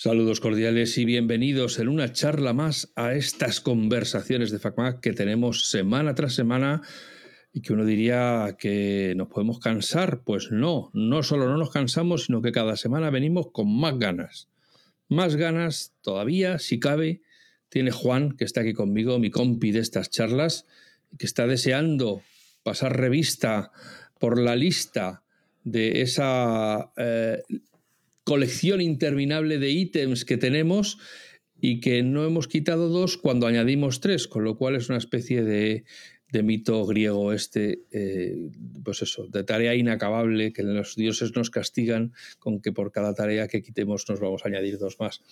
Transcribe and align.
Saludos 0.00 0.38
cordiales 0.38 0.96
y 0.96 1.04
bienvenidos 1.04 1.80
en 1.80 1.88
una 1.88 2.12
charla 2.12 2.52
más 2.52 2.92
a 2.94 3.14
estas 3.14 3.60
conversaciones 3.60 4.52
de 4.52 4.60
FacMac 4.60 5.00
que 5.00 5.12
tenemos 5.12 5.70
semana 5.70 6.14
tras 6.14 6.34
semana 6.34 6.82
y 7.52 7.62
que 7.62 7.72
uno 7.72 7.84
diría 7.84 8.54
que 8.60 9.14
nos 9.16 9.26
podemos 9.26 9.58
cansar. 9.58 10.22
Pues 10.22 10.52
no, 10.52 10.92
no 10.94 11.24
solo 11.24 11.48
no 11.48 11.56
nos 11.56 11.72
cansamos, 11.72 12.26
sino 12.26 12.42
que 12.42 12.52
cada 12.52 12.76
semana 12.76 13.10
venimos 13.10 13.48
con 13.50 13.76
más 13.76 13.98
ganas. 13.98 14.48
Más 15.08 15.34
ganas 15.34 15.96
todavía, 16.00 16.60
si 16.60 16.78
cabe, 16.78 17.22
tiene 17.68 17.90
Juan, 17.90 18.36
que 18.36 18.44
está 18.44 18.60
aquí 18.60 18.74
conmigo, 18.74 19.18
mi 19.18 19.32
compi 19.32 19.72
de 19.72 19.80
estas 19.80 20.10
charlas, 20.10 20.64
que 21.18 21.26
está 21.26 21.48
deseando 21.48 22.22
pasar 22.62 22.96
revista 22.96 23.72
por 24.20 24.38
la 24.38 24.54
lista 24.54 25.24
de 25.64 26.02
esa 26.02 26.92
eh, 26.96 27.42
colección 28.28 28.82
interminable 28.82 29.58
de 29.58 29.70
ítems 29.70 30.26
que 30.26 30.36
tenemos 30.36 30.98
y 31.62 31.80
que 31.80 32.02
no 32.02 32.26
hemos 32.26 32.46
quitado 32.46 32.90
dos 32.90 33.16
cuando 33.16 33.46
añadimos 33.46 34.00
tres, 34.00 34.28
con 34.28 34.44
lo 34.44 34.58
cual 34.58 34.76
es 34.76 34.90
una 34.90 34.98
especie 34.98 35.42
de, 35.42 35.86
mito 36.42 36.84
griego 36.84 37.32
este, 37.32 37.86
eh, 37.90 38.50
pues 38.84 39.00
eso, 39.00 39.28
de 39.28 39.44
tarea 39.44 39.74
inacabable 39.74 40.52
que 40.52 40.62
los 40.62 40.94
dioses 40.94 41.34
nos 41.34 41.48
castigan 41.48 42.12
con 42.38 42.60
que 42.60 42.70
por 42.70 42.92
cada 42.92 43.14
tarea 43.14 43.48
que 43.48 43.62
quitemos 43.62 44.06
nos 44.10 44.20
vamos 44.20 44.44
a 44.44 44.48
añadir 44.48 44.76
dos 44.76 45.00
más. 45.00 45.22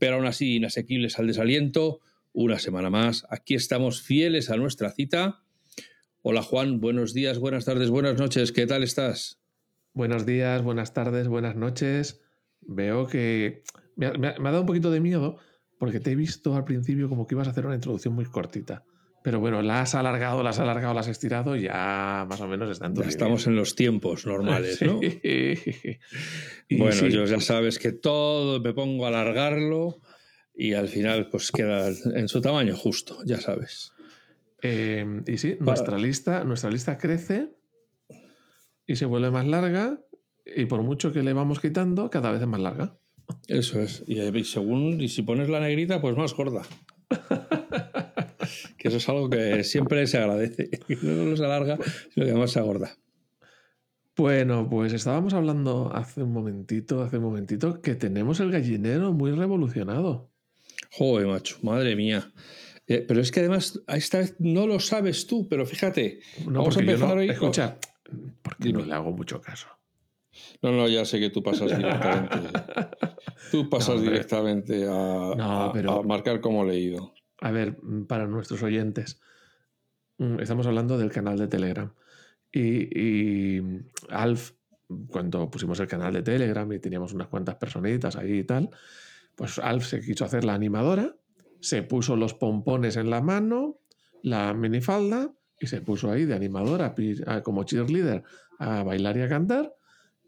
Pero 0.00 0.16
aún 0.16 0.26
así, 0.26 0.56
inasequibles 0.56 1.20
al 1.20 1.28
desaliento, 1.28 2.00
una 2.32 2.58
semana 2.58 2.90
más, 2.90 3.26
aquí 3.30 3.54
estamos 3.54 4.02
fieles 4.02 4.50
a 4.50 4.56
nuestra 4.56 4.90
cita. 4.90 5.44
Hola 6.22 6.42
Juan, 6.42 6.80
buenos 6.80 7.14
días, 7.14 7.38
buenas 7.38 7.64
tardes, 7.64 7.90
buenas 7.90 8.18
noches, 8.18 8.50
¿qué 8.50 8.66
tal 8.66 8.82
estás? 8.82 9.38
Buenos 9.94 10.26
días, 10.26 10.62
buenas 10.62 10.92
tardes, 10.92 11.28
buenas 11.28 11.54
noches 11.54 12.20
veo 12.70 13.06
que 13.06 13.62
me 13.96 14.06
ha, 14.06 14.12
dado 14.12 14.60
un 14.60 14.66
poquito 14.66 14.90
de 14.90 15.00
miedo 15.00 15.36
porque 15.78 16.00
te 16.00 16.12
he 16.12 16.14
visto 16.14 16.54
al 16.54 16.64
principio 16.64 17.08
como 17.08 17.26
que 17.26 17.34
ibas 17.34 17.48
a 17.48 17.50
hacer 17.50 17.66
una 17.66 17.74
introducción 17.74 18.14
muy 18.14 18.24
cortita. 18.26 18.84
Pero 19.22 19.38
bueno, 19.38 19.60
la 19.60 19.82
has 19.82 19.94
alargado, 19.94 20.42
la 20.42 20.50
has 20.50 20.60
alargado, 20.60 20.94
la 20.94 21.00
has 21.00 21.08
estirado 21.08 21.54
y 21.54 21.62
ya 21.62 22.26
más 22.28 22.40
o 22.40 22.48
menos 22.48 22.70
está 22.70 22.86
en 22.86 22.94
Ya 22.94 23.04
estamos 23.04 23.46
en 23.46 23.56
los 23.56 23.74
tiempos 23.74 24.24
normales, 24.24 24.80
¿no? 24.80 24.98
bueno, 26.70 27.08
yo 27.08 27.26
ya 27.26 27.40
sabes 27.40 27.78
que 27.78 27.92
todo 27.92 28.60
me 28.60 28.72
pongo 28.72 29.04
a 29.04 29.08
alargarlo 29.08 30.00
y 30.54 30.72
al 30.72 30.88
final 30.88 31.28
pues 31.28 31.50
queda 31.50 31.88
en 31.88 32.28
su 32.28 32.40
tamaño 32.40 32.76
justo, 32.76 33.18
ya 33.26 33.38
sabes. 33.38 33.92
Eh, 34.62 35.22
y 35.26 35.36
sí, 35.36 35.56
nuestra 35.60 35.98
lista, 35.98 36.44
nuestra 36.44 36.70
lista 36.70 36.96
crece 36.96 37.50
y 38.86 38.96
se 38.96 39.04
vuelve 39.04 39.30
más 39.30 39.46
larga 39.46 40.00
y 40.56 40.66
por 40.66 40.82
mucho 40.82 41.12
que 41.12 41.22
le 41.22 41.32
vamos 41.32 41.60
quitando, 41.60 42.10
cada 42.10 42.32
vez 42.32 42.40
es 42.40 42.48
más 42.48 42.60
larga. 42.60 42.98
Eso 43.48 43.80
es. 43.80 44.04
Y, 44.06 44.44
según, 44.44 45.00
y 45.00 45.08
si 45.08 45.22
pones 45.22 45.48
la 45.48 45.60
negrita, 45.60 46.00
pues 46.00 46.16
más 46.16 46.34
gorda. 46.34 46.62
que 48.78 48.88
eso 48.88 48.96
es 48.96 49.08
algo 49.08 49.30
que 49.30 49.64
siempre 49.64 50.06
se 50.06 50.18
agradece. 50.18 50.70
No 51.02 51.36
se 51.36 51.44
alarga, 51.44 51.78
sino 52.12 52.26
que 52.26 52.32
además 52.32 52.50
se 52.50 52.58
agorda. 52.58 52.96
Bueno, 54.16 54.68
pues 54.68 54.92
estábamos 54.92 55.32
hablando 55.32 55.90
hace 55.94 56.22
un 56.22 56.32
momentito, 56.32 57.02
hace 57.02 57.18
un 57.18 57.24
momentito, 57.24 57.80
que 57.80 57.94
tenemos 57.94 58.40
el 58.40 58.50
gallinero 58.50 59.12
muy 59.12 59.30
revolucionado. 59.32 60.30
Joder, 60.90 61.26
macho, 61.26 61.56
madre 61.62 61.96
mía. 61.96 62.32
Eh, 62.86 63.04
pero 63.06 63.20
es 63.20 63.30
que 63.30 63.40
además, 63.40 63.80
esta 63.86 64.18
vez 64.18 64.34
no 64.40 64.66
lo 64.66 64.80
sabes 64.80 65.26
tú, 65.26 65.48
pero 65.48 65.64
fíjate. 65.64 66.20
No, 66.44 66.60
vamos 66.60 66.76
a 66.76 66.80
empezar 66.80 67.16
hoy. 67.16 67.30
Escucha, 67.30 67.78
porque 68.42 68.72
no 68.72 68.84
le 68.84 68.92
hago 68.92 69.12
mucho 69.12 69.40
caso. 69.40 69.68
No, 70.62 70.72
no, 70.72 70.88
ya 70.88 71.04
sé 71.04 71.18
que 71.18 71.30
tú 71.30 71.42
pasas 71.42 71.76
directamente. 71.76 72.36
tú 73.50 73.68
pasas 73.70 74.00
directamente 74.02 74.86
a, 74.88 75.72
marcar 76.04 76.40
como 76.40 76.64
leído. 76.64 77.14
A 77.40 77.50
ver, 77.50 77.76
para 78.06 78.26
nuestros 78.26 78.62
oyentes, 78.62 79.20
mm, 80.18 80.40
estamos 80.40 80.66
hablando 80.66 80.98
del 80.98 81.10
canal 81.10 81.38
de 81.38 81.48
Telegram. 81.48 81.92
Y, 82.52 83.60
Alf, 84.10 84.52
cuando 85.08 85.50
pusimos 85.50 85.78
el 85.80 85.86
canal 85.86 86.12
de 86.12 86.22
Telegram 86.22 86.70
y 86.72 86.78
teníamos 86.78 87.14
unas 87.14 87.28
cuantas 87.28 87.54
personitas 87.56 88.16
ahí 88.16 88.40
y 88.40 88.44
tal, 88.44 88.70
pues 89.36 89.58
Alf 89.58 89.86
se 89.86 90.00
quiso 90.00 90.24
hacer 90.24 90.44
la 90.44 90.54
animadora, 90.54 91.16
se 91.60 91.82
puso 91.82 92.16
los 92.16 92.34
pompones 92.34 92.96
en 92.96 93.08
la 93.08 93.22
mano, 93.22 93.78
la 94.22 94.52
minifalda 94.52 95.32
y 95.58 95.68
se 95.68 95.80
puso 95.80 96.10
ahí 96.10 96.24
de 96.24 96.34
animadora 96.34 96.94
como 97.42 97.64
cheerleader 97.64 98.24
a 98.58 98.82
bailar 98.82 99.16
y 99.16 99.22
a 99.22 99.28
cantar 99.28 99.74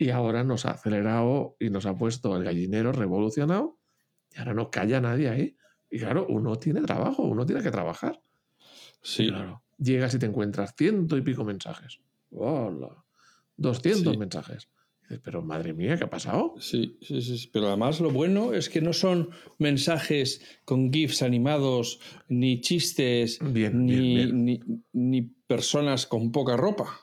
y 0.02 0.10
ahora 0.10 0.44
nos 0.44 0.66
ha 0.66 0.72
acelerado 0.72 1.56
y 1.60 1.70
nos 1.70 1.86
ha 1.86 1.96
puesto 1.96 2.36
el 2.36 2.44
gallinero 2.44 2.92
revolucionado 2.92 3.78
y 4.34 4.38
ahora 4.38 4.54
no 4.54 4.70
calla 4.70 5.00
nadie 5.00 5.28
ahí. 5.28 5.56
Y 5.90 5.98
claro, 5.98 6.26
uno 6.28 6.56
tiene 6.56 6.80
trabajo, 6.82 7.22
uno 7.22 7.46
tiene 7.46 7.62
que 7.62 7.70
trabajar. 7.70 8.20
Sí. 9.02 9.28
claro, 9.28 9.62
llegas 9.78 10.14
y 10.14 10.18
te 10.18 10.26
encuentras 10.26 10.74
ciento 10.76 11.16
y 11.16 11.22
pico 11.22 11.44
mensajes. 11.44 12.00
¡Hola! 12.30 13.04
200 13.56 14.16
mensajes. 14.16 14.68
dices, 15.02 15.20
pero 15.22 15.42
madre 15.42 15.74
mía, 15.74 15.96
¿qué 15.96 16.04
ha 16.04 16.10
pasado? 16.10 16.54
Sí, 16.58 16.98
sí, 17.02 17.20
sí. 17.20 17.50
Pero 17.52 17.68
además 17.68 18.00
lo 18.00 18.10
bueno 18.10 18.54
es 18.54 18.68
que 18.68 18.80
no 18.80 18.92
son 18.92 19.30
mensajes 19.58 20.40
con 20.64 20.92
GIFs 20.92 21.22
animados, 21.22 22.00
ni 22.28 22.60
chistes, 22.60 23.42
ni, 23.42 23.68
Ni, 24.32 24.60
ni 24.92 25.22
personas 25.22 26.06
con 26.06 26.32
poca 26.32 26.56
ropa. 26.56 27.00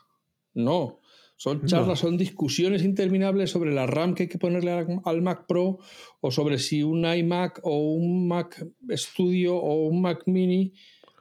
No. 0.54 1.00
Son 1.40 1.66
charlas, 1.66 2.00
son 2.00 2.18
discusiones 2.18 2.84
interminables 2.84 3.50
sobre 3.50 3.74
la 3.74 3.88
RAM 3.88 4.14
que 4.14 4.24
hay 4.24 4.30
que 4.30 4.38
ponerle 4.38 4.74
al 5.06 5.22
Mac 5.22 5.46
Pro 5.48 5.80
o 6.20 6.32
sobre 6.32 6.60
si 6.60 6.84
un 6.84 7.06
iMac 7.06 7.62
o 7.64 7.94
un 7.94 8.28
Mac 8.28 8.62
Studio 8.92 9.56
o 9.56 9.88
un 9.88 10.02
Mac 10.02 10.24
Mini. 10.26 10.74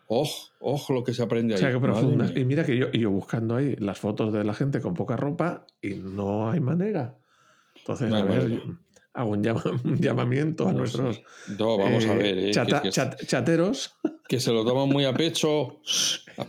¡Ojo! 0.09 0.51
¡Ojo 0.59 0.93
lo 0.93 1.05
que 1.05 1.15
se 1.15 1.23
aprende 1.23 1.55
ahí! 1.55 1.59
O 1.59 1.61
sea, 1.61 1.73
qué 1.73 1.79
profunda. 1.79 2.33
Y 2.35 2.45
mira 2.45 2.67
que 2.67 2.77
yo, 2.77 2.91
yo 2.91 3.13
buscando 3.13 3.55
ahí 3.55 3.77
las 3.79 4.01
fotos 4.01 4.33
de 4.33 4.43
la 4.43 4.55
gente 4.55 4.81
con 4.81 4.95
poca 4.95 5.17
ropa 5.17 5.65
y 5.81 5.91
no 5.91 6.51
hay 6.51 6.59
manera. 6.59 7.17
Entonces, 7.77 8.13
a 8.13 8.25
ver, 8.25 8.61
hago 9.19 9.31
un, 9.85 9.99
llamamiento 9.99 10.69
a 10.69 10.73
nuestros 10.73 11.23
no, 11.59 11.77
vamos 11.77 12.07
a 12.07 12.15
ver, 12.15 12.39
eh, 12.39 12.51
chateros. 12.53 13.95
Que 14.29 14.41
se 14.41 14.53
lo 14.53 14.63
toman 14.63 14.91
muy 14.91 15.07
a 15.07 15.15
pecho, 15.15 15.81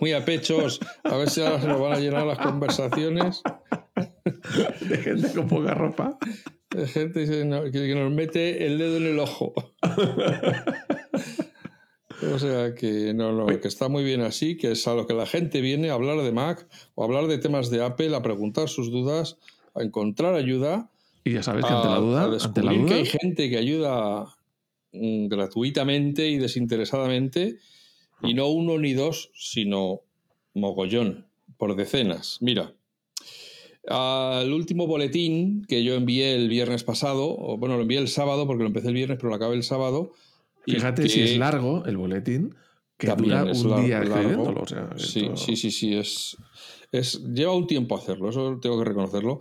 muy 0.01 0.11
a 0.11 0.25
pechos, 0.25 0.81
a 1.05 1.15
ver 1.15 1.29
si 1.29 1.39
ahora 1.39 1.61
se 1.61 1.67
nos 1.67 1.79
van 1.79 1.93
a 1.93 1.99
llenar 1.99 2.27
las 2.27 2.37
conversaciones. 2.37 3.41
De 4.81 4.97
gente 4.97 5.31
con 5.33 5.47
poca 5.47 5.75
ropa. 5.75 6.17
De 6.71 6.85
gente 6.87 7.25
que 7.25 7.95
nos 7.95 8.11
mete 8.11 8.65
el 8.65 8.77
dedo 8.79 8.97
en 8.97 9.05
el 9.05 9.19
ojo. 9.19 9.53
O 12.33 12.37
sea 12.37 12.75
que 12.75 13.13
no, 13.13 13.31
no, 13.31 13.45
que 13.47 13.69
está 13.69 13.87
muy 13.87 14.03
bien 14.03 14.23
así, 14.23 14.57
que 14.57 14.73
es 14.73 14.85
a 14.85 14.93
lo 14.93 15.07
que 15.07 15.13
la 15.13 15.25
gente 15.25 15.61
viene 15.61 15.89
a 15.89 15.93
hablar 15.93 16.17
de 16.17 16.33
Mac 16.33 16.67
o 16.95 17.03
a 17.03 17.05
hablar 17.05 17.27
de 17.27 17.37
temas 17.37 17.69
de 17.69 17.81
Apple, 17.81 18.13
a 18.13 18.21
preguntar 18.21 18.67
sus 18.67 18.91
dudas, 18.91 19.37
a 19.73 19.83
encontrar 19.83 20.35
ayuda 20.35 20.89
y 21.23 21.33
ya 21.33 21.43
sabes 21.43 21.65
que 21.65 21.73
ante 21.73 21.87
la 21.87 21.97
duda, 21.97 22.37
ante 22.43 22.63
la 22.63 22.73
duda... 22.73 22.87
que 22.87 22.93
hay 22.93 23.05
gente 23.05 23.49
que 23.49 23.57
ayuda 23.57 24.25
mm, 24.93 25.27
gratuitamente 25.27 26.27
y 26.29 26.37
desinteresadamente, 26.37 27.57
y 28.21 28.33
no 28.33 28.47
uno 28.47 28.77
ni 28.77 28.93
dos, 28.93 29.31
sino 29.33 30.01
mogollón, 30.53 31.27
por 31.57 31.75
decenas. 31.75 32.37
Mira, 32.41 32.73
al 33.87 34.51
último 34.53 34.87
boletín 34.87 35.65
que 35.67 35.83
yo 35.83 35.95
envié 35.95 36.35
el 36.35 36.49
viernes 36.49 36.83
pasado, 36.83 37.35
o 37.37 37.57
bueno, 37.57 37.75
lo 37.75 37.83
envié 37.83 37.99
el 37.99 38.07
sábado 38.07 38.45
porque 38.45 38.63
lo 38.63 38.67
empecé 38.67 38.89
el 38.89 38.93
viernes, 38.93 39.17
pero 39.17 39.29
lo 39.29 39.35
acabé 39.35 39.55
el 39.55 39.63
sábado. 39.63 40.11
Fíjate 40.65 41.07
si 41.09 41.21
es 41.21 41.37
largo 41.37 41.85
el 41.85 41.97
boletín, 41.97 42.55
que 42.97 43.07
dura 43.07 43.43
un 43.45 43.85
día 43.85 44.01
escribiéndolo. 44.01 44.65
sí, 44.97 45.29
sí, 45.35 45.55
sí, 45.55 45.71
sí, 45.71 45.95
es, 45.95 46.37
es, 46.91 47.23
lleva 47.23 47.55
un 47.55 47.65
tiempo 47.65 47.95
hacerlo, 47.97 48.29
eso 48.29 48.59
tengo 48.61 48.77
que 48.77 48.85
reconocerlo. 48.85 49.39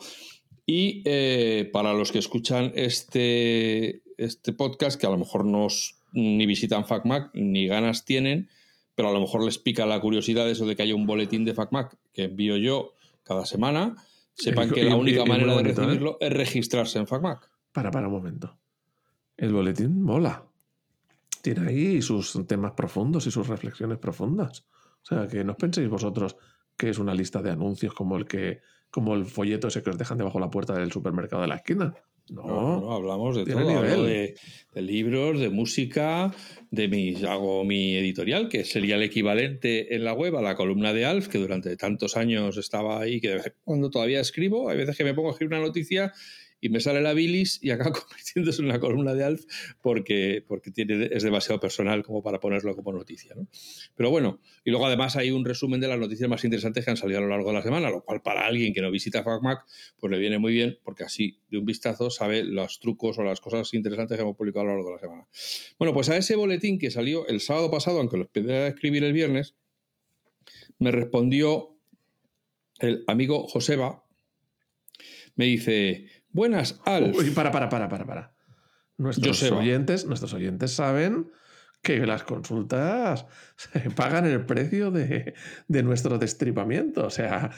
Y 0.71 1.01
eh, 1.07 1.71
para 1.73 1.95
los 1.95 2.13
que 2.13 2.19
escuchan 2.19 2.73
este, 2.75 4.03
este 4.19 4.53
podcast, 4.53 5.01
que 5.01 5.07
a 5.07 5.11
lo 5.11 5.17
mejor 5.17 5.47
no 5.47 5.69
ni 6.13 6.45
visitan 6.45 6.85
FacMac 6.85 7.31
ni 7.33 7.67
ganas 7.67 8.05
tienen, 8.05 8.51
pero 8.95 9.09
a 9.09 9.13
lo 9.13 9.21
mejor 9.21 9.43
les 9.43 9.57
pica 9.57 9.87
la 9.87 9.99
curiosidad 9.99 10.47
eso 10.51 10.67
de 10.67 10.77
que 10.77 10.83
haya 10.83 10.95
un 10.95 11.07
boletín 11.07 11.47
de 11.47 11.55
FacMac 11.55 11.97
que 12.13 12.25
envío 12.25 12.59
yo 12.59 12.93
cada 13.23 13.47
semana, 13.47 13.97
sepan 14.35 14.71
que 14.71 14.85
la 14.85 14.97
única 14.97 15.25
manera 15.25 15.55
de 15.55 15.71
¿eh? 15.71 15.73
recibirlo 15.73 16.19
es 16.21 16.35
registrarse 16.35 16.99
en 16.99 17.07
FacMac. 17.07 17.51
Para, 17.73 17.91
para 17.91 18.09
un 18.09 18.13
momento. 18.13 18.59
El 19.39 19.55
boletín 19.55 20.03
mola. 20.03 20.45
Tiene 21.41 21.67
ahí 21.67 22.03
sus 22.03 22.47
temas 22.47 22.73
profundos 22.73 23.27
y 23.27 23.31
sus 23.31 23.49
reflexiones 23.49 23.97
profundas. 23.97 24.67
O 25.03 25.07
sea, 25.07 25.29
que 25.29 25.45
no 25.45 25.53
os 25.53 25.59
penséis 25.59 25.89
vosotros 25.89 26.37
que 26.77 26.91
es 26.91 26.99
una 26.99 27.15
lista 27.15 27.41
de 27.41 27.53
anuncios 27.53 27.95
como 27.95 28.19
el 28.19 28.27
que 28.27 28.61
como 28.91 29.15
el 29.15 29.27
folleto 29.27 29.69
ese 29.69 29.83
que 29.83 29.91
os 29.91 29.99
dejan 29.99 30.19
debajo 30.19 30.39
de 30.39 30.45
la 30.45 30.51
puerta 30.51 30.75
del 30.75 30.93
supermercado 30.93 31.43
de 31.43 31.49
la 31.49 31.57
esquina. 31.57 31.95
No, 32.31 32.81
no, 32.81 32.93
hablamos 32.93 33.37
de 33.37 33.47
todo, 33.47 33.83
de, 34.05 34.35
libros, 34.75 35.41
de 35.41 35.49
música, 35.49 36.31
de 36.71 36.87
mi, 36.87 37.15
hago 37.25 37.65
mi 37.65 37.97
editorial, 37.97 38.51
que 38.51 38.65
sería 38.65 38.97
el 38.97 39.03
equivalente 39.03 39.95
en 39.95 40.05
la 40.05 40.13
web 40.13 40.37
a 40.37 40.43
la 40.43 40.55
columna 40.55 40.93
de 40.93 41.07
Alf, 41.07 41.29
que 41.29 41.39
durante 41.39 41.75
tantos 41.77 42.19
años 42.19 42.59
estaba 42.59 43.01
ahí, 43.01 43.21
que 43.21 43.41
cuando 43.65 43.89
todavía 43.89 44.21
escribo, 44.21 44.69
hay 44.69 44.77
veces 44.77 44.97
que 44.97 45.05
me 45.05 45.15
pongo 45.15 45.29
a 45.29 45.33
escribir 45.33 45.57
una 45.57 45.67
noticia 45.67 46.13
y 46.61 46.69
me 46.69 46.81
sale 46.81 47.01
la 47.01 47.15
bilis 47.15 47.59
y 47.63 47.71
acaba 47.73 47.93
convirtiéndose 47.93 48.63
en 48.63 48.67
una 48.67 48.81
columna 48.81 49.15
de 49.15 49.25
Alf 49.25 49.45
porque, 49.81 50.45
porque 50.47 50.73
es 50.77 51.23
demasiado 51.23 51.61
personal 51.61 52.03
como 52.03 52.23
para 52.23 52.41
ponerlo 52.41 52.75
como 52.75 52.93
noticia. 52.93 53.35
¿no? 53.35 53.47
Pero 53.95 54.11
bueno, 54.11 54.41
y 54.65 54.71
luego 54.71 54.87
además 54.87 55.17
hay 55.17 55.31
un 55.31 55.45
resumen 55.45 55.81
de 55.81 55.89
las 55.89 55.99
noticias 55.99 56.29
más 56.29 56.45
interesantes 56.45 56.85
que 56.85 56.91
han 56.91 56.97
salido 56.97 57.19
a 57.19 57.23
lo 57.23 57.29
largo 57.29 57.49
de 57.49 57.55
la 57.55 57.63
semana, 57.63 57.91
lo 57.91 58.05
cual 58.05 58.23
para 58.23 58.47
alguien 58.47 58.73
que 58.73 58.81
no 58.81 58.91
visita 58.91 59.23
FacMac, 59.23 59.65
pues 59.99 60.11
le 60.11 60.19
viene 60.19 60.39
muy 60.39 60.53
bien 60.53 60.79
porque 60.83 61.05
así 61.05 61.39
de 61.51 61.59
un 61.59 61.65
vistazo 61.65 62.11
sabe 62.11 62.45
los 62.45 62.81
trucos 62.81 63.19
o 63.19 63.23
las 63.23 63.41
cosas 63.41 63.73
interesantes 63.75 64.17
que 64.17 64.23
hemos 64.23 64.37
publicado 64.37 64.67
a 64.67 64.69
lo 64.69 64.75
largo 64.75 64.89
de 64.91 64.95
la 64.95 65.01
semana. 65.01 65.27
Bueno, 65.79 65.95
pues 65.95 66.09
a 66.09 66.17
ese 66.17 66.37
boletín 66.37 66.79
que 66.79 66.91
salió 66.91 67.27
el 67.29 67.41
sábado 67.41 67.71
pasado, 67.71 67.99
aunque 67.99 68.17
lo 68.17 68.25
empecé 68.25 68.53
a 68.53 68.67
escribir 68.69 69.05
el 69.05 69.13
viernes, 69.13 69.55
me 70.79 70.91
respondió 70.91 71.77
el 72.79 73.05
amigo 73.07 73.47
Joseba, 73.49 74.05
me 75.35 75.47
dice, 75.47 76.07
buenas, 76.39 76.81
Alf. 76.85 77.19
Uy, 77.19 77.31
para, 77.31 77.51
para, 77.51 77.69
para, 77.69 77.89
para, 77.89 78.07
para. 78.07 78.35
Nuestros 78.97 79.43
oyentes, 79.43 80.07
nuestros 80.07 80.33
oyentes 80.33 80.73
saben 80.73 81.31
que 81.83 82.05
las 82.07 82.23
consultas 82.23 83.27
se 83.57 83.91
pagan 83.91 84.27
el 84.27 84.45
precio 84.47 84.91
de, 84.91 85.35
nuestro 85.69 86.19
destripamiento. 86.19 87.07
O 87.07 87.11
sea, 87.11 87.51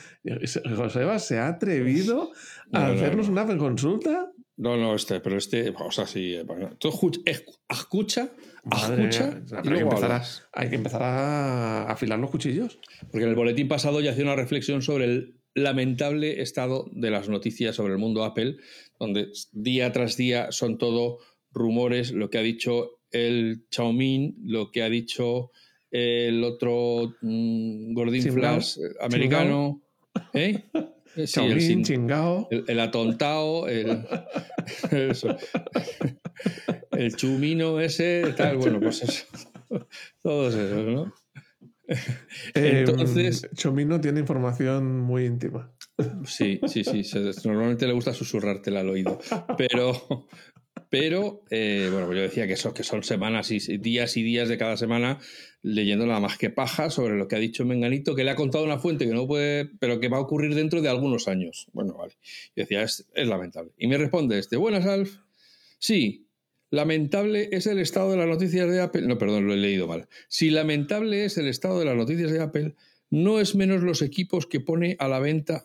Joseba 0.77 1.19
se 1.19 1.39
ha 1.39 1.49
atrevido 1.49 2.33
a 2.73 2.89
hacernos 2.89 3.29
una 3.29 3.47
consulta. 3.57 4.33
No, 4.57 4.77
no, 4.77 4.95
este, 4.95 5.21
pero 5.21 5.39
este, 5.39 5.73
o 5.75 5.91
sea, 5.91 6.07
sí, 6.07 6.37
tú 6.79 6.89
escucha, 6.89 7.21
escucha 7.71 8.31
hay, 8.71 8.97
que 8.99 10.05
a, 10.05 10.23
hay 10.53 10.69
que 10.69 10.75
empezar 10.75 11.03
a 11.03 11.85
afilar 11.85 12.19
los 12.19 12.31
cuchillos. 12.31 12.79
Porque 13.11 13.25
en 13.25 13.31
el 13.31 13.37
boletín 13.37 13.69
pasado 13.69 14.01
ya 14.01 14.11
hacía 14.11 14.25
una 14.25 14.37
reflexión 14.37 14.83
sobre 14.83 15.07
el 15.07 15.40
lamentable 15.55 16.41
estado 16.43 16.87
de 16.93 17.11
las 17.11 17.29
noticias 17.29 17.77
sobre 17.77 17.93
el 17.93 17.99
mundo 17.99 18.25
Apple, 18.25 18.57
donde 18.99 19.29
día 19.53 19.93
tras 19.93 20.17
día 20.17 20.53
son 20.53 20.79
todo 20.79 21.19
rumores, 21.53 22.13
lo 22.13 22.31
que 22.31 22.39
ha 22.39 22.43
dicho 22.43 23.01
el 23.11 23.67
Xiaomi, 23.71 24.37
lo 24.45 24.71
que 24.71 24.83
ha 24.83 24.89
dicho 24.89 25.51
el 25.91 26.45
otro 26.45 27.17
mm, 27.21 27.93
Gordín 27.95 28.33
Flash 28.33 28.79
americano. 29.01 29.83
¿Eh? 30.33 30.65
Sí, 31.27 31.41
el, 31.41 31.83
chingao. 31.83 32.49
El, 32.51 32.79
atontao, 32.79 33.67
el, 33.67 34.07
el 36.93 37.17
chumino 37.17 37.81
ese, 37.81 38.33
tal, 38.37 38.59
bueno, 38.59 38.79
pues 38.79 39.03
eso. 39.03 39.27
Todos 40.23 40.55
esos, 40.55 40.87
¿no? 40.87 41.13
Em, 42.55 42.77
Entonces. 42.79 43.49
Chomino 43.55 44.01
tiene 44.01 44.21
información 44.21 45.01
muy 45.01 45.27
íntima. 45.27 45.73
Sí, 46.25 46.61
sí, 46.67 46.85
sí. 46.85 47.03
normalmente 47.45 47.87
le 47.87 47.93
gusta 47.93 48.15
susurrártela 48.15 48.81
al 48.81 48.89
oído. 48.89 49.19
Pero, 49.59 50.27
pero 50.89 51.43
eh, 51.51 51.89
bueno, 51.91 52.07
pues 52.07 52.17
yo 52.17 52.23
decía 52.23 52.47
que, 52.47 52.55
eso, 52.55 52.73
que 52.73 52.85
son 52.85 53.03
semanas 53.03 53.51
y 53.51 53.59
días 53.79 54.17
y 54.17 54.23
días 54.23 54.49
de 54.49 54.57
cada 54.57 54.77
semana 54.77 55.19
leyendo 55.63 56.07
nada 56.07 56.21
más 56.21 56.39
que 56.39 56.51
paja 56.51 56.91
sobre 56.91 57.17
lo 57.17 57.29
que 57.29 57.37
ha 57.37 57.41
dicho 57.41 57.65
Menganito, 57.65 58.15
que 58.15 58.25
le 58.25 58.31
ha 58.31 58.37
contado 58.37 58.65
una 58.65 58.79
fuente 58.79 59.07
que 59.07 59.13
no 59.13 59.27
puede, 59.27 59.67
pero 59.79 60.01
que 60.01 60.09
va 60.09 60.17
a 60.17 60.21
ocurrir 60.21 60.55
dentro 60.55 60.81
de 60.81 60.89
algunos 60.89 61.29
años. 61.29 61.67
Bueno, 61.73 61.95
vale. 61.95 62.15
Yo 62.57 62.63
decía, 62.63 62.83
es, 62.83 63.07
es 63.15 63.29
lamentable. 63.29 63.73
Y 63.77 63.87
me 63.89 63.99
responde 63.99 64.39
este, 64.39 64.57
buenas, 64.57 64.87
Alf. 64.87 65.19
Sí, 65.79 66.30
lamentable 66.71 67.49
es 67.53 67.67
el 67.67 67.79
estado 67.79 68.13
de 68.13 68.17
las 68.17 68.29
noticias 68.29 68.71
de 68.71 68.81
Apple. 68.81 69.03
No, 69.03 69.19
perdón, 69.19 69.47
lo 69.47 69.55
he 69.55 69.59
leído 69.59 69.87
mal. 69.87 70.09
Si 70.29 70.51
lamentable 70.51 71.25
es 71.25 71.37
el 71.39 71.49
estado 71.49 71.79
de 71.79 71.85
las 71.85 71.97
noticias 71.97 72.31
de 72.31 72.41
Apple, 72.41 72.75
no 73.11 73.41
es 73.41 73.55
menos 73.55 73.83
los 73.83 74.03
equipos 74.03 74.47
que 74.47 74.61
pone 74.61 74.97
a 74.99 75.09
la 75.09 75.19
venta 75.19 75.65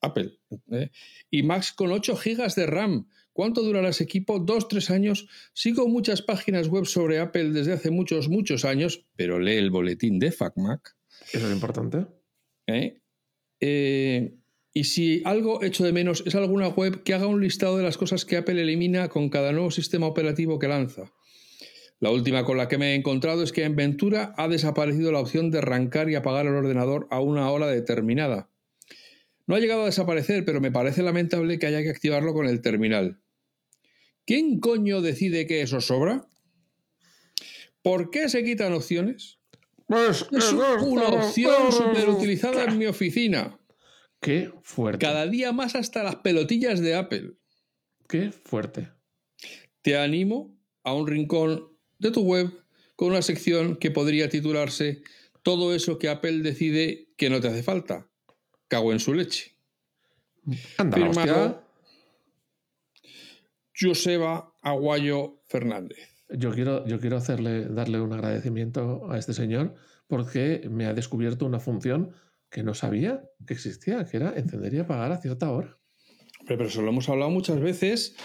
Apple. 0.00 0.38
¿eh? 0.70 0.90
Y 1.30 1.42
Max 1.42 1.72
con 1.72 1.90
8 1.90 2.16
GB 2.16 2.54
de 2.54 2.66
RAM 2.66 3.06
¿Cuánto 3.32 3.62
durará 3.62 3.88
ese 3.88 4.04
equipo? 4.04 4.38
Dos, 4.38 4.68
tres 4.68 4.90
años. 4.90 5.28
Sigo 5.54 5.88
muchas 5.88 6.20
páginas 6.20 6.68
web 6.68 6.84
sobre 6.84 7.20
Apple 7.20 7.52
desde 7.52 7.72
hace 7.72 7.90
muchos, 7.90 8.28
muchos 8.28 8.64
años, 8.64 9.06
pero 9.16 9.38
lee 9.38 9.56
el 9.56 9.70
boletín 9.70 10.18
de 10.18 10.32
FacMac. 10.32 10.96
Eso 11.32 11.46
es 11.46 11.52
importante. 11.52 12.06
¿Eh? 12.66 13.00
Eh, 13.60 14.34
y 14.72 14.84
si 14.84 15.22
algo 15.24 15.62
hecho 15.62 15.84
de 15.84 15.92
menos 15.92 16.22
es 16.26 16.34
alguna 16.34 16.68
web 16.68 17.02
que 17.02 17.14
haga 17.14 17.26
un 17.26 17.40
listado 17.40 17.76
de 17.76 17.82
las 17.82 17.96
cosas 17.96 18.24
que 18.24 18.36
Apple 18.36 18.60
elimina 18.60 19.08
con 19.08 19.28
cada 19.28 19.52
nuevo 19.52 19.70
sistema 19.70 20.06
operativo 20.06 20.58
que 20.58 20.68
lanza. 20.68 21.12
La 21.98 22.10
última 22.10 22.44
con 22.44 22.56
la 22.56 22.68
que 22.68 22.78
me 22.78 22.92
he 22.92 22.94
encontrado 22.94 23.42
es 23.42 23.52
que 23.52 23.64
en 23.64 23.76
Ventura 23.76 24.32
ha 24.38 24.48
desaparecido 24.48 25.12
la 25.12 25.20
opción 25.20 25.50
de 25.50 25.58
arrancar 25.58 26.08
y 26.08 26.14
apagar 26.14 26.46
el 26.46 26.54
ordenador 26.54 27.06
a 27.10 27.20
una 27.20 27.50
hora 27.50 27.66
determinada. 27.66 28.48
No 29.46 29.54
ha 29.54 29.60
llegado 29.60 29.82
a 29.82 29.86
desaparecer, 29.86 30.44
pero 30.44 30.60
me 30.60 30.70
parece 30.70 31.02
lamentable 31.02 31.58
que 31.58 31.66
haya 31.66 31.82
que 31.82 31.90
activarlo 31.90 32.32
con 32.32 32.46
el 32.46 32.62
terminal. 32.62 33.20
¿Quién 34.24 34.60
coño 34.60 35.02
decide 35.02 35.46
que 35.46 35.60
eso 35.60 35.80
sobra? 35.80 36.28
¿Por 37.82 38.10
qué 38.10 38.28
se 38.28 38.44
quitan 38.44 38.72
opciones? 38.72 39.38
Pues, 39.86 40.26
es 40.30 40.52
una 40.52 41.08
opción 41.08 41.72
superutilizada 41.72 42.64
en 42.64 42.78
mi 42.78 42.86
oficina. 42.86 43.59
Qué 44.20 44.52
fuerte. 44.62 45.04
Cada 45.04 45.26
día 45.26 45.52
más 45.52 45.74
hasta 45.74 46.02
las 46.02 46.16
pelotillas 46.16 46.80
de 46.80 46.94
Apple. 46.94 47.32
Qué 48.08 48.32
fuerte. 48.32 48.90
Te 49.82 49.96
animo 49.96 50.58
a 50.84 50.92
un 50.92 51.06
rincón 51.06 51.68
de 51.98 52.10
tu 52.10 52.22
web 52.22 52.50
con 52.96 53.08
una 53.08 53.22
sección 53.22 53.76
que 53.76 53.90
podría 53.90 54.28
titularse 54.28 55.02
Todo 55.42 55.74
eso 55.74 55.98
que 55.98 56.10
Apple 56.10 56.40
decide 56.40 57.08
que 57.16 57.30
no 57.30 57.40
te 57.40 57.48
hace 57.48 57.62
falta. 57.62 58.10
Cago 58.68 58.92
en 58.92 59.00
su 59.00 59.14
leche. 59.14 59.56
Anda, 60.76 60.96
Firmado 60.98 61.64
Joseba 63.74 64.54
Aguayo 64.60 65.40
Fernández. 65.46 65.98
Yo 66.28 66.52
quiero, 66.52 66.86
yo 66.86 67.00
quiero 67.00 67.16
hacerle, 67.16 67.66
darle 67.66 68.00
un 68.00 68.12
agradecimiento 68.12 69.10
a 69.10 69.18
este 69.18 69.32
señor 69.32 69.74
porque 70.06 70.68
me 70.70 70.86
ha 70.86 70.92
descubierto 70.92 71.46
una 71.46 71.58
función 71.58 72.12
que 72.50 72.62
no 72.62 72.74
sabía 72.74 73.22
que 73.46 73.54
existía, 73.54 74.04
que 74.04 74.16
era 74.16 74.34
encender 74.36 74.74
y 74.74 74.78
apagar 74.78 75.12
a 75.12 75.18
cierta 75.18 75.50
hora. 75.50 75.78
Pero, 76.46 76.66
eso 76.66 76.82
lo 76.82 76.90
hemos 76.90 77.08
hablado 77.08 77.30
muchas 77.30 77.60
veces 77.60 78.16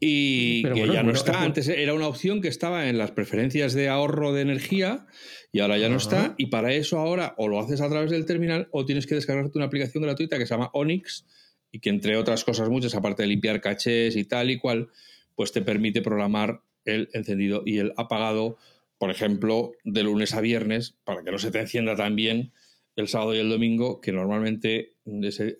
y 0.00 0.62
que 0.62 0.88
ya 0.88 1.02
no 1.02 1.12
está. 1.12 1.42
Antes 1.42 1.68
era 1.68 1.94
una 1.94 2.08
opción 2.08 2.40
que 2.40 2.48
estaba 2.48 2.88
en 2.88 2.98
las 2.98 3.10
preferencias 3.10 3.74
de 3.74 3.88
ahorro 3.88 4.32
de 4.32 4.42
energía 4.42 5.06
y 5.52 5.60
ahora 5.60 5.78
ya 5.78 5.88
no 5.88 5.96
está. 5.96 6.34
Y 6.36 6.46
para 6.46 6.72
eso 6.72 6.98
ahora 6.98 7.34
o 7.36 7.48
lo 7.48 7.60
haces 7.60 7.80
a 7.80 7.88
través 7.88 8.10
del 8.10 8.26
terminal 8.26 8.68
o 8.70 8.84
tienes 8.84 9.06
que 9.06 9.14
descargarte 9.14 9.58
una 9.58 9.66
aplicación 9.66 10.02
gratuita 10.02 10.38
que 10.38 10.46
se 10.46 10.54
llama 10.54 10.70
Onyx 10.72 11.26
y 11.70 11.80
que 11.80 11.90
entre 11.90 12.16
otras 12.16 12.44
cosas 12.44 12.68
muchas, 12.68 12.94
aparte 12.94 13.22
de 13.22 13.28
limpiar 13.28 13.60
cachés 13.60 14.16
y 14.16 14.24
tal 14.24 14.50
y 14.50 14.58
cual, 14.58 14.88
pues 15.34 15.52
te 15.52 15.62
permite 15.62 16.02
programar 16.02 16.62
el 16.84 17.08
encendido 17.12 17.62
y 17.64 17.78
el 17.78 17.92
apagado, 17.96 18.56
por 18.98 19.10
ejemplo, 19.10 19.72
de 19.84 20.02
lunes 20.02 20.34
a 20.34 20.40
viernes, 20.40 20.96
para 21.04 21.22
que 21.22 21.30
no 21.30 21.38
se 21.38 21.50
te 21.50 21.60
encienda 21.60 21.94
tan 21.94 22.16
bien 22.16 22.52
el 22.98 23.06
sábado 23.06 23.32
y 23.32 23.38
el 23.38 23.48
domingo, 23.48 24.00
que 24.00 24.10
normalmente 24.10 24.96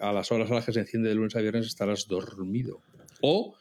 a 0.00 0.12
las 0.12 0.33
horas 0.33 0.50
a 0.50 0.54
las 0.54 0.66
que 0.66 0.73
se 0.73 0.80
enciende 0.80 1.09
de 1.09 1.14
lunes 1.14 1.37
a 1.37 1.40
viernes 1.40 1.66
estarás 1.66 2.09
dormido. 2.09 2.80
O 3.21 3.54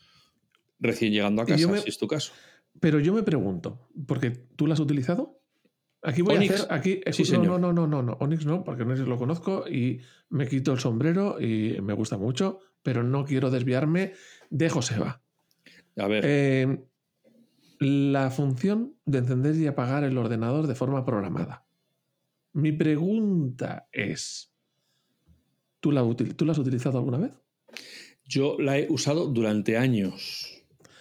recién 0.80 1.14
llegando 1.14 1.44
a 1.44 1.46
casa, 1.46 1.78
si 1.78 1.90
es 1.90 1.98
tu 2.00 2.08
caso. 2.08 2.34
Pero 2.80 3.00
yo 3.00 3.14
me 3.14 3.22
pregunto, 3.22 3.88
porque 4.08 4.32
tú 4.32 4.66
lo 4.66 4.74
has 4.74 4.80
utilizado, 4.80 5.38
Aquí 6.04 6.22
voy 6.22 6.36
a 6.36 6.40
hacer. 6.40 6.68
Aquí, 6.70 7.02
no, 7.34 7.58
no, 7.58 7.74
no, 7.74 7.88
no, 7.88 8.02
no, 8.04 8.18
Onyx 8.20 8.46
no, 8.46 8.64
porque 8.64 8.84
Onyx 8.84 9.00
lo 9.00 9.18
conozco 9.18 9.68
y 9.68 10.00
me 10.30 10.48
quito 10.48 10.72
el 10.72 10.80
sombrero 10.80 11.42
y 11.42 11.82
me 11.82 11.94
gusta 11.94 12.18
mucho, 12.18 12.60
pero 12.84 13.04
no 13.04 13.26
quiero 13.26 13.50
desviarme 13.50 14.14
de 14.50 14.70
Joseba. 14.70 15.22
A 15.98 16.08
ver. 16.08 16.24
Eh, 16.26 16.80
la 17.80 18.30
función 18.30 18.96
de 19.06 19.18
encender 19.20 19.56
y 19.56 19.68
apagar 19.68 20.04
el 20.04 20.18
ordenador 20.18 20.68
de 20.68 20.76
forma 20.76 21.04
programada. 21.04 21.67
Mi 22.54 22.72
pregunta 22.72 23.88
es: 23.92 24.54
¿tú 25.80 25.92
la, 25.92 26.04
¿tú 26.36 26.46
la 26.46 26.52
has 26.52 26.58
utilizado 26.58 26.98
alguna 26.98 27.18
vez? 27.18 27.32
Yo 28.26 28.58
la 28.60 28.78
he 28.78 28.88
usado 28.90 29.28
durante 29.28 29.78
años 29.78 30.57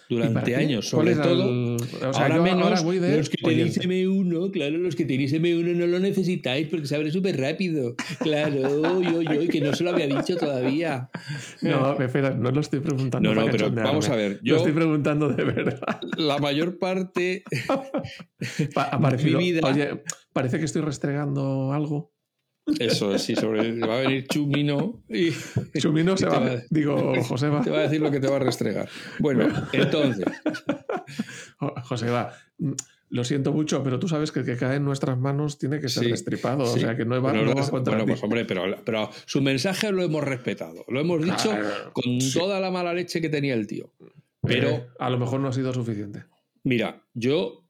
durante 0.09 0.55
años, 0.55 0.87
sobre 0.87 1.15
todo. 1.15 1.77
ahora 2.13 2.41
menos 2.41 2.83
los 2.83 3.29
que 3.29 3.37
tenéis 3.37 3.79
M1, 3.79 4.51
claro, 4.51 4.77
los 4.77 4.95
que 4.95 5.05
tenéis 5.05 5.33
M1 5.33 5.75
no 5.75 5.87
lo 5.87 5.99
necesitáis 5.99 6.67
porque 6.67 6.87
se 6.87 6.95
abre 6.95 7.11
súper 7.11 7.39
rápido. 7.39 7.95
Claro, 8.19 9.01
yo, 9.01 9.21
yo, 9.21 9.47
que 9.47 9.61
no 9.61 9.73
se 9.73 9.83
lo 9.83 9.91
había 9.91 10.07
dicho 10.07 10.37
todavía. 10.37 11.09
No, 11.61 11.99
espera, 12.01 12.31
no 12.31 12.51
lo 12.51 12.61
estoy 12.61 12.79
preguntando. 12.79 13.33
No, 13.33 13.41
no, 13.41 13.51
pero 13.51 13.71
vamos 13.71 14.09
a 14.09 14.15
ver. 14.15 14.39
Yo, 14.43 14.53
lo 14.53 14.57
estoy 14.57 14.73
preguntando 14.73 15.29
de 15.29 15.43
verdad. 15.43 15.99
La 16.17 16.37
mayor 16.37 16.77
parte. 16.77 17.43
ha 18.75 18.99
parecido, 18.99 19.39
Oye, 19.63 20.03
parece 20.33 20.59
que 20.59 20.65
estoy 20.65 20.81
restregando 20.81 21.73
algo. 21.73 22.16
Eso, 22.79 23.17
sí, 23.17 23.35
sobre, 23.35 23.79
va 23.79 23.99
a 23.99 24.01
venir 24.01 24.27
Chumino 24.27 25.01
y. 25.09 25.29
Chumino 25.79 26.17
se 26.17 26.25
va, 26.25 26.61
digo, 26.69 27.13
Joseba. 27.23 27.61
Te 27.61 27.69
va 27.69 27.79
a 27.79 27.81
decir 27.83 28.01
lo 28.01 28.11
que 28.11 28.19
te 28.19 28.27
va 28.27 28.35
a 28.35 28.39
restregar. 28.39 28.89
Bueno, 29.19 29.47
entonces. 29.73 30.25
Joseba, 31.83 32.33
lo 33.09 33.23
siento 33.23 33.53
mucho, 33.53 33.83
pero 33.83 33.99
tú 33.99 34.07
sabes 34.07 34.31
que 34.31 34.39
el 34.41 34.45
que 34.45 34.57
cae 34.57 34.75
en 34.77 34.85
nuestras 34.85 35.17
manos 35.17 35.57
tiene 35.57 35.79
que 35.79 35.89
ser 35.89 36.03
Sí, 36.05 36.09
destripado. 36.11 36.63
O 36.63 36.77
sea, 36.77 36.95
que 36.95 37.05
no 37.05 37.21
va, 37.21 37.31
no 37.33 37.55
va 37.55 37.61
has- 37.61 37.69
contra 37.69 37.93
bueno, 37.93 38.05
ti. 38.05 38.11
pues 38.11 38.23
hombre, 38.23 38.45
pero, 38.45 38.63
pero 38.83 39.09
su 39.25 39.41
mensaje 39.41 39.91
lo 39.91 40.03
hemos 40.03 40.23
respetado. 40.23 40.83
Lo 40.89 40.99
hemos 40.99 41.23
dicho 41.23 41.49
Claro, 41.49 41.93
con 41.93 42.19
sí. 42.21 42.37
toda 42.37 42.59
la 42.59 42.69
mala 42.71 42.93
leche 42.93 43.21
que 43.21 43.29
tenía 43.29 43.53
el 43.53 43.65
tío. 43.67 43.93
Pero, 44.41 44.69
Eh, 44.69 44.87
a 44.99 45.09
lo 45.09 45.17
mejor 45.17 45.39
no 45.39 45.47
ha 45.47 45.53
sido 45.53 45.73
suficiente. 45.73 46.25
mira, 46.63 47.01
yo 47.13 47.63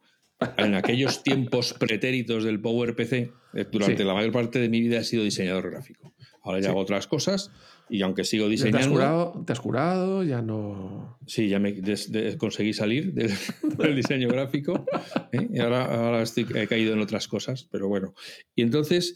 en 0.57 0.75
aquellos 0.75 1.23
tiempos 1.23 1.73
pretéritos 1.73 2.43
del 2.43 2.59
PowerPC, 2.59 3.31
durante 3.65 3.97
Sí. 3.97 4.03
la 4.03 4.13
mayor 4.13 4.31
parte 4.31 4.59
de 4.59 4.69
mi 4.69 4.81
vida 4.81 4.99
he 4.99 5.03
sido 5.03 5.23
diseñador 5.23 5.69
gráfico. 5.71 6.13
Ahora 6.43 6.59
ya 6.59 6.65
Sí. 6.65 6.69
hago 6.69 6.79
otras 6.79 7.07
cosas 7.07 7.51
y 7.89 8.01
aunque 8.01 8.23
sigo 8.23 8.45
Ya 8.45 8.49
Te 8.49 8.53
has, 8.55 8.61
diseñando, 8.63 8.93
curado, 8.93 9.43
te 9.45 9.53
has 9.53 9.59
curado, 9.59 10.23
ya 10.23 10.41
no. 10.41 11.17
sí, 11.25 11.47
ya 11.49 11.59
me 11.59 11.71
des- 11.73 12.11
conseguí 12.37 12.73
salir 12.73 13.13
del, 13.13 13.29
del 13.77 13.95
diseño 13.95 14.27
gráfico 14.29 14.85
¿eh? 15.31 15.47
y 15.53 15.59
ahora, 15.59 15.85
ahora 15.85 16.21
estoy, 16.21 16.45
he 16.55 16.67
caído 16.67 16.93
en 16.93 16.99
otras 16.99 17.27
cosas, 17.27 17.67
pero 17.71 17.87
bueno. 17.87 18.13
Y 18.55 18.61
entonces, 18.61 19.15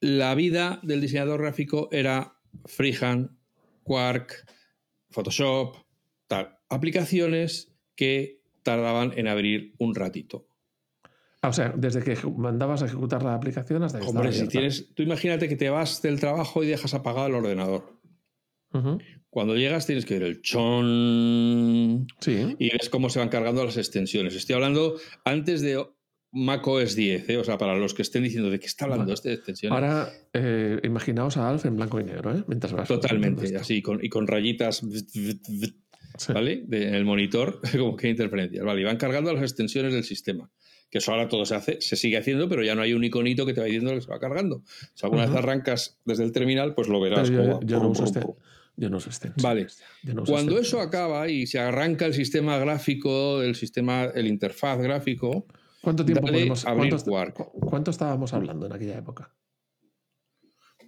la 0.00 0.34
vida 0.34 0.80
del 0.82 1.00
diseñador 1.00 1.40
gráfico 1.42 1.88
era 1.92 2.36
freehand, 2.66 3.30
Quark, 3.82 4.46
Photoshop, 5.10 5.76
tal. 6.26 6.56
Aplicaciones 6.68 7.72
que 7.96 8.40
tardaban 8.62 9.12
en 9.16 9.26
abrir 9.26 9.74
un 9.78 9.94
ratito. 9.94 10.46
Ah, 11.42 11.48
o 11.48 11.52
sea, 11.54 11.72
desde 11.76 12.02
que 12.02 12.16
mandabas 12.36 12.82
a 12.82 12.86
ejecutar 12.86 13.22
la 13.22 13.34
aplicación 13.34 13.82
hasta 13.82 13.98
que 14.00 14.06
Hombre, 14.06 14.30
si 14.32 14.46
tienes, 14.46 14.92
tú 14.94 15.02
imagínate 15.02 15.48
que 15.48 15.56
te 15.56 15.70
vas 15.70 16.02
del 16.02 16.20
trabajo 16.20 16.62
y 16.62 16.66
dejas 16.66 16.92
apagado 16.94 17.28
el 17.28 17.34
ordenador. 17.34 17.98
Cuando 19.30 19.56
llegas 19.56 19.86
tienes 19.86 20.04
que 20.04 20.14
ver 20.18 20.22
el 20.24 20.42
chon 20.42 22.06
Sí. 22.20 22.54
y 22.58 22.70
ves 22.70 22.88
cómo 22.90 23.08
se 23.10 23.18
van 23.20 23.28
cargando 23.30 23.64
las 23.64 23.76
extensiones. 23.76 24.34
Estoy 24.36 24.54
hablando 24.54 24.96
antes 25.24 25.60
de 25.62 25.82
Mac 26.32 26.64
OS 26.66 26.94
10, 26.94 27.28
¿eh? 27.30 27.36
o 27.38 27.44
sea, 27.44 27.58
para 27.58 27.74
los 27.76 27.94
que 27.94 28.02
estén 28.02 28.22
diciendo 28.22 28.50
de 28.50 28.60
qué 28.60 28.66
está 28.66 28.84
hablando 28.84 29.12
este 29.12 29.30
de 29.30 29.34
extensiones. 29.36 29.74
Ahora, 29.74 30.12
eh, 30.32 30.78
imaginaos 30.84 31.36
a 31.36 31.48
Alf 31.48 31.64
en 31.64 31.76
blanco 31.76 31.98
y 32.00 32.04
negro, 32.04 32.36
¿eh? 32.36 32.44
Mientras 32.46 32.72
vas 32.72 32.86
Totalmente, 32.86 33.56
así, 33.56 33.82
con, 33.82 34.04
y 34.04 34.08
con 34.08 34.26
rayitas, 34.26 34.82
Sí. 36.18 36.32
¿vale? 36.32 36.62
De- 36.66 36.88
en 36.88 36.94
el 36.94 37.04
monitor, 37.04 37.60
como 37.78 37.96
que 37.96 38.08
hay 38.08 38.10
interferencias. 38.12 38.64
Vale, 38.64 38.80
y 38.82 38.84
van 38.84 38.98
cargando 38.98 39.32
las 39.32 39.42
extensiones 39.42 39.92
del 39.94 40.04
sistema. 40.04 40.50
Que 40.90 40.98
eso 40.98 41.12
ahora 41.12 41.28
todo 41.28 41.44
se 41.46 41.54
hace, 41.54 41.80
se 41.80 41.94
sigue 41.96 42.16
haciendo, 42.18 42.48
pero 42.48 42.64
ya 42.64 42.74
no 42.74 42.82
hay 42.82 42.92
un 42.94 43.04
iconito 43.04 43.46
que 43.46 43.54
te 43.54 43.60
va 43.60 43.66
diciendo 43.66 43.92
que 43.92 44.00
se 44.00 44.08
va 44.10 44.18
cargando. 44.18 44.62
Si 44.94 45.06
alguna 45.06 45.26
vez 45.26 45.34
arrancas 45.36 45.98
desde 46.04 46.24
el 46.24 46.32
terminal, 46.32 46.74
pues 46.74 46.88
lo 46.88 47.00
verás. 47.00 47.30
Pero 47.30 47.60
como 47.60 47.66
no 47.66 47.88
uso 47.90 48.04
pum, 48.04 48.34
este. 48.76 48.90
no 48.90 48.96
uso 48.96 49.08
extensiones. 49.08 49.42
Vale. 49.42 49.66
Yo 50.02 50.14
no 50.14 50.22
uso 50.22 50.32
Cuando 50.32 50.52
eso 50.52 50.60
extensiones. 50.80 50.88
acaba 50.88 51.28
y 51.28 51.46
se 51.46 51.58
arranca 51.60 52.06
el 52.06 52.14
sistema 52.14 52.58
gráfico, 52.58 53.40
el 53.42 53.54
sistema, 53.54 54.04
el 54.04 54.26
interfaz 54.26 54.78
gráfico, 54.80 55.46
¿Cuánto 55.82 56.04
tiempo 56.04 56.26
podemos 56.26 56.66
abrir 56.66 56.90
cuánto, 56.90 57.10
Quark. 57.10 57.36
cuánto 57.52 57.90
estábamos 57.90 58.34
hablando 58.34 58.66
en 58.66 58.72
aquella 58.72 58.98
época? 58.98 59.34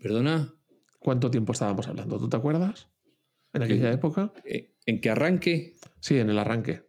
perdona, 0.02 0.52
¿Cuánto 0.98 1.30
tiempo 1.30 1.52
estábamos 1.52 1.86
hablando? 1.88 2.18
¿Tú 2.18 2.28
te 2.28 2.36
acuerdas? 2.36 2.88
En 3.52 3.62
aquella 3.62 3.90
época. 3.92 4.32
eh, 4.44 4.74
en 4.86 5.00
que 5.00 5.10
arranque, 5.10 5.74
Sí, 6.00 6.18
en 6.18 6.30
el 6.30 6.38
arranque. 6.38 6.82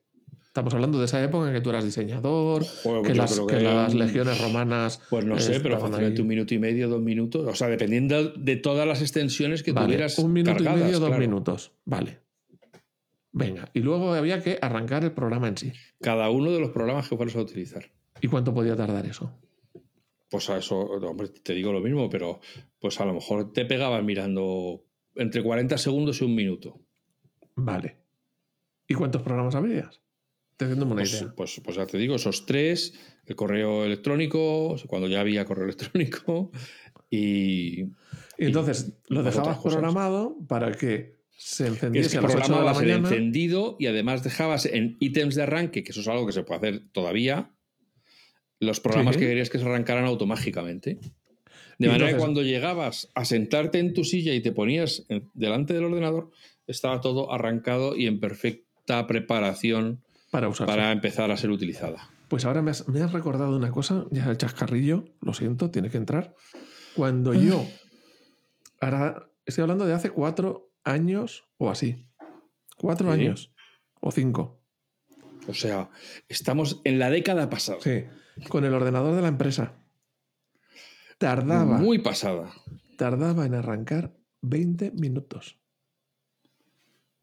Estamos 0.53 0.72
hablando 0.75 1.00
de 1.00 1.05
esa 1.05 1.24
época 1.24 1.48
en 1.48 1.53
que 1.55 1.62
tú 1.62 1.72
eras 1.72 1.83
diseñador, 1.83 2.63
pues 2.83 3.17
las, 3.17 3.39
que 3.39 3.55
que 3.55 3.62
las 3.63 3.95
legiones 3.95 4.39
romanas. 4.39 5.01
pues 5.10 5.25
no 5.25 5.39
sé, 5.39 5.60
pero 5.60 5.79
fácilmente 5.79 6.17
ahí. 6.17 6.22
un 6.22 6.27
minuto 6.27 6.53
y 6.53 6.60
medio, 6.60 6.88
dos 6.89 7.01
minutos. 7.01 7.48
O 7.48 7.55
sea, 7.55 7.69
dependiendo 7.69 8.29
de 8.29 8.55
todas 8.57 8.88
las 8.88 9.01
extensiones 9.01 9.63
que 9.63 9.72
Vale, 9.72 9.88
tuvieras 9.88 10.19
un 10.19 10.31
minuto 10.31 10.53
cargadas, 10.53 10.79
y 10.79 10.83
medio, 10.83 11.00
dos 11.00 11.17
minutos. 11.17 11.72
Vale. 11.86 12.19
Venga. 13.31 13.72
Y 13.74 13.79
luego 13.79 14.13
había 14.13 14.43
que 14.43 14.60
arrancar 14.62 15.03
el 15.03 15.12
programa 15.13 15.48
en 15.48 15.57
sí. 15.57 15.74
Cada 16.00 16.29
uno 16.29 16.51
de 16.51 16.60
los 16.60 16.69
programas 16.69 17.10
que 17.10 17.17
fueras 17.17 17.36
a 17.36 17.41
utilizar. 17.41 17.89
¿Y 18.22 18.27
cuánto 18.27 18.53
podía 18.53 18.75
tardar 18.75 19.07
eso? 19.07 19.33
Pues 20.29 20.51
a 20.51 20.60
eso, 20.60 20.77
hombre, 20.81 21.29
te 21.29 21.55
digo 21.55 21.74
lo 21.74 21.81
mismo, 21.81 22.12
pero 22.12 22.41
pues 22.77 23.01
a 23.01 23.05
lo 23.05 23.15
mejor 23.15 23.53
te 23.53 23.65
pegabas 23.65 24.03
mirando 24.03 24.86
entre 25.15 25.41
40 25.41 25.79
segundos 25.79 26.22
y 26.22 26.25
un 26.25 26.36
minuto. 26.36 26.79
Vale. 27.55 27.98
¿Y 28.88 28.93
cuántos 28.93 29.24
programas 29.24 29.55
abrías? 29.55 30.02
Una 30.60 30.95
Pues, 30.95 31.13
idea. 31.22 31.33
pues, 31.36 31.62
pues 31.63 31.77
ya 31.77 31.86
te 31.86 31.98
digo, 31.98 32.15
esos 32.15 32.45
tres, 32.45 32.93
el 33.25 33.36
correo 33.36 33.83
electrónico, 33.86 34.75
cuando 34.88 35.07
ya 35.07 35.19
había 35.22 35.45
correo 35.45 35.65
electrónico, 35.65 36.51
y 37.10 37.81
Y 38.38 38.45
entonces 38.45 38.93
lo 39.10 39.24
dejabas 39.24 39.60
programado 39.60 40.38
para 40.48 40.72
que 40.72 41.17
se 41.36 41.65
es 41.65 41.69
encendiese 41.72 42.12
que 42.12 42.17
a 42.17 42.22
las 42.22 42.31
8 42.31 42.38
de 42.38 42.39
la 42.39 42.45
programabas 42.48 42.81
el 42.81 42.88
mañana. 42.88 43.10
encendido 43.10 43.75
y 43.79 43.88
además 43.88 44.24
dejabas 44.24 44.65
en 44.65 44.98
ítems 45.00 45.36
de 45.36 45.43
arranque, 45.43 45.83
que 45.83 45.91
eso 45.91 46.01
es 46.01 46.07
algo 46.07 46.25
que 46.25 46.31
se 46.33 46.43
puede 46.43 46.57
hacer 46.60 46.83
todavía, 46.91 47.51
los 48.60 48.79
programas 48.79 49.15
Sí. 49.15 49.22
que 49.22 49.27
querías 49.27 49.50
que 49.50 49.60
se 49.60 49.65
arrancaran 49.65 50.05
automáticamente. 50.05 51.00
De 51.79 51.88
manera 51.89 52.12
que 52.12 52.17
cuando 52.17 52.43
llegabas 52.43 53.10
a 53.15 53.25
sentarte 53.25 53.79
en 53.79 53.93
tu 53.93 54.03
silla 54.05 54.33
y 54.33 54.41
te 54.41 54.51
ponías 54.53 55.05
delante 55.33 55.74
del 55.74 55.86
ordenador, 55.86 56.29
estaba 56.67 57.01
todo 57.01 57.33
arrancado 57.33 57.98
y 57.98 58.07
en 58.07 58.19
perfecta 58.22 59.05
preparación 59.07 60.01
Para 60.33 60.49
usarse. 60.49 60.65
para 60.73 60.91
empezar 60.91 61.29
a 61.29 61.37
ser 61.37 61.51
utilizada. 61.51 62.09
Pues 62.27 62.43
ahora 62.45 62.63
me 62.63 62.71
has, 62.71 62.87
me 62.89 63.01
has 63.03 63.11
recordado 63.13 63.55
una 63.55 63.69
cosa, 63.69 64.05
ya 64.09 64.25
el 64.31 64.37
chascarrillo, 64.37 65.05
lo 65.21 65.33
siento, 65.35 65.69
tiene 65.69 65.91
que 65.91 65.97
entrar. 65.97 66.33
Cuando 66.95 67.35
yo, 67.35 67.63
ahora 68.81 69.29
estoy 69.45 69.61
hablando 69.61 69.85
de 69.85 69.93
hace 69.93 70.09
cuatro 70.09 70.71
años 70.83 71.45
o 71.57 71.69
así. 71.69 72.07
Cuatro 72.77 73.13
Sí. 73.13 73.19
años 73.21 73.53
o 73.99 74.11
cinco. 74.11 74.59
O 75.47 75.53
sea, 75.53 75.89
estamos 76.27 76.81
en 76.83 76.97
la 76.97 77.11
década 77.11 77.49
pasada. 77.51 77.77
Sí, 77.81 78.05
con 78.49 78.65
el 78.65 78.73
ordenador 78.73 79.15
de 79.15 79.21
la 79.21 79.27
empresa. 79.27 79.73
Tardaba, 81.19 81.77
Muy 81.77 81.99
pasada. 81.99 82.51
tardaba 82.97 83.45
en 83.45 83.53
arrancar 83.53 84.13
20 84.41 84.91
minutos. 84.91 85.59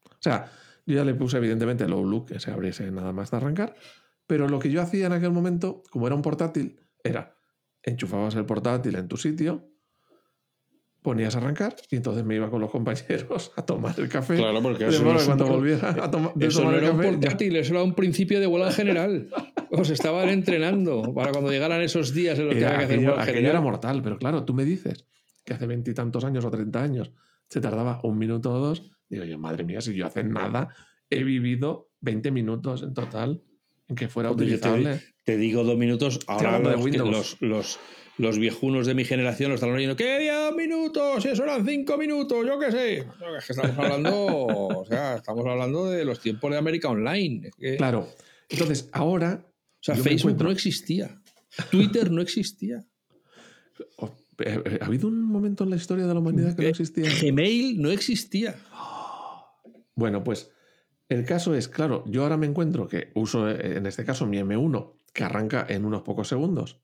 O 0.05 0.21
sea, 0.23 0.51
yo 0.85 0.95
ya 0.95 1.03
le 1.05 1.13
puse 1.13 1.37
evidentemente 1.37 1.83
el 1.83 1.93
Outlook 1.93 2.27
que 2.29 2.39
se 2.39 2.51
abriese 2.51 2.89
nada 2.91 3.13
más 3.13 3.31
de 3.31 3.37
arrancar, 3.37 3.75
pero 4.27 4.47
lo 4.47 4.59
que 4.59 4.69
yo 4.71 4.81
hacía 4.81 5.07
en 5.07 5.13
aquel 5.13 5.31
momento, 5.31 5.83
como 5.91 6.07
era 6.07 6.15
un 6.15 6.21
portátil, 6.21 6.79
era 7.03 7.35
enchufabas 7.83 8.35
el 8.35 8.45
portátil 8.45 8.95
en 8.95 9.07
tu 9.07 9.17
sitio, 9.17 9.67
ponías 11.01 11.35
a 11.35 11.39
arrancar 11.39 11.75
y 11.89 11.95
entonces 11.95 12.23
me 12.23 12.35
iba 12.35 12.49
con 12.51 12.61
los 12.61 12.69
compañeros 12.69 13.51
a 13.57 13.65
tomar 13.65 13.99
el 13.99 14.07
café. 14.07 14.35
Claro, 14.37 14.61
porque 14.61 14.85
eso 14.87 15.03
no 15.03 15.11
que 15.13 15.17
un 15.19 15.25
cuando 15.25 15.47
volviera 15.47 15.89
a 15.89 16.11
toma- 16.11 16.31
de 16.35 16.45
Eso 16.47 16.59
tomar 16.59 16.73
no 16.73 16.77
el 16.79 16.83
era 16.83 16.93
un 16.93 16.97
café, 16.99 17.11
ya- 17.13 17.19
portátil, 17.19 17.55
eso 17.55 17.73
era 17.73 17.83
un 17.83 17.95
principio 17.95 18.39
de 18.39 18.47
huelga 18.47 18.71
general. 18.71 19.29
Os 19.71 19.89
estaban 19.89 20.29
entrenando 20.29 21.13
para 21.13 21.31
cuando 21.31 21.49
llegaran 21.49 21.81
esos 21.81 22.13
días 22.13 22.37
en 22.37 22.45
los 22.47 22.53
que 22.55 22.59
Era- 22.61 22.75
había 22.75 22.79
que 22.79 22.85
hacer 22.85 22.95
aquello, 22.97 23.09
huelga 23.11 23.23
aquello 23.23 23.49
era 23.49 23.61
mortal, 23.61 24.01
pero 24.03 24.17
claro, 24.19 24.43
tú 24.45 24.53
me 24.53 24.63
dices 24.65 25.07
que 25.43 25.53
hace 25.55 25.65
veintitantos 25.65 26.23
años 26.23 26.45
o 26.45 26.51
treinta 26.51 26.83
años 26.83 27.11
se 27.49 27.61
tardaba 27.61 27.99
un 28.03 28.17
minuto 28.19 28.51
o 28.53 28.59
dos. 28.59 28.91
Digo 29.11 29.25
yo, 29.25 29.37
madre 29.37 29.63
mía, 29.63 29.79
si 29.81 29.93
yo 29.93 30.05
hace 30.07 30.23
nada 30.23 30.73
he 31.09 31.23
vivido 31.23 31.89
20 31.99 32.31
minutos 32.31 32.81
en 32.83 32.93
total 32.95 33.43
en 33.87 33.95
que 33.95 34.07
fuera 34.07 34.29
te- 34.29 34.35
utilizable. 34.35 35.01
Te 35.25 35.37
digo 35.37 35.63
dos 35.63 35.77
minutos. 35.77 36.19
Ahora 36.27 36.57
de 36.59 36.71
los, 36.71 36.81
Windows. 36.83 37.09
los, 37.11 37.41
los, 37.41 37.79
los 38.17 38.39
viejunos 38.39 38.87
de 38.87 38.95
mi 38.95 39.03
generación 39.05 39.49
lo 39.49 39.55
están 39.55 39.69
oyendo. 39.71 39.95
¿Qué 39.95 40.17
día 40.19 40.37
dos 40.45 40.55
minutos? 40.55 41.21
Si 41.21 41.29
eso 41.29 41.43
eran 41.43 41.65
cinco 41.67 41.97
minutos, 41.97 42.45
yo 42.47 42.57
qué 42.57 42.71
sé. 42.71 43.05
No, 43.19 43.37
es 43.37 43.45
que 43.45 43.53
estamos 43.53 43.77
hablando, 43.77 44.11
o 44.25 44.85
sea, 44.85 45.17
estamos 45.17 45.45
hablando 45.45 45.89
de 45.91 46.05
los 46.05 46.19
tiempos 46.21 46.49
de 46.51 46.57
América 46.57 46.87
Online. 46.89 47.49
Es 47.49 47.55
que- 47.55 47.77
Claro. 47.77 48.07
Entonces, 48.49 48.89
ahora. 48.93 49.43
o 49.45 49.83
sea, 49.83 49.95
Facebook 49.95 50.31
encuentro- 50.31 50.45
no 50.47 50.51
existía. 50.51 51.21
Twitter 51.69 52.09
no 52.11 52.21
existía. 52.21 52.85
oh, 53.97 54.09
eh, 54.39 54.61
eh, 54.65 54.79
¿Ha 54.81 54.85
habido 54.85 55.07
un 55.09 55.21
momento 55.23 55.63
en 55.65 55.69
la 55.69 55.75
historia 55.75 56.07
de 56.07 56.13
la 56.13 56.19
humanidad 56.19 56.55
que 56.55 56.61
no 56.63 56.67
Eh, 56.69 56.71
existía? 56.71 57.09
Gmail 57.21 57.81
no 57.81 57.91
existía. 57.91 58.55
Bueno, 59.95 60.23
pues 60.23 60.51
el 61.09 61.25
caso 61.25 61.55
es, 61.55 61.67
claro, 61.67 62.03
yo 62.07 62.23
ahora 62.23 62.37
me 62.37 62.47
encuentro 62.47 62.87
que 62.87 63.11
uso 63.15 63.49
eh, 63.49 63.77
en 63.77 63.85
este 63.85 64.05
caso 64.05 64.25
mi 64.25 64.37
M1, 64.37 64.93
que 65.13 65.23
arranca 65.23 65.65
en 65.67 65.85
unos 65.85 66.03
pocos 66.03 66.27
segundos. 66.27 66.81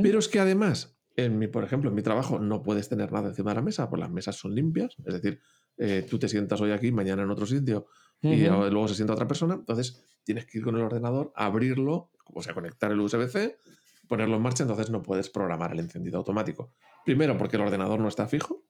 Pero 0.00 0.20
es 0.20 0.28
que 0.28 0.38
además, 0.38 0.96
en 1.16 1.40
mi, 1.40 1.48
por 1.48 1.64
ejemplo, 1.64 1.90
en 1.90 1.96
mi 1.96 2.02
trabajo 2.02 2.38
no 2.38 2.62
puedes 2.62 2.88
tener 2.88 3.10
nada 3.10 3.30
encima 3.30 3.50
de 3.50 3.56
la 3.56 3.62
mesa, 3.62 3.90
pues 3.90 3.98
las 3.98 4.10
mesas 4.10 4.36
son 4.36 4.54
limpias. 4.54 4.94
Es 5.04 5.14
decir, 5.14 5.40
eh, 5.76 6.06
tú 6.08 6.20
te 6.20 6.28
sientas 6.28 6.60
hoy 6.60 6.70
aquí, 6.70 6.92
mañana 6.92 7.22
en 7.22 7.30
otro 7.30 7.46
sitio 7.46 7.86
y 8.20 8.46
luego 8.46 8.86
se 8.86 8.94
sienta 8.94 9.12
otra 9.12 9.26
persona. 9.26 9.54
Entonces 9.54 10.04
tienes 10.22 10.46
que 10.46 10.58
ir 10.58 10.64
con 10.64 10.76
el 10.76 10.82
ordenador, 10.82 11.32
abrirlo, 11.34 12.10
o 12.26 12.42
sea, 12.42 12.54
conectar 12.54 12.92
el 12.92 13.00
USB-C, 13.00 13.58
ponerlo 14.06 14.36
en 14.36 14.42
marcha. 14.42 14.62
Entonces 14.62 14.90
no 14.90 15.02
puedes 15.02 15.28
programar 15.30 15.72
el 15.72 15.80
encendido 15.80 16.18
automático. 16.18 16.72
Primero, 17.04 17.36
porque 17.36 17.56
el 17.56 17.62
ordenador 17.62 17.98
no 17.98 18.06
está 18.06 18.28
fijo. 18.28 18.64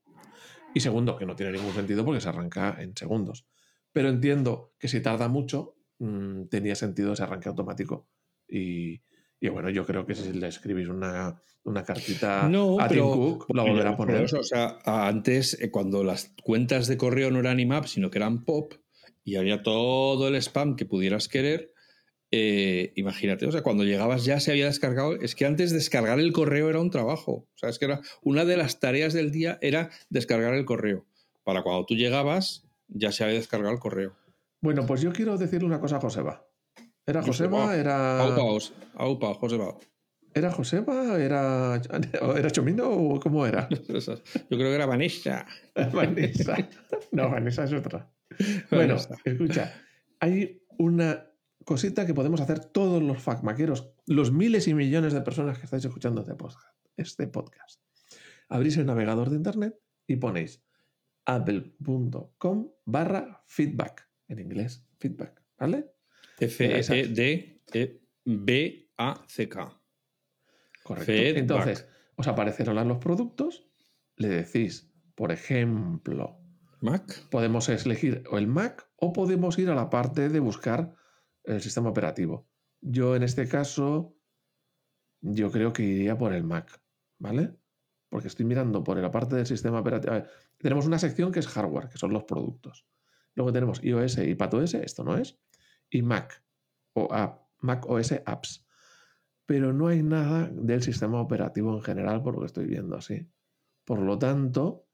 Y 0.74 0.80
segundo, 0.80 1.18
que 1.18 1.26
no 1.26 1.36
tiene 1.36 1.52
ningún 1.52 1.74
sentido 1.74 2.04
porque 2.04 2.22
se 2.22 2.30
arranca 2.30 2.76
en 2.80 2.96
segundos. 2.96 3.46
Pero 3.92 4.08
entiendo 4.08 4.74
que 4.78 4.88
si 4.88 5.00
tarda 5.00 5.28
mucho, 5.28 5.76
mm, 5.98 6.44
tenía 6.46 6.74
sentido 6.74 7.12
ese 7.12 7.22
arranque 7.22 7.48
automático. 7.48 8.08
Y, 8.48 9.02
y 9.40 9.48
bueno, 9.48 9.70
yo 9.70 9.84
creo 9.86 10.06
que 10.06 10.14
si 10.14 10.32
le 10.32 10.48
escribís 10.48 10.88
una, 10.88 11.42
una 11.64 11.84
cartita 11.84 12.48
No, 12.48 12.80
a 12.80 12.88
Tim 12.88 12.96
pero, 12.96 13.12
Cook, 13.12 13.46
porque 13.46 13.62
volverá 13.62 13.90
a 13.90 13.96
poner. 13.96 14.22
eso, 14.22 14.38
o 14.40 14.44
sea, 14.44 14.78
antes, 14.84 15.60
eh, 15.60 15.70
cuando 15.70 16.04
las 16.04 16.32
cuentas 16.42 16.86
de 16.88 16.96
correo 16.96 17.30
no 17.30 17.40
eran 17.40 17.60
IMAP, 17.60 17.86
sino 17.86 18.10
que 18.10 18.18
eran 18.18 18.44
POP, 18.44 18.74
y 19.24 19.36
había 19.36 19.62
todo 19.62 20.28
el 20.28 20.34
spam 20.36 20.74
que 20.76 20.84
pudieras 20.86 21.28
querer, 21.28 21.72
eh, 22.30 22.92
imagínate, 22.96 23.46
o 23.46 23.52
sea, 23.52 23.62
cuando 23.62 23.84
llegabas 23.84 24.24
ya 24.24 24.40
se 24.40 24.50
había 24.50 24.66
descargado, 24.66 25.14
es 25.20 25.34
que 25.34 25.44
antes 25.44 25.70
descargar 25.70 26.18
el 26.18 26.32
correo 26.32 26.70
era 26.70 26.80
un 26.80 26.90
trabajo, 26.90 27.32
o 27.32 27.48
sea, 27.56 27.68
es 27.68 27.78
que 27.78 27.84
era 27.84 28.00
una 28.22 28.44
de 28.44 28.56
las 28.56 28.80
tareas 28.80 29.12
del 29.12 29.30
día 29.30 29.58
era 29.60 29.90
descargar 30.08 30.54
el 30.54 30.64
correo. 30.64 31.06
Para 31.44 31.62
cuando 31.62 31.84
tú 31.84 31.94
llegabas 31.94 32.61
ya 32.94 33.12
se 33.12 33.24
había 33.24 33.36
descargado 33.36 33.72
el 33.72 33.80
correo. 33.80 34.16
Bueno, 34.60 34.86
pues 34.86 35.00
yo 35.00 35.12
quiero 35.12 35.36
decirle 35.36 35.66
una 35.66 35.80
cosa 35.80 35.96
a 35.96 36.00
Joseba. 36.00 36.46
¿Era 37.04 37.22
Joseba? 37.22 37.76
¿Era. 37.76 38.20
Aupa, 38.20 38.70
aupa 38.94 39.34
Joseba. 39.34 39.76
¿Era 40.34 40.50
Joseba? 40.50 41.18
¿Era, 41.18 41.80
¿Era 42.36 42.50
Chomino 42.50 42.88
o 42.88 43.20
cómo 43.20 43.46
era? 43.46 43.68
Yo 43.88 44.56
creo 44.56 44.58
que 44.58 44.74
era 44.74 44.86
Vanessa. 44.86 45.46
Vanessa. 45.92 46.56
No, 47.10 47.30
Vanessa 47.30 47.64
es 47.64 47.72
otra. 47.72 48.10
Bueno, 48.70 48.96
escucha, 49.24 49.74
hay 50.20 50.62
una 50.78 51.26
cosita 51.66 52.06
que 52.06 52.14
podemos 52.14 52.40
hacer 52.40 52.60
todos 52.60 53.02
los 53.02 53.22
facmaqueros, 53.22 53.92
los 54.06 54.32
miles 54.32 54.68
y 54.68 54.74
millones 54.74 55.12
de 55.12 55.20
personas 55.20 55.58
que 55.58 55.66
estáis 55.66 55.84
escuchando 55.84 56.22
este 56.22 56.34
podcast. 56.34 56.74
Este 56.96 57.26
podcast. 57.26 57.80
Abrís 58.48 58.76
el 58.78 58.86
navegador 58.86 59.28
de 59.28 59.36
internet 59.36 59.78
y 60.06 60.16
ponéis 60.16 60.62
apple.com 61.24 62.72
barra 62.84 63.44
feedback, 63.46 64.08
en 64.28 64.38
inglés, 64.38 64.86
feedback, 64.98 65.42
¿vale? 65.58 65.92
F-E-D-B-A-C-K. 66.38 67.02
Correcto. 70.82 71.12
Entonces, 71.12 71.88
os 72.16 72.26
aparecerán 72.26 72.88
los 72.88 72.98
productos, 72.98 73.68
le 74.16 74.28
decís, 74.28 74.92
por 75.14 75.32
ejemplo, 75.32 76.38
Mac. 76.80 77.28
Podemos 77.30 77.68
elegir 77.68 78.24
o 78.30 78.38
el 78.38 78.48
Mac 78.48 78.90
o 78.96 79.12
podemos 79.12 79.58
ir 79.58 79.70
a 79.70 79.74
la 79.74 79.88
parte 79.88 80.28
de 80.28 80.40
buscar 80.40 80.94
el 81.44 81.60
sistema 81.60 81.90
operativo. 81.90 82.48
Yo 82.80 83.14
en 83.14 83.22
este 83.22 83.46
caso, 83.48 84.16
yo 85.20 85.52
creo 85.52 85.72
que 85.72 85.84
iría 85.84 86.18
por 86.18 86.32
el 86.32 86.42
Mac, 86.42 86.82
¿vale? 87.18 87.56
Porque 88.12 88.28
estoy 88.28 88.44
mirando 88.44 88.84
por 88.84 88.98
la 88.98 89.10
parte 89.10 89.36
del 89.36 89.46
sistema 89.46 89.80
operativo. 89.80 90.22
tenemos 90.58 90.84
una 90.84 90.98
sección 90.98 91.32
que 91.32 91.40
es 91.40 91.46
hardware, 91.48 91.88
que 91.88 91.96
son 91.96 92.12
los 92.12 92.24
productos. 92.24 92.86
Luego 93.34 93.54
tenemos 93.54 93.82
iOS 93.82 94.18
y 94.18 94.34
PatOS, 94.34 94.74
esto 94.74 95.02
no 95.02 95.16
es, 95.16 95.38
y 95.88 96.02
Mac 96.02 96.44
o 96.92 97.08
Mac 97.60 97.86
OS 97.88 98.12
Apps. 98.26 98.66
Pero 99.46 99.72
no 99.72 99.86
hay 99.86 100.02
nada 100.02 100.50
del 100.52 100.82
sistema 100.82 101.22
operativo 101.22 101.74
en 101.74 101.80
general 101.80 102.22
por 102.22 102.34
lo 102.34 102.40
que 102.40 102.46
estoy 102.48 102.66
viendo 102.66 102.98
así. 102.98 103.26
Por 103.86 104.00
lo 104.00 104.18
tanto, 104.18 104.86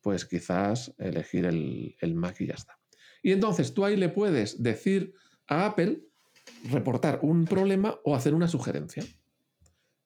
pues 0.00 0.24
quizás 0.24 0.92
elegir 0.98 1.44
el, 1.44 1.94
el 2.00 2.16
Mac 2.16 2.40
y 2.40 2.48
ya 2.48 2.54
está. 2.54 2.80
Y 3.22 3.30
entonces 3.30 3.74
tú 3.74 3.84
ahí 3.84 3.96
le 3.96 4.08
puedes 4.08 4.60
decir 4.60 5.14
a 5.46 5.66
Apple 5.66 6.02
reportar 6.64 7.20
un 7.22 7.44
problema 7.44 8.00
o 8.02 8.16
hacer 8.16 8.34
una 8.34 8.48
sugerencia. 8.48 9.04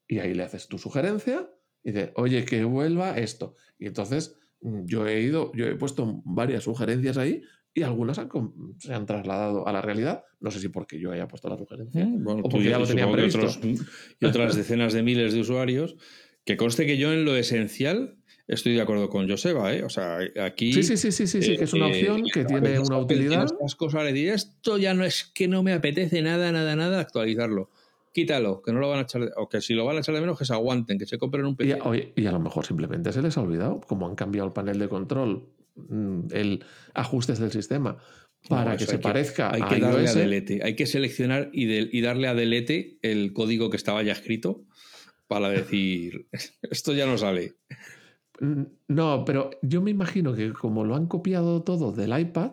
Y 0.06 0.18
ahí 0.18 0.34
le 0.34 0.42
haces 0.42 0.68
tu 0.68 0.76
sugerencia 0.76 1.50
y 1.86 1.92
dices, 1.92 2.10
oye, 2.16 2.44
que 2.44 2.64
vuelva 2.64 3.16
esto. 3.16 3.54
Y 3.78 3.86
entonces 3.86 4.36
mm, 4.60 4.86
yo 4.86 5.06
he 5.06 5.22
ido, 5.22 5.52
yo 5.54 5.66
he 5.66 5.76
puesto 5.76 6.20
varias 6.24 6.64
sugerencias 6.64 7.16
ahí 7.16 7.42
y 7.72 7.82
algunas 7.82 8.20
se 8.78 8.92
han 8.92 9.06
trasladado 9.06 9.68
a 9.68 9.72
la 9.72 9.82
realidad. 9.82 10.24
No 10.40 10.50
sé 10.50 10.58
si 10.58 10.68
porque 10.68 10.98
yo 10.98 11.12
haya 11.12 11.28
puesto 11.28 11.48
la 11.48 11.56
sugerencia 11.56 12.04
mm, 12.04 12.26
o 12.26 12.42
porque 12.48 12.70
ya 12.70 12.80
lo 12.80 12.88
tenían 12.88 13.12
previsto. 13.12 13.46
y 14.18 14.26
otras 14.26 14.56
decenas 14.56 14.94
de 14.94 15.04
miles 15.04 15.32
de 15.32 15.40
usuarios. 15.40 15.96
Que 16.44 16.56
conste 16.56 16.86
que 16.86 16.98
yo 16.98 17.12
en 17.12 17.24
lo 17.24 17.36
esencial 17.36 18.16
estoy 18.48 18.74
de 18.74 18.80
acuerdo 18.80 19.08
con 19.08 19.28
Joseba, 19.28 19.72
¿eh? 19.72 19.84
O 19.84 19.88
sea, 19.88 20.18
aquí. 20.42 20.72
Sí, 20.72 20.82
sí, 20.82 20.96
sí, 20.96 21.12
sí, 21.12 21.26
sí, 21.26 21.56
que 21.56 21.64
es 21.64 21.72
una 21.72 21.86
eh, 21.86 22.10
opción 22.10 22.24
que 22.32 22.44
tiene 22.44 22.80
una 22.80 22.98
utilidad. 22.98 23.44
Estas 23.44 23.76
cosas 23.76 24.02
le 24.04 24.12
diré, 24.12 24.34
esto 24.34 24.76
ya 24.76 24.92
no 24.92 25.04
es 25.04 25.24
que 25.24 25.46
no 25.46 25.62
me 25.62 25.72
apetece 25.72 26.20
nada, 26.20 26.50
nada, 26.50 26.74
nada 26.74 26.98
actualizarlo. 26.98 27.70
Quítalo, 28.16 28.62
que 28.62 28.72
no 28.72 28.80
lo 28.80 28.88
van 28.88 29.00
a 29.00 29.02
echar 29.02 29.20
de, 29.20 29.30
o 29.36 29.48
que 29.48 29.60
si 29.60 29.74
lo 29.74 29.84
van 29.84 29.96
a 29.96 30.00
echar 30.00 30.14
de 30.14 30.22
menos, 30.22 30.38
que 30.38 30.46
se 30.46 30.54
aguanten, 30.54 30.98
que 30.98 31.04
se 31.04 31.18
compren 31.18 31.44
un 31.44 31.54
PC. 31.54 31.78
Y, 32.16 32.22
y 32.22 32.26
a 32.26 32.32
lo 32.32 32.40
mejor 32.40 32.64
simplemente 32.64 33.12
se 33.12 33.20
les 33.20 33.36
ha 33.36 33.42
olvidado, 33.42 33.80
como 33.86 34.06
han 34.06 34.14
cambiado 34.14 34.46
el 34.46 34.54
panel 34.54 34.78
de 34.78 34.88
control 34.88 35.48
Mm, 35.76 36.28
el 36.32 36.64
ajustes 36.94 37.38
del 37.38 37.52
sistema 37.52 37.98
para 38.48 38.78
que 38.78 38.86
se 38.86 38.98
parezca 38.98 39.52
hay 39.52 39.62
que 39.62 39.78
darle 39.78 40.08
a 40.08 40.14
delete. 40.14 40.60
Hay 40.62 40.74
que 40.74 40.86
seleccionar 40.86 41.50
y, 41.52 41.66
y, 41.66 42.00
darle 42.00 42.28
a 42.28 42.34
delete 42.34 42.98
el 43.02 43.32
código 43.34 43.68
que 43.68 43.76
estaba 43.76 44.02
ya 44.02 44.12
escrito 44.12 44.64
para 45.26 45.50
decir 45.50 46.28
esto 46.62 46.94
ya 46.94 47.06
no 47.06 47.18
sale. 47.18 47.56
Mm, 48.40 48.62
no, 48.88 49.24
pero 49.26 49.50
yo 49.62 49.82
me 49.82 49.90
imagino 49.90 50.34
que 50.34 50.52
como 50.52 50.84
lo 50.84 50.96
han 50.96 51.06
copiado 51.06 51.62
todo 51.62 51.92
del 51.92 52.18
iPad 52.18 52.52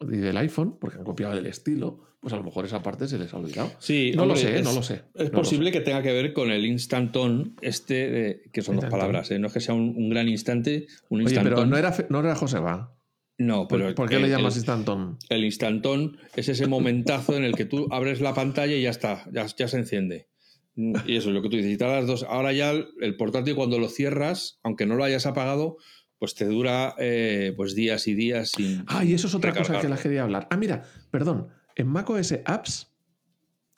y 0.00 0.16
del 0.18 0.36
iPhone, 0.36 0.78
porque 0.78 0.98
han 0.98 1.04
copiado 1.04 1.36
el 1.36 1.46
estilo, 1.46 2.04
pues 2.20 2.34
a 2.34 2.36
lo 2.36 2.42
mejor 2.42 2.66
esa 2.66 2.82
parte 2.82 3.08
se 3.08 3.18
les 3.18 3.32
ha 3.32 3.38
olvidado. 3.38 3.72
Sí, 3.78 4.12
no 4.14 4.26
lo 4.26 4.36
sé, 4.36 4.62
no 4.62 4.72
lo 4.72 4.82
sé. 4.82 5.02
Es 5.14 5.30
posible 5.30 5.72
que 5.72 5.80
tenga 5.80 6.02
que 6.02 6.12
ver 6.12 6.32
con 6.32 6.50
el 6.50 6.66
instantón, 6.66 7.56
este, 7.62 8.42
que 8.52 8.62
son 8.62 8.76
dos 8.76 8.86
palabras, 8.86 9.30
¿eh? 9.30 9.38
no 9.38 9.46
es 9.46 9.52
que 9.52 9.60
sea 9.60 9.74
un, 9.74 10.10
gran 10.10 10.28
instante, 10.28 10.86
un 11.08 11.26
Oye, 11.26 11.40
pero 11.42 11.64
no 11.64 11.76
era, 11.76 11.94
no 12.10 12.20
era 12.20 12.34
Joseba. 12.34 12.94
No, 13.38 13.66
pero. 13.68 13.94
¿Por, 13.94 14.10
qué 14.10 14.18
le 14.18 14.28
llamas 14.28 14.56
instantón? 14.56 15.16
El 15.30 15.44
instantón 15.44 16.18
es 16.36 16.50
ese 16.50 16.66
momentazo 16.66 17.34
en 17.36 17.44
el 17.44 17.54
que 17.54 17.64
tú 17.64 17.88
abres 17.90 18.20
la 18.20 18.34
pantalla 18.34 18.74
y 18.74 18.82
ya 18.82 18.90
está, 18.90 19.24
ya, 19.32 19.46
ya 19.46 19.66
se 19.66 19.78
enciende. 19.78 20.28
Y 20.76 21.16
eso 21.16 21.28
es 21.28 21.34
lo 21.34 21.42
que 21.42 21.48
tú 21.48 21.56
dices. 21.56 21.72
Y 21.72 21.76
dos, 21.76 22.24
ahora 22.28 22.52
ya 22.52 22.72
el 22.72 23.16
portátil, 23.16 23.54
cuando 23.54 23.78
lo 23.78 23.88
cierras, 23.88 24.60
aunque 24.62 24.84
no 24.84 24.94
lo 24.94 25.04
hayas 25.04 25.24
apagado, 25.24 25.78
pues 26.18 26.34
te 26.34 26.44
dura 26.44 26.94
eh, 26.98 27.54
pues 27.56 27.74
días 27.74 28.06
y 28.08 28.14
días 28.14 28.50
sin. 28.50 28.84
Ah, 28.86 29.04
y 29.04 29.14
eso 29.14 29.26
es 29.26 29.34
otra 29.34 29.54
cosa 29.54 29.80
que 29.80 29.88
la 29.88 29.96
quería 29.96 30.22
hablar. 30.22 30.46
Ah, 30.50 30.58
mira, 30.58 30.82
perdón. 31.10 31.48
En 31.80 31.88
macOS 31.88 32.34
Apps, 32.44 32.92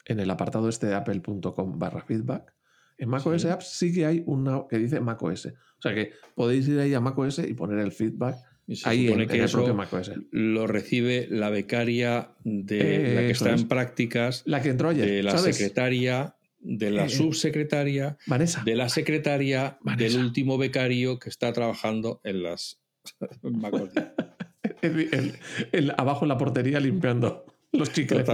en 0.06 0.18
el 0.18 0.28
apartado 0.28 0.68
este 0.68 0.88
de 0.88 0.96
apple.com 0.96 1.78
barra 1.78 2.02
feedback, 2.02 2.52
en 2.98 3.08
macOS 3.08 3.44
Apps 3.44 3.68
sí 3.68 3.94
que 3.94 4.06
hay 4.06 4.24
una 4.26 4.64
que 4.68 4.78
dice 4.78 4.98
macOS. 4.98 5.46
O 5.46 5.82
sea 5.82 5.94
que 5.94 6.10
podéis 6.34 6.66
ir 6.66 6.80
ahí 6.80 6.94
a 6.94 7.00
macOS 7.00 7.38
y 7.38 7.54
poner 7.54 7.78
el 7.78 7.92
feedback 7.92 8.34
ahí 8.82 9.06
en, 9.06 9.28
que 9.28 9.38
el 9.38 9.48
propio 9.48 9.74
macOS. 9.74 10.10
Lo 10.32 10.66
recibe 10.66 11.28
la 11.30 11.50
becaria 11.50 12.32
de 12.42 13.14
la 13.14 13.20
que 13.20 13.30
está 13.30 13.52
en 13.52 13.68
prácticas, 13.68 14.42
la 14.46 14.60
que 14.60 14.70
entró 14.70 14.88
ayer, 14.88 15.08
de 15.08 15.22
la 15.22 15.38
secretaria, 15.38 16.34
de 16.58 16.90
la 16.90 17.04
eh, 17.04 17.06
eh. 17.06 17.10
subsecretaria, 17.10 18.18
Vanessa. 18.26 18.64
de 18.64 18.74
la 18.74 18.88
secretaria, 18.88 19.78
del 19.96 20.16
último 20.16 20.58
becario 20.58 21.20
que 21.20 21.28
está 21.28 21.52
trabajando 21.52 22.20
en 22.24 22.42
las 22.42 22.82
macOS. 23.42 23.90
abajo 25.96 26.24
en 26.24 26.28
la 26.28 26.38
portería 26.38 26.80
limpiando 26.80 27.46
los 27.72 27.92
chicles. 27.92 28.28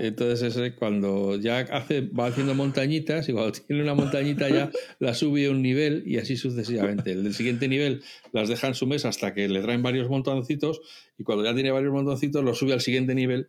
Entonces 0.00 0.42
ese 0.42 0.74
cuando 0.74 1.36
ya 1.36 1.60
hace, 1.60 2.02
va 2.02 2.26
haciendo 2.26 2.54
montañitas 2.54 3.28
y 3.28 3.32
cuando 3.32 3.52
tiene 3.66 3.82
una 3.82 3.94
montañita 3.94 4.48
ya 4.48 4.70
la 4.98 5.14
sube 5.14 5.46
a 5.46 5.50
un 5.50 5.62
nivel 5.62 6.02
y 6.06 6.18
así 6.18 6.36
sucesivamente. 6.36 7.12
El 7.12 7.24
del 7.24 7.34
siguiente 7.34 7.68
nivel 7.68 8.02
las 8.32 8.48
deja 8.48 8.68
en 8.68 8.74
su 8.74 8.86
mesa 8.86 9.08
hasta 9.08 9.34
que 9.34 9.48
le 9.48 9.62
traen 9.62 9.82
varios 9.82 10.08
montoncitos 10.08 10.80
y 11.18 11.24
cuando 11.24 11.44
ya 11.44 11.54
tiene 11.54 11.70
varios 11.70 11.92
montoncitos 11.92 12.44
lo 12.44 12.54
sube 12.54 12.74
al 12.74 12.80
siguiente 12.80 13.14
nivel 13.14 13.48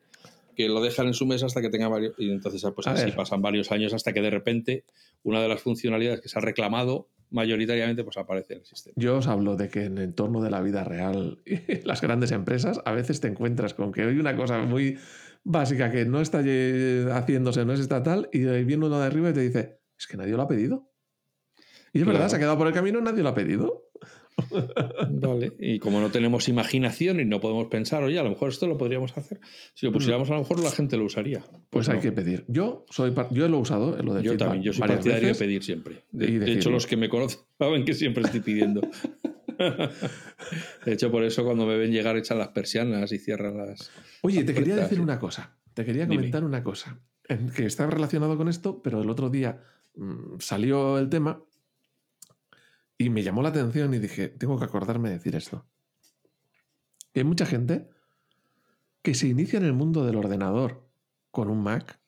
que 0.55 0.67
lo 0.67 0.81
dejan 0.81 1.07
en 1.07 1.13
su 1.13 1.25
mesa 1.25 1.47
hasta 1.47 1.61
que 1.61 1.69
tenga 1.69 1.87
varios 1.87 2.13
y 2.17 2.29
entonces 2.31 2.63
pues 2.73 2.87
así 2.87 3.11
pasan 3.11 3.41
varios 3.41 3.71
años 3.71 3.93
hasta 3.93 4.13
que 4.13 4.21
de 4.21 4.29
repente 4.29 4.83
una 5.23 5.41
de 5.41 5.47
las 5.47 5.61
funcionalidades 5.61 6.21
que 6.21 6.29
se 6.29 6.37
ha 6.37 6.41
reclamado 6.41 7.09
mayoritariamente 7.31 8.03
pues 8.03 8.17
aparece 8.17 8.53
en 8.53 8.59
el 8.59 8.65
sistema. 8.65 8.93
Yo 8.95 9.17
os 9.17 9.27
hablo 9.27 9.55
de 9.55 9.67
que 9.67 9.85
en 9.85 9.97
el 9.97 10.03
entorno 10.03 10.41
de 10.41 10.51
la 10.51 10.61
vida 10.61 10.83
real, 10.83 11.39
las 11.83 12.01
grandes 12.01 12.31
empresas, 12.31 12.79
a 12.85 12.91
veces 12.91 13.19
te 13.19 13.27
encuentras 13.27 13.73
con 13.73 13.91
que 13.91 14.03
hay 14.03 14.19
una 14.19 14.35
cosa 14.35 14.59
muy 14.59 14.99
básica 15.43 15.91
que 15.91 16.05
no 16.05 16.21
está 16.21 16.39
haciéndose, 16.39 17.65
no 17.65 17.73
es 17.73 17.79
estatal, 17.79 18.29
y 18.31 18.39
viene 18.63 18.85
uno 18.85 18.99
de 18.99 19.05
arriba 19.05 19.29
y 19.29 19.33
te 19.33 19.41
dice, 19.41 19.79
es 19.97 20.07
que 20.07 20.17
nadie 20.17 20.33
lo 20.33 20.41
ha 20.41 20.47
pedido. 20.47 20.91
Y 21.93 21.99
es 21.99 22.05
verdad, 22.05 22.27
se 22.27 22.37
ha 22.37 22.39
quedado 22.39 22.57
por 22.57 22.67
el 22.67 22.73
camino, 22.73 22.99
nadie 23.01 23.21
lo 23.21 23.29
ha 23.29 23.35
pedido. 23.35 23.83
Vale, 25.11 25.53
y 25.59 25.77
como 25.77 25.99
no 25.99 26.09
tenemos 26.09 26.47
imaginación 26.49 27.19
y 27.19 27.25
no 27.25 27.39
podemos 27.39 27.67
pensar, 27.67 28.03
oye, 28.03 28.17
a 28.17 28.23
lo 28.23 28.29
mejor 28.29 28.49
esto 28.49 28.67
lo 28.67 28.77
podríamos 28.77 29.15
hacer. 29.15 29.39
Si 29.75 29.85
lo 29.85 29.91
mm. 29.91 29.93
pusiéramos, 29.93 30.29
a 30.31 30.33
lo 30.33 30.39
mejor 30.39 30.59
la 30.59 30.71
gente 30.71 30.97
lo 30.97 31.05
usaría. 31.05 31.41
Pues, 31.41 31.61
pues 31.69 31.89
hay 31.89 31.99
que 31.99 32.11
pedir. 32.11 32.45
Yo 32.47 32.85
soy 32.89 33.13
yo 33.31 33.47
lo 33.47 33.57
he 33.57 33.61
usado, 33.61 33.95
lo 34.01 34.13
de 34.15 34.23
Yo 34.23 34.37
también, 34.37 34.63
yo 34.63 34.73
soy 34.73 34.87
partidario 34.87 35.29
de 35.29 35.35
pedir 35.35 35.63
siempre. 35.63 36.03
De, 36.11 36.51
hecho, 36.51 36.71
los 36.71 36.87
que 36.87 36.97
me 36.97 37.09
conocen 37.09 37.41
saben 37.59 37.85
que 37.85 37.93
siempre 37.93 38.23
estoy 38.23 38.39
pidiendo. 38.39 38.81
de 40.85 40.93
hecho, 40.93 41.11
por 41.11 41.23
eso 41.23 41.43
cuando 41.43 41.65
me 41.65 41.77
ven 41.77 41.91
llegar 41.91 42.17
echan 42.17 42.37
las 42.37 42.49
persianas 42.49 43.11
y 43.11 43.19
cierran 43.19 43.57
las. 43.57 43.91
Oye, 44.21 44.43
te 44.43 44.53
quería 44.53 44.75
decir 44.75 44.99
una 44.99 45.19
cosa. 45.19 45.57
Te 45.73 45.85
quería 45.85 46.07
comentar 46.07 46.43
una 46.43 46.63
cosa. 46.63 46.99
Que 47.55 47.65
está 47.65 47.87
relacionado 47.87 48.37
con 48.37 48.49
esto, 48.49 48.81
pero 48.81 49.01
el 49.01 49.09
otro 49.09 49.29
día 49.29 49.61
mm, 49.95 50.39
salió 50.39 50.99
el 50.99 51.09
tema 51.09 51.41
y 52.97 53.09
me 53.09 53.23
llamó 53.23 53.41
la 53.41 53.49
atención 53.49 53.93
y 53.93 53.99
dije, 53.99 54.29
tengo 54.29 54.57
que 54.57 54.65
acordarme 54.65 55.09
de 55.09 55.15
decir 55.15 55.35
esto. 55.35 55.65
hay 57.13 57.23
mucha 57.23 57.45
gente 57.45 57.89
que 59.01 59.15
se 59.15 59.27
inicia 59.27 59.57
en 59.57 59.65
el 59.65 59.73
mundo 59.73 60.05
del 60.05 60.15
ordenador 60.15 60.89
con 61.31 61.49
un 61.49 61.61
Mac 61.61 61.99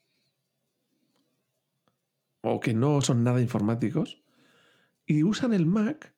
o 2.41 2.59
que 2.59 2.73
no 2.73 3.01
son 3.01 3.23
nada 3.23 3.41
informáticos 3.41 4.23
y 5.05 5.23
usan 5.23 5.53
el 5.53 5.65
Mac 5.65 6.14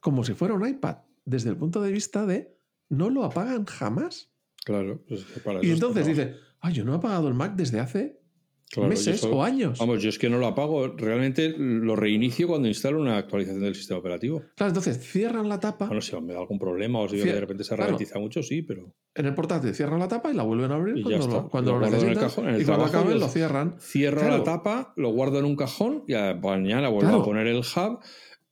como 0.00 0.24
si 0.24 0.34
fuera 0.34 0.54
un 0.54 0.66
iPad, 0.68 0.98
desde 1.24 1.50
el 1.50 1.56
punto 1.56 1.80
de 1.82 1.92
vista 1.92 2.26
de 2.26 2.56
no 2.88 3.10
lo 3.10 3.24
apagan 3.24 3.64
jamás. 3.66 4.30
Claro. 4.64 5.02
Pues 5.08 5.24
y 5.62 5.70
entonces 5.70 6.06
dice, 6.06 6.34
Ah, 6.60 6.70
yo 6.70 6.84
no 6.84 6.92
he 6.92 6.96
apagado 6.96 7.28
el 7.28 7.34
Mac 7.34 7.54
desde 7.54 7.78
hace 7.80 8.18
Claro, 8.70 8.90
meses 8.90 9.22
o 9.24 9.42
años. 9.42 9.78
Vamos, 9.78 10.02
yo 10.02 10.10
es 10.10 10.18
que 10.18 10.28
no 10.28 10.36
lo 10.38 10.46
apago. 10.46 10.88
Realmente 10.88 11.54
lo 11.56 11.96
reinicio 11.96 12.46
cuando 12.48 12.68
instalo 12.68 13.00
una 13.00 13.16
actualización 13.16 13.62
del 13.62 13.74
sistema 13.74 13.98
operativo. 14.00 14.42
Claro, 14.56 14.70
entonces 14.70 14.98
cierran 14.98 15.48
la 15.48 15.58
tapa 15.58 15.86
Bueno, 15.86 16.02
si 16.02 16.14
me 16.20 16.34
da 16.34 16.40
algún 16.40 16.58
problema 16.58 16.98
o 17.00 17.08
si 17.08 17.16
Cier- 17.16 17.32
de 17.32 17.40
repente 17.40 17.64
se 17.64 17.68
claro. 17.70 17.84
ralentiza 17.92 18.18
mucho, 18.18 18.42
sí, 18.42 18.60
pero 18.62 18.92
en 19.14 19.24
el 19.26 19.34
portátil, 19.34 19.74
cierran 19.74 19.98
la 20.00 20.08
tapa 20.08 20.30
y 20.30 20.34
la 20.34 20.42
vuelven 20.42 20.70
a 20.70 20.74
abrir 20.74 20.98
Y 20.98 21.02
cuando, 21.02 21.26
lo, 21.28 21.48
cuando 21.48 21.72
Lo 21.72 21.80
lo, 21.80 21.86
en 21.86 22.08
el 22.10 22.18
cajón, 22.18 22.48
en 22.48 22.54
el 22.56 22.62
y 22.62 22.64
cuando 22.66 22.84
acaben 22.84 23.18
lo- 23.20 23.28
cierran. 23.28 23.76
cierro 23.80 24.18
Claro. 24.20 24.38
la 24.38 24.44
tapa, 24.44 24.92
lo 24.96 25.10
guardo 25.12 25.38
en 25.38 25.44
un 25.46 25.56
cajón 25.56 26.04
y 26.06 26.12
a- 26.14 26.34
mañana 26.34 26.88
vuelvo 26.90 27.16
a 27.16 27.24
poner 27.24 27.46
el 27.46 27.58
hub, 27.60 28.00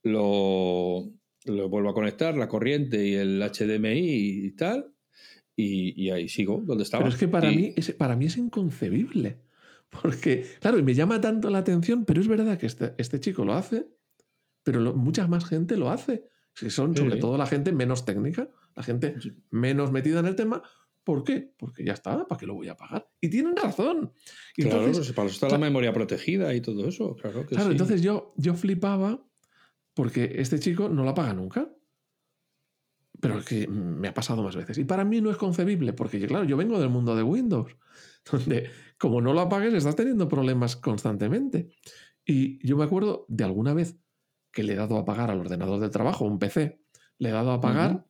lo, 0.02 1.10
lo 1.46 1.68
vuelvo 1.68 1.90
a 1.90 1.94
conectar, 1.94 2.36
la 2.36 2.48
corriente 2.48 3.06
y 3.06 3.14
el 3.14 3.40
HDMI 3.42 4.46
y 4.46 4.50
tal, 4.52 4.92
y, 5.54 6.00
y 6.04 6.10
ahí 6.10 6.28
sigo 6.28 6.62
donde 6.64 6.84
estaba. 6.84 7.04
Pero 7.04 7.14
es 7.14 7.18
que 7.20 7.28
para, 7.28 7.50
Y- 7.50 7.56
mí, 7.56 7.72
es, 7.76 7.92
para 7.92 8.16
mí 8.16 8.26
es 8.26 8.36
inconcebible. 8.36 9.38
Porque, 10.02 10.44
claro, 10.60 10.78
y 10.78 10.82
me 10.82 10.94
llama 10.94 11.20
tanto 11.20 11.48
la 11.48 11.58
atención, 11.58 12.04
pero 12.04 12.20
es 12.20 12.28
verdad 12.28 12.58
que 12.58 12.66
este, 12.66 12.94
este 12.98 13.20
chico 13.20 13.44
lo 13.44 13.54
hace, 13.54 13.86
pero 14.62 14.80
lo- 14.80 14.94
mucha 14.94 15.26
más 15.28 15.44
gente 15.46 15.76
lo 15.76 15.90
hace. 15.90 16.28
Si 16.54 16.70
son 16.70 16.96
sobre 16.96 17.14
sí. 17.14 17.20
todo 17.20 17.36
la 17.38 17.46
gente 17.46 17.70
menos 17.72 18.04
técnica, 18.04 18.48
la 18.74 18.82
gente 18.82 19.14
menos 19.50 19.92
metida 19.92 20.20
en 20.20 20.26
el 20.26 20.34
tema. 20.36 20.62
¿Por 21.04 21.22
qué? 21.22 21.52
Porque 21.56 21.84
ya 21.84 21.92
está, 21.92 22.26
¿para 22.26 22.38
qué 22.38 22.46
lo 22.46 22.54
voy 22.54 22.66
a 22.68 22.76
pagar? 22.76 23.08
Y 23.20 23.28
tienen 23.28 23.54
razón. 23.54 24.12
Claro, 24.56 24.78
entonces, 24.78 25.06
pues 25.06 25.12
para 25.12 25.26
eso 25.28 25.34
está 25.34 25.46
claro. 25.46 25.60
la 25.62 25.66
memoria 25.68 25.92
protegida 25.92 26.52
y 26.52 26.60
todo 26.60 26.88
eso, 26.88 27.14
claro 27.14 27.46
que 27.46 27.54
claro, 27.54 27.70
entonces 27.70 28.02
yo, 28.02 28.34
yo 28.36 28.54
flipaba 28.54 29.24
porque 29.96 30.30
este 30.36 30.60
chico 30.60 30.90
no 30.90 31.04
la 31.04 31.14
paga 31.14 31.32
nunca. 31.32 31.70
Pero 33.18 33.38
es 33.38 33.46
que 33.46 33.66
me 33.66 34.08
ha 34.08 34.14
pasado 34.14 34.42
más 34.42 34.54
veces. 34.54 34.76
Y 34.76 34.84
para 34.84 35.06
mí 35.06 35.22
no 35.22 35.30
es 35.30 35.38
concebible, 35.38 35.94
porque 35.94 36.24
claro, 36.26 36.44
yo 36.44 36.58
vengo 36.58 36.78
del 36.78 36.90
mundo 36.90 37.16
de 37.16 37.22
Windows, 37.22 37.74
donde 38.30 38.70
como 38.98 39.22
no 39.22 39.32
lo 39.32 39.40
apagues 39.40 39.72
estás 39.72 39.96
teniendo 39.96 40.28
problemas 40.28 40.76
constantemente. 40.76 41.70
Y 42.26 42.64
yo 42.66 42.76
me 42.76 42.84
acuerdo 42.84 43.24
de 43.28 43.44
alguna 43.44 43.72
vez 43.72 43.96
que 44.52 44.64
le 44.64 44.74
he 44.74 44.76
dado 44.76 44.98
a 44.98 45.00
apagar 45.00 45.30
al 45.30 45.40
ordenador 45.40 45.80
del 45.80 45.90
trabajo, 45.90 46.26
un 46.26 46.38
PC, 46.38 46.78
le 47.16 47.30
he 47.30 47.32
dado 47.32 47.52
a 47.52 47.54
apagar 47.54 47.92
Ujú. 47.92 48.04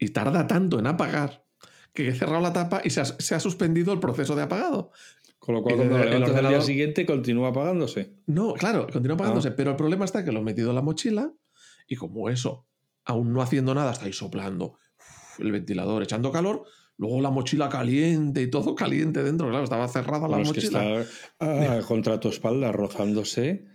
y 0.00 0.08
tarda 0.08 0.48
tanto 0.48 0.80
en 0.80 0.88
apagar 0.88 1.46
que 1.92 2.08
he 2.08 2.14
cerrado 2.14 2.40
la 2.40 2.52
tapa 2.52 2.80
y 2.82 2.90
se 2.90 3.00
ha, 3.00 3.04
se 3.04 3.34
ha 3.36 3.40
suspendido 3.40 3.92
el 3.92 4.00
proceso 4.00 4.34
de 4.34 4.42
apagado. 4.42 4.90
Con 5.46 5.54
lo 5.54 5.62
cual, 5.62 5.76
cuando 5.76 5.96
el- 6.02 6.48
día 6.48 6.60
siguiente, 6.60 7.06
continúa 7.06 7.48
apagándose. 7.50 8.12
No, 8.26 8.52
claro, 8.54 8.86
continúa 8.92 9.14
apagándose, 9.14 9.48
Ah. 9.48 9.54
pero 9.56 9.70
el 9.70 9.76
problema 9.76 10.04
está 10.04 10.24
que 10.24 10.32
lo 10.32 10.40
he 10.40 10.42
metido 10.42 10.70
en 10.70 10.74
la 10.74 10.82
mochila 10.82 11.32
y 11.86 11.94
como 11.96 12.28
eso, 12.28 12.66
aún 13.04 13.32
no 13.32 13.40
haciendo 13.40 13.72
nada, 13.74 13.92
está 13.92 14.06
ahí 14.06 14.12
soplando 14.12 14.72
uf, 14.98 15.40
el 15.40 15.52
ventilador, 15.52 16.02
echando 16.02 16.32
calor, 16.32 16.64
luego 16.98 17.20
la 17.20 17.30
mochila 17.30 17.68
caliente 17.68 18.42
y 18.42 18.50
todo 18.50 18.74
caliente 18.74 19.22
dentro, 19.22 19.48
claro, 19.48 19.62
estaba 19.64 19.86
cerrada 19.86 20.22
la 20.26 20.36
Bueno, 20.38 20.42
es 20.42 20.52
que 20.52 20.60
mochila. 20.62 21.00
está 21.00 21.76
ah, 21.78 21.80
contra 21.86 22.18
tu 22.18 22.28
espalda 22.28 22.72
rozándose 22.72 23.66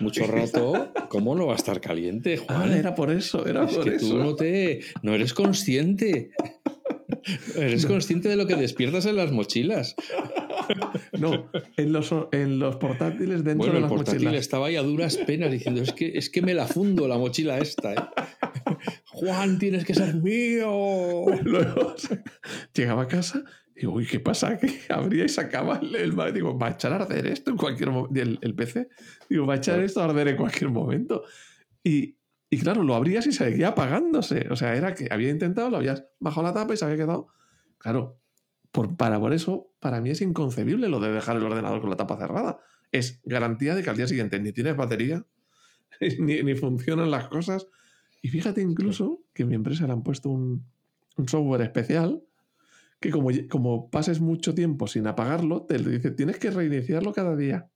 mucho 0.00 0.24
rato. 0.28 0.92
¿Cómo 1.08 1.34
no 1.34 1.46
va 1.48 1.54
a 1.54 1.56
estar 1.56 1.80
caliente, 1.80 2.38
Ah, 2.48 2.54
Juan? 2.58 2.72
era 2.72 2.94
por 2.94 3.10
eso, 3.10 3.44
era 3.46 3.64
es 3.64 3.74
por 3.74 3.84
que 3.84 3.96
eso. 3.96 4.10
tú 4.10 4.18
no 4.18 4.36
te. 4.36 4.80
No 5.02 5.12
eres 5.14 5.34
consciente. 5.34 6.30
Eres 7.56 7.86
consciente 7.86 8.28
de 8.28 8.36
lo 8.36 8.46
que 8.46 8.54
despiertas 8.54 9.04
en 9.06 9.16
las 9.16 9.32
mochilas. 9.32 9.96
No, 11.18 11.50
en 11.76 11.92
los, 11.92 12.14
en 12.32 12.58
los 12.58 12.76
portátiles 12.76 13.42
dentro 13.44 13.70
Bueno, 13.70 13.72
de 13.72 13.78
el 13.78 13.82
las 13.82 13.90
portátil 13.90 14.22
mochilas. 14.24 14.40
estaba 14.40 14.66
ahí 14.66 14.76
a 14.76 14.82
duras 14.82 15.16
penas 15.18 15.50
diciendo: 15.50 15.82
es 15.82 15.92
que, 15.92 16.12
es 16.18 16.30
que 16.30 16.42
me 16.42 16.54
la 16.54 16.66
fundo 16.66 17.08
la 17.08 17.18
mochila 17.18 17.58
esta. 17.58 17.92
¿eh? 17.94 17.96
Juan, 19.06 19.58
tienes 19.58 19.84
que 19.84 19.94
ser 19.94 20.14
mío. 20.16 21.24
Luego 21.42 21.94
llegaba 22.74 23.02
a 23.02 23.08
casa 23.08 23.44
y 23.74 23.80
digo, 23.80 23.92
uy, 23.94 24.06
¿qué 24.06 24.20
pasa? 24.20 24.58
Que 24.58 24.70
abría 24.88 25.24
y 25.24 25.28
sacaba 25.28 25.78
el, 25.82 25.94
el. 25.96 26.34
Digo, 26.34 26.58
va 26.58 26.68
a 26.68 26.70
echar 26.72 26.92
a 26.92 26.96
arder 26.96 27.26
esto 27.26 27.50
en 27.50 27.56
cualquier 27.56 27.90
momento. 27.90 28.20
El, 28.20 28.38
el 28.42 28.54
PC. 28.54 28.88
Digo, 29.28 29.46
va 29.46 29.54
a 29.54 29.56
echar 29.58 29.80
esto 29.80 30.00
a 30.00 30.04
arder 30.04 30.28
en 30.28 30.36
cualquier 30.36 30.70
momento. 30.70 31.22
Y, 31.82 32.18
y 32.50 32.58
claro, 32.58 32.82
lo 32.82 32.94
abrías 32.94 33.26
y 33.26 33.32
seguía 33.32 33.68
apagándose. 33.68 34.46
O 34.50 34.56
sea, 34.56 34.74
era 34.76 34.94
que 34.94 35.08
había 35.10 35.30
intentado, 35.30 35.70
lo 35.70 35.76
habías 35.78 36.04
bajado 36.20 36.46
la 36.46 36.54
tapa 36.54 36.74
y 36.74 36.76
se 36.76 36.84
había 36.84 36.96
quedado. 36.96 37.28
Claro, 37.78 38.18
por, 38.72 38.96
para, 38.96 39.18
por 39.18 39.32
eso, 39.32 39.72
para 39.80 40.00
mí 40.00 40.10
es 40.10 40.20
inconcebible 40.20 40.88
lo 40.88 41.00
de 41.00 41.12
dejar 41.12 41.36
el 41.36 41.44
ordenador 41.44 41.80
con 41.80 41.90
la 41.90 41.96
tapa 41.96 42.16
cerrada. 42.16 42.58
Es 42.92 43.20
garantía 43.24 43.74
de 43.74 43.82
que 43.82 43.90
al 43.90 43.96
día 43.96 44.06
siguiente 44.06 44.38
ni 44.40 44.52
tienes 44.52 44.76
batería, 44.76 45.24
ni, 46.18 46.42
ni 46.42 46.54
funcionan 46.54 47.10
las 47.10 47.28
cosas. 47.28 47.68
Y 48.22 48.28
fíjate 48.28 48.60
incluso 48.62 49.22
que 49.32 49.42
en 49.42 49.48
mi 49.50 49.54
empresa 49.54 49.86
le 49.86 49.92
han 49.92 50.02
puesto 50.02 50.30
un, 50.30 50.64
un 51.16 51.28
software 51.28 51.62
especial 51.62 52.22
que 53.00 53.10
como, 53.10 53.30
como 53.50 53.90
pases 53.90 54.20
mucho 54.20 54.54
tiempo 54.54 54.86
sin 54.86 55.06
apagarlo, 55.06 55.62
te 55.62 55.78
dice, 55.78 56.10
tienes 56.10 56.38
que 56.38 56.50
reiniciarlo 56.50 57.12
cada 57.12 57.36
día. 57.36 57.70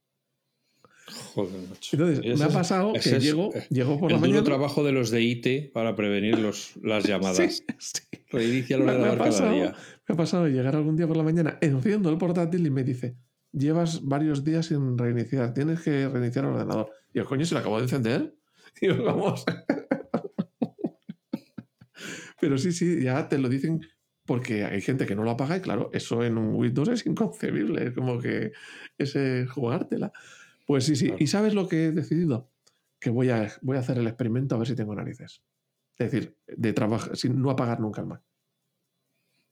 Joder, 1.35 1.61
macho. 1.69 1.97
Entonces, 1.97 2.39
me 2.39 2.45
ha 2.45 2.49
pasado 2.49 2.93
que 2.93 2.99
es, 2.99 3.23
llego, 3.23 3.53
llego 3.69 3.99
por 3.99 4.11
el 4.11 4.17
la 4.17 4.19
duro 4.21 4.31
mañana. 4.31 4.45
trabajo 4.45 4.85
de 4.85 4.93
los 4.93 5.11
de 5.11 5.23
IT 5.23 5.73
para 5.73 5.95
prevenir 5.95 6.39
los, 6.39 6.73
las 6.83 7.05
llamadas. 7.09 7.37
Sí, 7.37 7.65
sí. 7.79 8.03
Reinicia 8.31 8.77
el 8.77 8.83
ordenador 8.83 9.19
cada 9.19 9.31
pasado. 9.31 9.53
día. 9.53 9.75
Me 10.09 10.13
ha 10.15 10.17
pasado 10.17 10.45
de 10.45 10.51
llegar 10.53 10.77
algún 10.77 10.97
día 10.97 11.07
por 11.07 11.17
la 11.17 11.23
mañana, 11.23 11.59
enciendo 11.61 12.11
el 12.11 12.19
portátil 12.19 12.67
y 12.67 12.71
me 12.71 12.85
dice, 12.85 13.17
llevas 13.53 14.05
varios 14.05 14.45
días 14.45 14.67
sin 14.67 14.97
reiniciar, 14.97 15.55
tienes 15.55 15.81
que 15.81 16.09
reiniciar 16.09 16.45
el 16.45 16.53
ordenador. 16.53 16.91
Y 17.13 17.19
yo, 17.19 17.25
coño, 17.25 17.45
se 17.45 17.55
lo 17.55 17.61
acabo 17.61 17.77
de 17.79 17.85
encender. 17.85 18.35
Digo, 18.81 19.03
vamos. 19.05 19.45
Pero 22.41 22.57
sí, 22.59 22.73
sí, 22.73 23.03
ya 23.03 23.29
te 23.29 23.39
lo 23.39 23.49
dicen 23.49 23.81
porque 24.25 24.65
hay 24.65 24.81
gente 24.81 25.07
que 25.07 25.17
no 25.17 25.25
lo 25.25 25.33
apaga 25.33 25.57
y 25.57 25.61
claro, 25.61 25.91
eso 25.93 26.23
en 26.23 26.39
un 26.39 26.55
Windows 26.55 26.89
es 26.89 27.05
inconcebible, 27.05 27.89
es 27.89 27.95
como 27.95 28.21
que 28.21 28.53
ese 28.97 29.47
jugártela. 29.47 30.13
Pues 30.71 30.85
sí, 30.85 30.95
sí. 30.95 31.07
Claro. 31.07 31.19
¿Y 31.23 31.27
sabes 31.27 31.53
lo 31.55 31.67
que 31.67 31.87
he 31.87 31.91
decidido? 31.91 32.53
Que 33.01 33.11
voy 33.11 33.29
a, 33.31 33.51
voy 33.63 33.77
a 33.77 33.81
hacer 33.81 33.99
el 33.99 34.07
experimento 34.07 34.55
a 34.55 34.59
ver 34.59 34.69
si 34.69 34.77
tengo 34.77 34.95
narices. 34.95 35.43
Es 35.99 36.13
decir, 36.13 36.37
de 36.47 36.73
trabajar, 36.73 37.17
sin 37.17 37.43
no 37.43 37.51
apagar 37.51 37.81
nunca 37.81 38.03
el 38.03 38.07
Mac. 38.07 38.23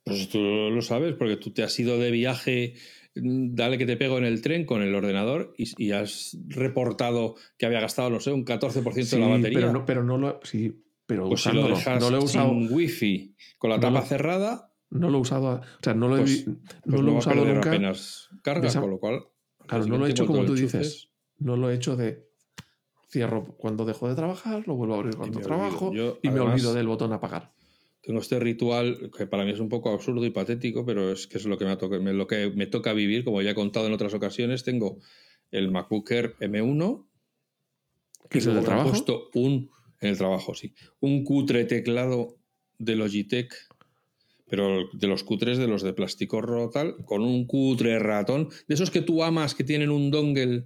Pues 0.04 0.28
tú 0.28 0.38
lo 0.38 0.80
sabes, 0.80 1.14
porque 1.16 1.36
tú 1.36 1.50
te 1.50 1.64
has 1.64 1.76
ido 1.80 1.98
de 1.98 2.12
viaje, 2.12 2.74
mm, 3.16 3.54
dale 3.56 3.78
que 3.78 3.84
te 3.86 3.96
pego 3.96 4.16
en 4.18 4.24
el 4.26 4.40
tren 4.42 4.64
con 4.64 4.80
el 4.82 4.94
ordenador 4.94 5.52
y, 5.58 5.68
y 5.76 5.90
has 5.90 6.38
reportado 6.46 7.34
que 7.58 7.66
había 7.66 7.80
gastado, 7.80 8.10
no 8.10 8.20
sé, 8.20 8.32
un 8.32 8.44
14% 8.44 9.16
de 9.16 9.18
la 9.18 9.26
Sí, 9.26 9.32
batería. 9.32 9.58
Pero 9.58 9.72
no, 9.72 9.84
pero 9.84 10.04
no 10.04 10.18
lo. 10.18 10.40
Sí, 10.44 10.84
pero 11.04 11.28
pues 11.28 11.42
si 11.42 11.50
lo 11.52 11.66
dejas 11.66 12.00
no 12.00 12.10
lo 12.10 12.18
he 12.18 12.24
usado. 12.24 12.50
sin 12.50 12.72
wifi, 12.72 13.34
con 13.58 13.70
la 13.70 13.80
tapa 13.80 14.02
cerrada, 14.02 14.72
No 14.90 15.10
lo 15.10 15.18
he 15.18 15.20
usado. 15.20 15.48
O 15.60 15.82
sea, 15.82 15.92
no 15.94 16.08
lo 16.08 16.16
he, 16.16 16.20
Pues- 16.20 16.44
pues 16.44 16.56
no 16.86 16.96
no, 16.98 17.02
lo 17.02 17.12
he 17.12 17.18
usado 17.18 17.44
nunca. 17.44 17.68
apenas 17.70 18.28
carga, 18.42 18.68
esa- 18.68 18.80
con 18.80 18.90
lo 18.90 18.98
cual... 18.98 19.24
Claro, 19.68 19.86
no 19.86 19.98
lo 19.98 20.06
he 20.06 20.10
hecho 20.10 20.26
como 20.26 20.44
tú 20.44 20.54
dices. 20.54 21.08
No 21.38 21.56
lo 21.56 21.70
he 21.70 21.74
hecho 21.74 21.96
de. 21.96 22.26
Cierro 23.10 23.56
cuando 23.56 23.86
dejo 23.86 24.06
de 24.08 24.14
trabajar, 24.14 24.66
lo 24.68 24.74
vuelvo 24.74 24.94
a 24.94 24.98
abrir 24.98 25.16
cuando 25.16 25.40
trabajo. 25.40 25.92
Yo, 25.94 26.18
y 26.22 26.28
me 26.30 26.40
olvido 26.40 26.74
del 26.74 26.86
botón 26.88 27.12
apagar. 27.12 27.54
Tengo 28.02 28.20
este 28.20 28.38
ritual 28.38 29.10
que 29.16 29.26
para 29.26 29.44
mí 29.44 29.50
es 29.52 29.60
un 29.60 29.68
poco 29.70 29.90
absurdo 29.90 30.24
y 30.26 30.30
patético, 30.30 30.84
pero 30.84 31.12
es 31.12 31.26
que 31.26 31.38
es 31.38 31.46
lo 31.46 31.56
que 31.56 31.64
me, 31.64 31.76
toca, 31.76 31.98
me- 32.00 32.12
lo 32.12 32.26
que 32.26 32.50
me 32.54 32.66
toca 32.66 32.92
vivir, 32.92 33.24
como 33.24 33.40
ya 33.40 33.50
he 33.52 33.54
contado 33.54 33.86
en 33.86 33.92
otras 33.94 34.12
ocasiones. 34.14 34.62
Tengo 34.62 34.98
el 35.50 35.70
MacBook 35.70 36.10
Air 36.10 36.36
M1, 36.40 37.06
¿Qué 38.28 38.38
es 38.38 38.46
el 38.46 38.62
trabajo? 38.62 38.90
puesto 38.90 39.30
un, 39.34 39.70
en 40.00 40.08
el 40.10 40.18
trabajo, 40.18 40.54
sí, 40.54 40.74
un 41.00 41.24
cutre 41.24 41.64
teclado 41.64 42.36
de 42.78 42.94
Logitech, 42.94 43.54
pero 44.48 44.88
de 44.92 45.06
los 45.06 45.24
cutres 45.24 45.58
de 45.58 45.66
los 45.68 45.82
de 45.82 45.92
plástico 45.92 46.40
ro- 46.40 46.70
tal, 46.70 46.96
con 47.04 47.22
un 47.22 47.46
cutre 47.46 47.98
ratón, 47.98 48.48
de 48.66 48.74
esos 48.74 48.90
que 48.90 49.02
tú 49.02 49.22
amas 49.22 49.54
que 49.54 49.64
tienen 49.64 49.90
un 49.90 50.10
dongle, 50.10 50.64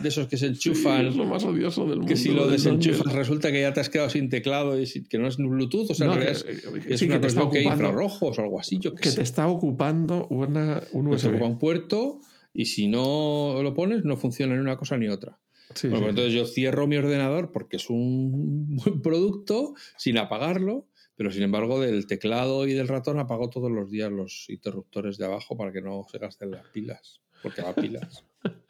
de 0.00 0.08
esos 0.08 0.28
que 0.28 0.36
se 0.36 0.46
enchufan. 0.52 1.06
es 1.06 1.16
lo 1.16 1.24
más 1.24 1.44
odioso 1.44 1.82
del 1.86 1.96
mundo. 1.98 2.06
que 2.06 2.16
si 2.16 2.32
lo 2.32 2.46
desenchufas 2.46 2.98
dongle. 3.04 3.18
resulta 3.18 3.50
que 3.50 3.60
ya 3.60 3.72
te 3.72 3.80
has 3.80 3.88
quedado 3.90 4.08
sin 4.10 4.28
teclado 4.28 4.80
y 4.80 4.86
que 5.08 5.18
no 5.18 5.26
es 5.26 5.36
Bluetooth, 5.36 5.90
o 5.90 5.94
sea, 5.94 6.06
No, 6.06 6.14
en 6.14 6.20
que- 6.20 6.30
es, 6.30 6.44
que 6.44 6.94
es 6.94 7.00
sí, 7.00 7.06
una 7.06 7.14
que 7.14 7.18
te 7.20 7.34
cuestión 7.34 7.50
que 7.50 7.62
infrarrojos 7.62 8.38
o 8.38 8.42
algo 8.42 8.60
así, 8.60 8.78
yo 8.78 8.94
que 8.94 9.10
te 9.10 9.22
está 9.22 9.48
ocupando 9.48 10.26
una, 10.30 10.80
un 10.92 11.08
USB. 11.08 11.30
ocupa 11.30 11.46
un 11.46 11.58
puerto 11.58 12.20
y 12.52 12.66
si 12.66 12.86
no 12.86 13.58
lo 13.62 13.74
pones 13.74 14.04
no 14.04 14.16
funciona 14.16 14.54
ni 14.54 14.60
una 14.60 14.76
cosa 14.76 14.96
ni 14.96 15.08
otra. 15.08 15.38
Sí, 15.74 15.88
Bueno, 15.88 15.96
sí, 15.96 16.02
pues 16.02 16.10
entonces 16.10 16.32
yo 16.34 16.46
cierro 16.46 16.86
mi 16.86 16.96
ordenador 16.96 17.50
porque 17.50 17.78
es 17.78 17.90
un 17.90 18.76
buen 18.84 19.02
producto 19.02 19.74
sin 19.98 20.18
apagarlo, 20.18 20.86
pero 21.16 21.30
sin 21.30 21.42
embargo 21.42 21.80
del 21.80 22.06
teclado 22.06 22.66
y 22.66 22.72
del 22.72 22.88
ratón 22.88 23.18
apago 23.18 23.50
todos 23.50 23.70
los 23.70 23.90
días 23.90 24.10
los 24.10 24.46
interruptores 24.48 25.18
de 25.18 25.26
abajo 25.26 25.56
para 25.56 25.72
que 25.72 25.80
no 25.80 26.04
se 26.10 26.18
gasten 26.18 26.50
las 26.50 26.66
pilas, 26.68 27.20
porque 27.42 27.62
va 27.62 27.74
pilas. 27.74 28.24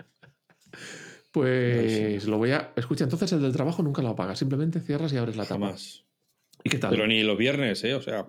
Pues 1.30 2.26
lo 2.26 2.38
voy 2.38 2.52
a. 2.52 2.72
Escucha, 2.76 3.02
entonces 3.02 3.32
el 3.32 3.42
del 3.42 3.52
trabajo 3.52 3.82
nunca 3.82 4.02
lo 4.02 4.10
apagas, 4.10 4.38
simplemente 4.38 4.78
cierras 4.78 5.12
y 5.12 5.16
abres 5.16 5.34
la 5.34 5.42
tapa. 5.42 5.66
Jamás. 5.66 6.04
¿Y 6.62 6.70
qué 6.70 6.78
tal? 6.78 6.90
Pero 6.90 7.08
ni 7.08 7.24
los 7.24 7.36
viernes, 7.36 7.82
¿eh? 7.82 7.94
O 7.94 8.00
sea, 8.00 8.28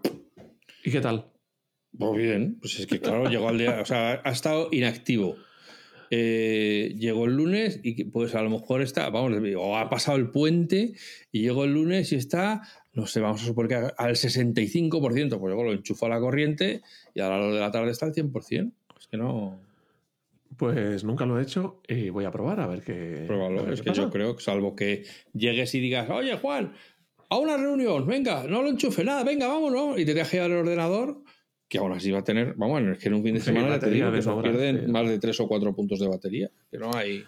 ¿Y 0.84 0.92
qué 0.92 1.02
tal? 1.02 1.32
pues 1.98 2.18
bien, 2.18 2.58
pues 2.60 2.80
es 2.80 2.88
que 2.88 3.00
claro, 3.00 3.30
llegó 3.30 3.50
al 3.50 3.58
día, 3.58 3.80
o 3.82 3.86
sea, 3.86 4.22
ha 4.24 4.32
estado 4.32 4.70
inactivo. 4.72 5.36
Eh, 6.10 6.94
llegó 6.98 7.26
el 7.26 7.36
lunes 7.36 7.80
y 7.84 8.06
pues 8.06 8.36
a 8.36 8.42
lo 8.42 8.50
mejor 8.50 8.82
está, 8.82 9.10
vamos, 9.10 9.34
o 9.58 9.78
ha 9.78 9.90
pasado 9.90 10.18
el 10.18 10.30
puente 10.30 10.94
y 11.32 11.42
llegó 11.42 11.64
el 11.64 11.74
lunes 11.74 12.12
y 12.12 12.16
está, 12.16 12.62
no 12.94 13.08
sé, 13.08 13.20
vamos 13.20 13.44
a 13.44 13.46
suponer 13.46 13.70
que 13.70 13.76
al 13.98 14.16
65%, 14.16 15.00
pues 15.00 15.30
luego 15.30 15.64
lo 15.64 15.74
enchufó 15.74 16.06
a 16.06 16.10
la 16.10 16.20
corriente 16.20 16.82
y 17.14 17.22
a 17.22 17.30
la 17.30 17.38
hora 17.38 17.54
de 17.54 17.60
la 17.60 17.72
tarde 17.72 17.92
está 17.92 18.06
al 18.06 18.14
100%. 18.14 18.72
Es 19.00 19.08
que 19.08 19.18
no... 19.18 19.60
Pues 20.58 21.04
nunca 21.04 21.26
lo 21.26 21.38
he 21.38 21.44
hecho 21.44 21.82
y 21.86 22.10
voy 22.10 22.24
a 22.24 22.32
probar 22.32 22.62
a 22.62 22.68
ver 22.68 22.82
qué. 22.82 23.26
Pruébalo, 23.28 23.70
es 23.74 23.82
que 23.82 23.92
yo 23.92 24.10
creo 24.10 24.38
que 24.38 24.44
salvo 24.44 24.74
que 24.74 25.04
llegues 25.34 25.76
y 25.76 25.82
digas, 25.82 26.10
oye 26.10 26.38
Juan, 26.38 26.72
a 27.30 27.38
una 27.38 27.58
reunión, 27.58 28.06
venga, 28.06 28.46
no 28.48 28.62
lo 28.62 28.70
enchufe 28.70 29.04
nada, 29.04 29.24
venga, 29.24 29.48
vámonos, 29.48 30.00
y 30.00 30.06
te 30.06 30.14
deje 30.14 30.40
al 30.40 30.52
ordenador, 30.54 31.24
que 31.68 31.78
aún 31.78 31.92
así 31.94 32.12
va 32.12 32.20
a 32.20 32.24
tener, 32.24 32.54
vamos, 32.56 32.82
es 32.84 32.98
que 33.00 33.08
en 33.08 33.16
un 33.16 33.24
fin 33.24 33.36
de 33.36 33.42
semana 33.42 33.80
te 33.80 33.90
digo 33.90 34.12
que 34.12 34.22
pierden 34.22 34.92
más 34.92 35.08
de 35.08 35.20
tres 35.20 35.40
o 35.40 35.48
cuatro 35.48 35.74
puntos 35.76 36.00
de 36.00 36.08
batería, 36.08 36.52
que 36.70 36.78
no 36.78 36.94
hay, 36.94 37.24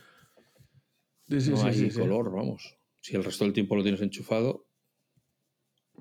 no 1.27 1.63
hay 1.63 1.89
color, 1.89 2.31
vamos. 2.31 2.75
Si 3.01 3.15
el 3.15 3.23
resto 3.23 3.45
del 3.45 3.53
tiempo 3.53 3.75
lo 3.75 3.83
tienes 3.83 4.01
enchufado. 4.01 4.65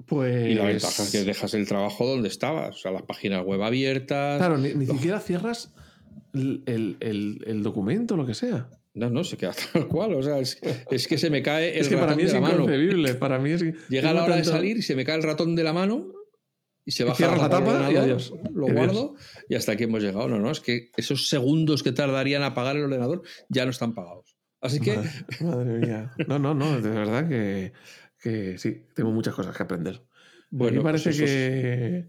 Pues. 0.07 0.51
Y 0.51 0.55
la 0.55 0.65
ventaja 0.65 1.05
es 1.05 1.13
que 1.13 1.25
dejas 1.25 1.55
el 1.55 1.67
trabajo 1.67 2.07
donde 2.07 2.29
estabas, 2.29 2.77
o 2.77 2.79
sea, 2.79 2.91
las 2.91 3.03
páginas 3.03 3.45
web 3.45 3.63
abiertas. 3.63 4.39
Claro, 4.39 4.59
ni, 4.59 4.85
siquiera 4.85 5.21
cierras 5.21 5.73
el, 6.35 6.63
el, 6.67 7.43
el, 7.47 7.63
documento, 7.63 8.17
lo 8.17 8.27
que 8.27 8.35
sea. 8.35 8.69
No, 8.93 9.09
no, 9.09 9.25
se 9.25 9.39
queda 9.39 9.55
tal 9.73 9.89
cual. 9.89 10.15
O 10.15 10.23
sea, 10.23 10.39
es, 10.39 10.61
es 10.91 11.09
que 11.09 11.17
se 11.17 11.31
me 11.31 11.43
cae 11.43 11.75
el 11.75 11.81
es 11.81 11.89
que 11.89 11.95
ratón 11.95 12.09
para 12.09 12.17
mí 12.17 12.23
es 12.25 12.33
de 12.33 12.41
la 12.41 12.47
mano. 12.47 12.67
Para 13.19 13.39
mí 13.39 13.51
es, 13.51 13.89
Llega 13.89 14.13
la 14.13 14.25
hora 14.25 14.37
de 14.37 14.45
salir 14.45 14.77
y 14.77 14.83
se 14.83 14.95
me 14.95 15.07
cae 15.07 15.17
el 15.17 15.23
ratón 15.23 15.55
de 15.55 15.65
la 15.65 15.73
mano 15.73 16.16
y 16.87 16.93
se 16.93 17.05
baja 17.05 17.17
cierras 17.17 17.39
la 17.39 17.51
tapa 17.51 17.67
y 17.67 17.75
ordenador, 17.75 17.99
adiós. 17.99 18.33
Lo 18.55 18.67
guardo 18.69 19.15
y 19.49 19.57
hasta 19.57 19.73
aquí 19.73 19.85
hemos 19.85 20.01
llegado. 20.03 20.29
No, 20.29 20.39
no, 20.39 20.51
es 20.51 20.61
que 20.61 20.91
esos 20.97 21.29
segundos 21.29 21.83
que 21.83 21.91
tardarían 21.93 22.43
a 22.43 22.47
apagar 22.47 22.77
el 22.77 22.85
ordenador 22.85 23.23
ya 23.49 23.65
no 23.65 23.73
están 23.73 23.93
pagados. 23.93 24.37
Así 24.61 24.81
que 24.81 24.97
Madre, 24.97 25.11
madre 25.41 25.79
mía. 25.79 26.13
No, 26.29 26.39
no, 26.39 26.55
no, 26.55 26.81
de 26.81 26.89
verdad 26.89 27.29
que, 27.29 27.73
que 28.23 28.57
sí, 28.57 28.85
tengo 28.95 29.11
muchas 29.11 29.35
cosas 29.35 29.55
que 29.57 29.63
aprender. 29.63 30.03
Bueno, 30.51 30.79
me 30.79 30.85
parece 30.85 31.11
pues 31.11 31.21
es- 31.21 31.31
que 31.31 32.07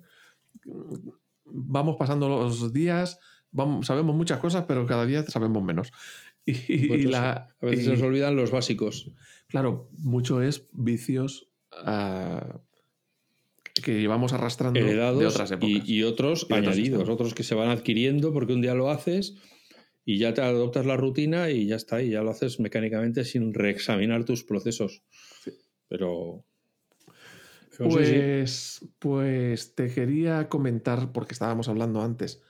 vamos 1.45 1.95
pasando 1.97 2.29
los 2.29 2.71
días, 2.71 3.19
vamos, 3.51 3.87
sabemos 3.87 4.15
muchas 4.15 4.39
cosas, 4.39 4.65
pero 4.67 4.85
cada 4.85 5.05
día 5.05 5.23
sabemos 5.23 5.63
menos. 5.63 5.91
Y, 6.45 7.03
la, 7.07 7.49
a 7.59 7.65
veces 7.65 7.81
y, 7.81 7.83
se 7.85 7.91
nos 7.93 8.01
olvidan 8.03 8.35
los 8.35 8.51
básicos. 8.51 9.11
claro, 9.47 9.89
mucho 9.97 10.41
es 10.41 10.67
vicios 10.71 11.49
que 13.81 13.99
llevamos 13.99 14.33
arrastrando 14.33 14.79
heredados 14.79 15.19
de 15.19 15.27
otras 15.27 15.51
épocas. 15.51 15.87
y, 15.87 15.95
y 15.95 16.03
otros 16.03 16.47
Y 16.49 16.53
añadidos, 16.53 17.09
otros 17.09 17.33
que 17.33 17.43
se 17.43 17.55
van 17.55 17.69
adquiriendo 17.69 18.33
porque 18.33 18.53
un 18.53 18.61
día 18.61 18.73
lo 18.73 18.89
haces 18.89 19.35
y 20.09 20.19
ya 20.19 20.33
te 20.33 20.41
adoptas 20.41 20.85
la 20.85 20.95
rutina 20.95 21.49
y 21.49 21.67
ya 21.67 21.75
está, 21.75 22.01
y 22.01 22.11
ya 22.11 22.21
lo 22.21 22.31
haces 22.31 22.61
mecánicamente 22.61 23.25
sin 23.25 23.53
reexaminar 23.53 24.23
tus 24.23 24.45
procesos. 24.45 25.03
Pero, 25.89 26.45
pero 27.77 27.91
sí, 27.91 28.05
sí. 28.05 28.13
pues, 28.13 28.85
pues 28.99 29.75
te 29.75 29.93
quería 29.93 30.47
comentar, 30.47 31.11
porque 31.11 31.33
estábamos 31.33 31.67
hablando 31.67 32.01
antes. 32.01 32.41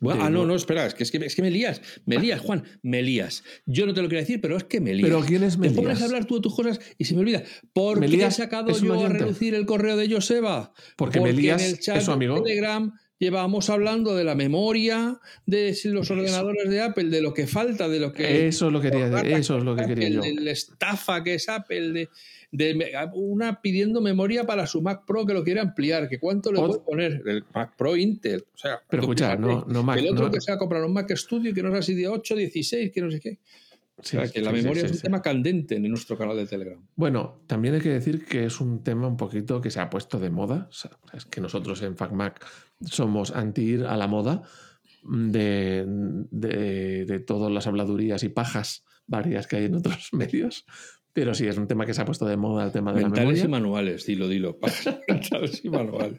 Bueno, 0.00 0.24
ah, 0.24 0.30
no, 0.30 0.44
no, 0.44 0.54
espera, 0.54 0.86
es 0.86 0.94
que, 0.94 1.04
es 1.04 1.10
que, 1.10 1.18
es 1.18 1.34
que 1.34 1.42
me 1.42 1.50
lías, 1.50 1.80
me 2.06 2.18
lías, 2.18 2.40
Juan, 2.40 2.64
me 2.82 3.02
lías. 3.02 3.44
Yo 3.66 3.86
no 3.86 3.94
te 3.94 4.02
lo 4.02 4.08
quería 4.08 4.22
decir, 4.22 4.40
pero 4.40 4.56
es 4.56 4.64
que 4.64 4.80
me 4.80 4.92
lías. 4.94 5.08
Pero 5.08 5.24
¿quién 5.24 5.44
es 5.44 5.54
Te 5.54 5.70
pones 5.70 5.76
Melías? 5.76 6.02
a 6.02 6.04
hablar 6.06 6.24
tú 6.24 6.36
de 6.36 6.40
tus 6.40 6.54
cosas 6.54 6.80
y 6.98 7.04
se 7.04 7.14
me 7.14 7.20
olvida. 7.20 7.42
¿Por 7.72 8.00
qué 8.00 8.06
he 8.06 8.08
Melías 8.08 8.36
sacado 8.36 8.76
yo 8.78 9.04
a 9.04 9.08
reducir 9.08 9.54
el 9.54 9.64
correo 9.64 9.96
de 9.96 10.10
Joseba? 10.10 10.72
Porque 10.96 11.20
Melías 11.20 11.62
en 11.62 11.70
el 11.70 11.80
chat 11.80 11.98
es 11.98 12.04
su 12.04 12.12
amigo. 12.12 12.36
de 12.36 12.42
Telegram 12.42 12.92
llevábamos 13.18 13.70
hablando 13.70 14.14
de 14.14 14.24
la 14.24 14.34
memoria, 14.34 15.18
de 15.46 15.76
los 15.84 16.10
ordenadores 16.10 16.68
de 16.68 16.80
Apple, 16.80 17.04
de 17.04 17.22
lo 17.22 17.32
que 17.32 17.46
falta, 17.46 17.88
de 17.88 18.00
lo 18.00 18.12
que... 18.12 18.46
Eso 18.46 18.66
es 18.66 18.72
lo 18.72 18.80
que 18.80 18.90
quería, 18.90 19.20
eso 19.38 19.58
es 19.58 19.64
lo 19.64 19.74
que 19.74 19.82
Apple, 19.82 19.94
quería 19.94 20.08
yo. 20.10 20.20
de 20.20 20.34
la 20.34 20.50
estafa 20.50 21.22
que 21.24 21.34
es 21.34 21.48
Apple, 21.48 21.92
de, 21.92 22.08
de 22.56 22.92
una 23.14 23.60
pidiendo 23.60 24.00
memoria 24.00 24.44
para 24.44 24.66
su 24.66 24.80
Mac 24.82 25.04
Pro 25.06 25.26
que 25.26 25.34
lo 25.34 25.44
quiere 25.44 25.60
ampliar, 25.60 26.08
que 26.08 26.18
cuánto 26.18 26.50
le 26.52 26.58
puede 26.60 26.80
poner 26.80 27.22
el 27.26 27.44
Mac 27.54 27.74
Pro 27.76 27.96
Intel. 27.96 28.44
O 28.54 28.58
sea, 28.58 28.80
Pero 28.88 29.02
escucha, 29.02 29.36
no, 29.36 29.64
no 29.66 29.82
Mac. 29.82 29.98
el 29.98 30.08
otro 30.08 30.26
no- 30.26 30.30
que 30.30 30.40
se 30.40 30.50
va 30.52 30.56
a 30.56 30.58
comprar 30.58 30.82
un 30.84 30.92
Mac 30.92 31.10
Studio 31.14 31.52
que 31.52 31.62
no 31.62 31.74
sé 31.76 31.82
si 31.82 31.94
de 31.94 32.08
8, 32.08 32.34
16, 32.34 32.92
que 32.92 33.00
no 33.02 33.10
sé 33.10 33.20
qué. 33.20 33.38
sí, 34.02 34.16
o 34.16 34.20
sea, 34.20 34.30
que 34.30 34.40
la 34.40 34.50
sí, 34.50 34.56
memoria 34.56 34.80
sí, 34.82 34.86
es 34.86 34.92
un 34.92 35.00
tema 35.02 35.22
candente 35.22 35.76
en 35.76 35.88
nuestro 35.88 36.16
canal 36.18 36.36
de 36.36 36.46
Telegram. 36.46 36.78
Bueno, 36.96 37.40
también 37.46 37.74
hay 37.74 37.80
que 37.80 37.90
decir 37.90 38.24
que 38.24 38.44
es 38.44 38.60
un 38.60 38.82
tema 38.82 39.06
un 39.06 39.16
poquito 39.16 39.60
que 39.60 39.70
se 39.70 39.80
ha 39.80 39.88
puesto 39.90 40.18
de 40.18 40.30
moda. 40.30 40.66
O 40.70 40.72
sea, 40.72 40.90
es 41.12 41.24
que 41.26 41.40
nosotros 41.40 41.82
en 41.82 41.96
FacMac 41.96 42.44
somos 42.82 43.30
anti 43.32 43.62
ir 43.62 43.84
a 43.84 43.96
la 43.96 44.06
moda 44.06 44.42
de, 45.02 45.84
de, 46.30 47.04
de 47.06 47.20
todas 47.20 47.50
las 47.52 47.66
habladurías 47.66 48.22
y 48.22 48.28
pajas 48.28 48.84
varias 49.06 49.46
que 49.46 49.56
hay 49.56 49.64
en 49.66 49.76
otros 49.76 50.08
medios. 50.12 50.66
Pero 51.16 51.32
sí, 51.32 51.46
es 51.46 51.56
un 51.56 51.66
tema 51.66 51.86
que 51.86 51.94
se 51.94 52.02
ha 52.02 52.04
puesto 52.04 52.26
de 52.26 52.36
moda 52.36 52.66
el 52.66 52.72
tema 52.72 52.92
de 52.92 53.00
la 53.00 53.08
Mentales 53.08 53.38
y 53.38 53.42
memoria. 53.44 53.58
manuales, 53.60 54.04
dilo, 54.04 54.28
dilo. 54.28 54.58
Mentales 55.08 55.64
y 55.64 55.70
manuales. 55.70 56.18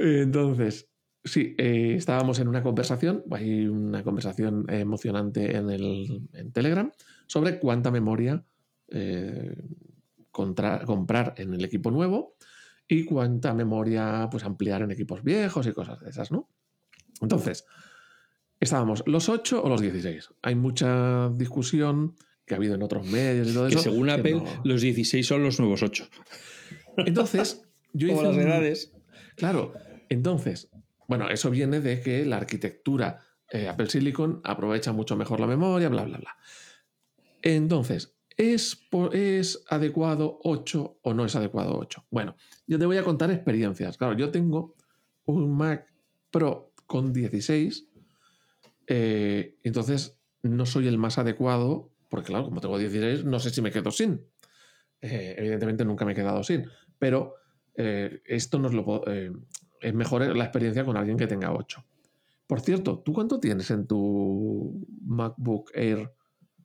Entonces, 0.00 0.88
sí, 1.24 1.54
eh, 1.58 1.94
estábamos 1.96 2.38
en 2.38 2.48
una 2.48 2.62
conversación, 2.62 3.22
hay 3.30 3.66
una 3.66 4.02
conversación 4.02 4.64
emocionante 4.70 5.56
en, 5.56 5.70
el, 5.70 6.22
en 6.32 6.52
Telegram 6.52 6.90
sobre 7.26 7.58
cuánta 7.58 7.90
memoria 7.90 8.42
eh, 8.88 9.54
contra- 10.30 10.84
comprar 10.84 11.34
en 11.36 11.54
el 11.54 11.64
equipo 11.64 11.90
nuevo 11.90 12.36
y 12.88 13.04
cuánta 13.04 13.52
memoria 13.54 14.28
pues, 14.30 14.44
ampliar 14.44 14.82
en 14.82 14.90
equipos 14.90 15.22
viejos 15.22 15.66
y 15.66 15.72
cosas 15.72 16.00
de 16.00 16.10
esas, 16.10 16.30
¿no? 16.30 16.48
Entonces, 17.20 17.66
estábamos 18.60 19.02
los 19.06 19.28
8 19.28 19.62
o 19.62 19.68
los 19.68 19.80
16. 19.80 20.30
Hay 20.42 20.54
mucha 20.54 21.28
discusión 21.30 22.14
que 22.46 22.54
ha 22.54 22.56
habido 22.58 22.74
en 22.74 22.82
otros 22.82 23.06
medios 23.06 23.48
y 23.48 23.52
todo 23.54 23.66
Que 23.68 23.74
eso. 23.74 23.82
según 23.82 24.08
Apple, 24.10 24.34
no- 24.34 24.60
los 24.64 24.80
16 24.80 25.26
son 25.26 25.42
los 25.42 25.58
nuevos 25.60 25.82
8. 25.82 26.06
Entonces, 26.98 27.62
yo 27.92 28.08
Como 28.08 28.20
hice 28.20 28.28
las 28.28 28.36
un- 28.36 28.42
edades. 28.42 28.92
Claro, 29.36 29.72
entonces, 30.08 30.70
bueno, 31.08 31.28
eso 31.28 31.50
viene 31.50 31.80
de 31.80 32.00
que 32.00 32.24
la 32.24 32.36
arquitectura 32.38 33.20
eh, 33.50 33.68
Apple 33.68 33.88
Silicon 33.88 34.40
aprovecha 34.44 34.92
mucho 34.92 35.16
mejor 35.16 35.38
la 35.40 35.46
memoria, 35.46 35.88
bla, 35.88 36.04
bla, 36.04 36.18
bla. 36.18 36.36
Entonces, 37.42 38.16
¿es, 38.36 38.80
¿es 39.12 39.62
adecuado 39.68 40.40
8 40.42 40.98
o 41.02 41.14
no 41.14 41.24
es 41.24 41.36
adecuado 41.36 41.78
8? 41.78 42.06
Bueno, 42.10 42.36
yo 42.66 42.78
te 42.78 42.86
voy 42.86 42.96
a 42.96 43.04
contar 43.04 43.30
experiencias. 43.30 43.96
Claro, 43.98 44.16
yo 44.16 44.30
tengo 44.30 44.74
un 45.26 45.56
Mac 45.56 45.86
Pro 46.30 46.72
con 46.86 47.12
16, 47.12 47.88
eh, 48.88 49.56
entonces 49.62 50.18
no 50.42 50.66
soy 50.66 50.86
el 50.88 50.98
más 50.98 51.18
adecuado, 51.18 51.90
porque 52.08 52.28
claro, 52.28 52.44
como 52.44 52.60
tengo 52.60 52.78
16, 52.78 53.24
no 53.24 53.38
sé 53.40 53.50
si 53.50 53.60
me 53.62 53.70
quedo 53.70 53.90
sin. 53.90 54.24
Eh, 55.00 55.34
evidentemente 55.38 55.84
nunca 55.84 56.04
me 56.04 56.12
he 56.12 56.14
quedado 56.14 56.42
sin, 56.42 56.66
pero 56.98 57.34
eh, 57.74 58.22
esto 58.24 58.58
nos 58.58 58.72
lo 58.72 58.84
puedo- 58.84 59.04
eh, 59.12 59.30
es 59.80 59.94
mejor 59.94 60.34
la 60.36 60.44
experiencia 60.44 60.84
con 60.84 60.96
alguien 60.96 61.16
que 61.18 61.26
tenga 61.26 61.52
8. 61.52 61.84
Por 62.46 62.60
cierto, 62.60 63.00
¿tú 63.04 63.12
cuánto 63.12 63.38
tienes 63.40 63.70
en 63.70 63.86
tu 63.86 64.86
MacBook 65.04 65.70
Air 65.74 66.12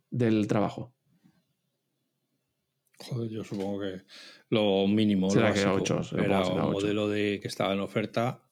del 0.10 0.48
trabajo? 0.48 0.94
Joder, 3.00 3.30
yo 3.32 3.44
supongo 3.44 3.80
que 3.82 4.04
lo 4.50 4.88
mínimo. 4.88 5.30
Será 5.32 5.48
lo 5.50 5.54
que 5.56 5.62
era 5.62 5.72
básico. 5.72 5.84
ocho, 5.96 6.04
supongo 6.04 6.24
Era 6.26 6.38
que 6.40 6.46
será 6.46 6.66
un 6.66 6.72
modelo 6.72 7.08
de 7.10 7.40
que 7.42 7.48
estaba 7.48 7.74
en 7.74 7.80
oferta. 7.80 8.44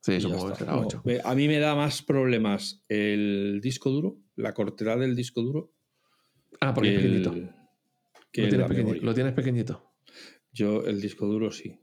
Sí, 0.00 0.20
supongo 0.20 0.48
que 0.50 0.54
será 0.56 0.72
No, 0.72 0.86
8. 0.86 1.02
ve, 1.04 1.20
a 1.24 1.34
mí 1.34 1.48
me 1.48 1.58
da 1.58 1.74
más 1.74 2.02
problemas 2.02 2.84
el 2.88 3.60
disco 3.62 3.90
duro, 3.90 4.18
la 4.36 4.52
cortedad 4.54 4.98
del 4.98 5.16
disco 5.16 5.40
duro. 5.42 5.72
Ah, 6.60 6.74
porque 6.74 6.90
que 6.90 6.96
es 6.96 7.02
pequeñito. 7.02 7.32
que 8.32 8.42
Lo 8.42 8.48
tienes, 8.48 9.02
lo 9.02 9.34
pequeñito. 9.34 9.92
Yo 10.52 10.84
el 10.84 11.00
disco 11.00 11.26
duro 11.26 11.50
sí. 11.50 11.78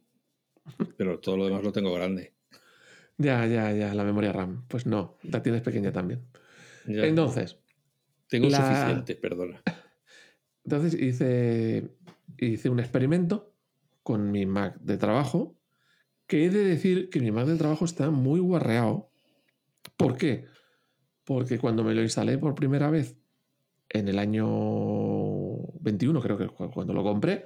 Pero 0.97 1.19
todo 1.19 1.37
lo 1.37 1.45
demás 1.45 1.63
lo 1.63 1.71
tengo 1.71 1.93
grande. 1.93 2.33
Ya, 3.17 3.45
ya, 3.47 3.71
ya, 3.71 3.93
la 3.95 4.03
memoria 4.03 4.33
RAM. 4.33 4.65
Pues 4.67 4.85
no, 4.85 5.17
la 5.23 5.41
tienes 5.41 5.61
pequeña 5.61 5.93
también. 5.93 6.27
Ya. 6.85 7.05
Entonces, 7.05 7.57
tengo 8.27 8.49
la- 8.49 8.57
suficiente, 8.57 9.15
perdona. 9.15 9.61
Entonces 10.65 10.99
hice, 11.01 11.95
hice 12.37 12.69
un 12.69 12.81
experimento 12.81 13.53
con 14.03 14.31
mi 14.31 14.45
Mac 14.45 14.77
de 14.81 14.97
trabajo, 14.97 15.55
que 16.27 16.45
he 16.45 16.49
de 16.49 16.65
decir 16.65 17.09
que 17.09 17.21
mi 17.21 17.31
Mac 17.31 17.45
de 17.47 17.55
trabajo 17.55 17.85
está 17.85 18.09
muy 18.09 18.41
guarreado. 18.41 19.09
¿Por 19.95 20.17
qué? 20.17 20.45
Porque 21.23 21.57
cuando 21.57 21.85
me 21.85 21.93
lo 21.93 22.01
instalé 22.01 22.37
por 22.37 22.53
primera 22.53 22.89
vez 22.89 23.15
en 23.97 24.07
el 24.07 24.19
año 24.19 24.47
21, 25.79 26.21
creo 26.21 26.37
que 26.37 26.47
cuando 26.47 26.93
lo 26.93 27.03
compré, 27.03 27.45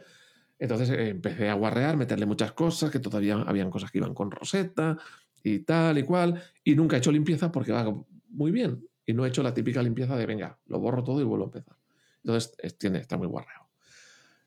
entonces 0.57 0.89
eh, 0.89 1.09
empecé 1.09 1.49
a 1.49 1.53
guarrear, 1.53 1.95
meterle 1.97 2.25
muchas 2.25 2.51
cosas, 2.53 2.91
que 2.91 2.99
todavía 2.99 3.35
habían 3.35 3.69
cosas 3.69 3.91
que 3.91 3.99
iban 3.99 4.13
con 4.13 4.31
roseta 4.31 4.97
y 5.43 5.59
tal 5.59 5.97
y 5.97 6.03
cual, 6.03 6.41
y 6.63 6.75
nunca 6.75 6.95
he 6.95 6.99
hecho 6.99 7.11
limpieza 7.11 7.51
porque 7.51 7.71
va 7.71 7.95
muy 8.29 8.51
bien. 8.51 8.85
Y 9.05 9.13
no 9.13 9.25
he 9.25 9.29
hecho 9.29 9.41
la 9.41 9.53
típica 9.53 9.81
limpieza 9.81 10.15
de, 10.17 10.25
venga, 10.25 10.59
lo 10.67 10.79
borro 10.79 11.03
todo 11.03 11.21
y 11.21 11.23
vuelvo 11.23 11.45
a 11.45 11.47
empezar. 11.47 11.75
Entonces, 12.23 12.53
es- 12.59 12.77
tiene, 12.77 12.99
está 12.99 13.17
muy 13.17 13.27
guarreado. 13.27 13.69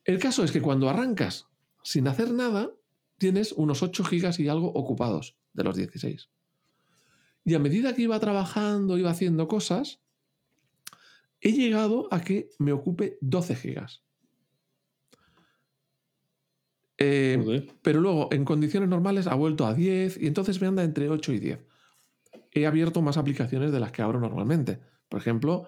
El 0.04 0.18
caso 0.18 0.44
es 0.44 0.52
que 0.52 0.60
cuando 0.60 0.88
arrancas 0.90 1.46
sin 1.82 2.06
hacer 2.08 2.32
nada, 2.32 2.70
tienes 3.18 3.52
unos 3.52 3.82
8 3.82 4.04
gigas 4.04 4.38
y 4.38 4.48
algo 4.48 4.68
ocupados 4.72 5.36
de 5.54 5.64
los 5.64 5.76
16. 5.76 6.28
Y 7.44 7.54
a 7.54 7.58
medida 7.58 7.94
que 7.94 8.02
iba 8.02 8.20
trabajando, 8.20 8.98
iba 8.98 9.10
haciendo 9.10 9.48
cosas, 9.48 10.00
he 11.42 11.52
llegado 11.52 12.08
a 12.10 12.20
que 12.22 12.48
me 12.58 12.72
ocupe 12.72 13.18
12 13.20 13.56
gigas. 13.56 14.04
Eh, 16.98 17.66
pero 17.82 18.00
luego, 18.00 18.28
en 18.32 18.44
condiciones 18.44 18.88
normales, 18.88 19.26
ha 19.26 19.34
vuelto 19.34 19.66
a 19.66 19.74
10 19.74 20.18
y 20.22 20.28
entonces 20.28 20.60
me 20.60 20.68
anda 20.68 20.84
entre 20.84 21.08
8 21.10 21.32
y 21.32 21.40
10. 21.40 21.66
He 22.52 22.66
abierto 22.66 23.02
más 23.02 23.16
aplicaciones 23.16 23.72
de 23.72 23.80
las 23.80 23.90
que 23.90 24.02
abro 24.02 24.20
normalmente. 24.20 24.78
Por 25.08 25.20
ejemplo, 25.20 25.66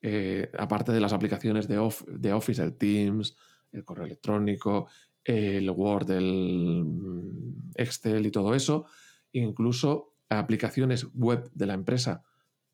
eh, 0.00 0.48
aparte 0.56 0.92
de 0.92 1.00
las 1.00 1.12
aplicaciones 1.12 1.66
de, 1.66 1.74
de, 2.06 2.32
Office, 2.32 2.62
el 2.62 2.76
Teams, 2.76 3.36
el 3.72 3.84
correo 3.84 4.06
electrónico, 4.06 4.86
el 5.24 5.68
Word, 5.68 6.12
el 6.12 6.84
mm, 6.84 7.72
Excel 7.74 8.24
y 8.26 8.30
todo 8.30 8.54
eso, 8.54 8.86
incluso 9.32 10.14
aplicaciones 10.28 11.08
web 11.14 11.50
de 11.52 11.66
la 11.66 11.74
empresa, 11.74 12.22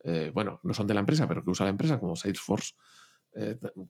eh, 0.05 0.31
bueno, 0.35 0.61
no 0.63 0.75
son 0.75 0.87
de 0.87 0.95
la 0.95 1.01
empresa, 1.01 1.29
pero 1.29 1.45
que 1.45 1.51
usa 1.51 1.65
la 1.65 1.71
empresa, 1.71 1.99
como 1.99 2.17
Salesforce, 2.17 2.75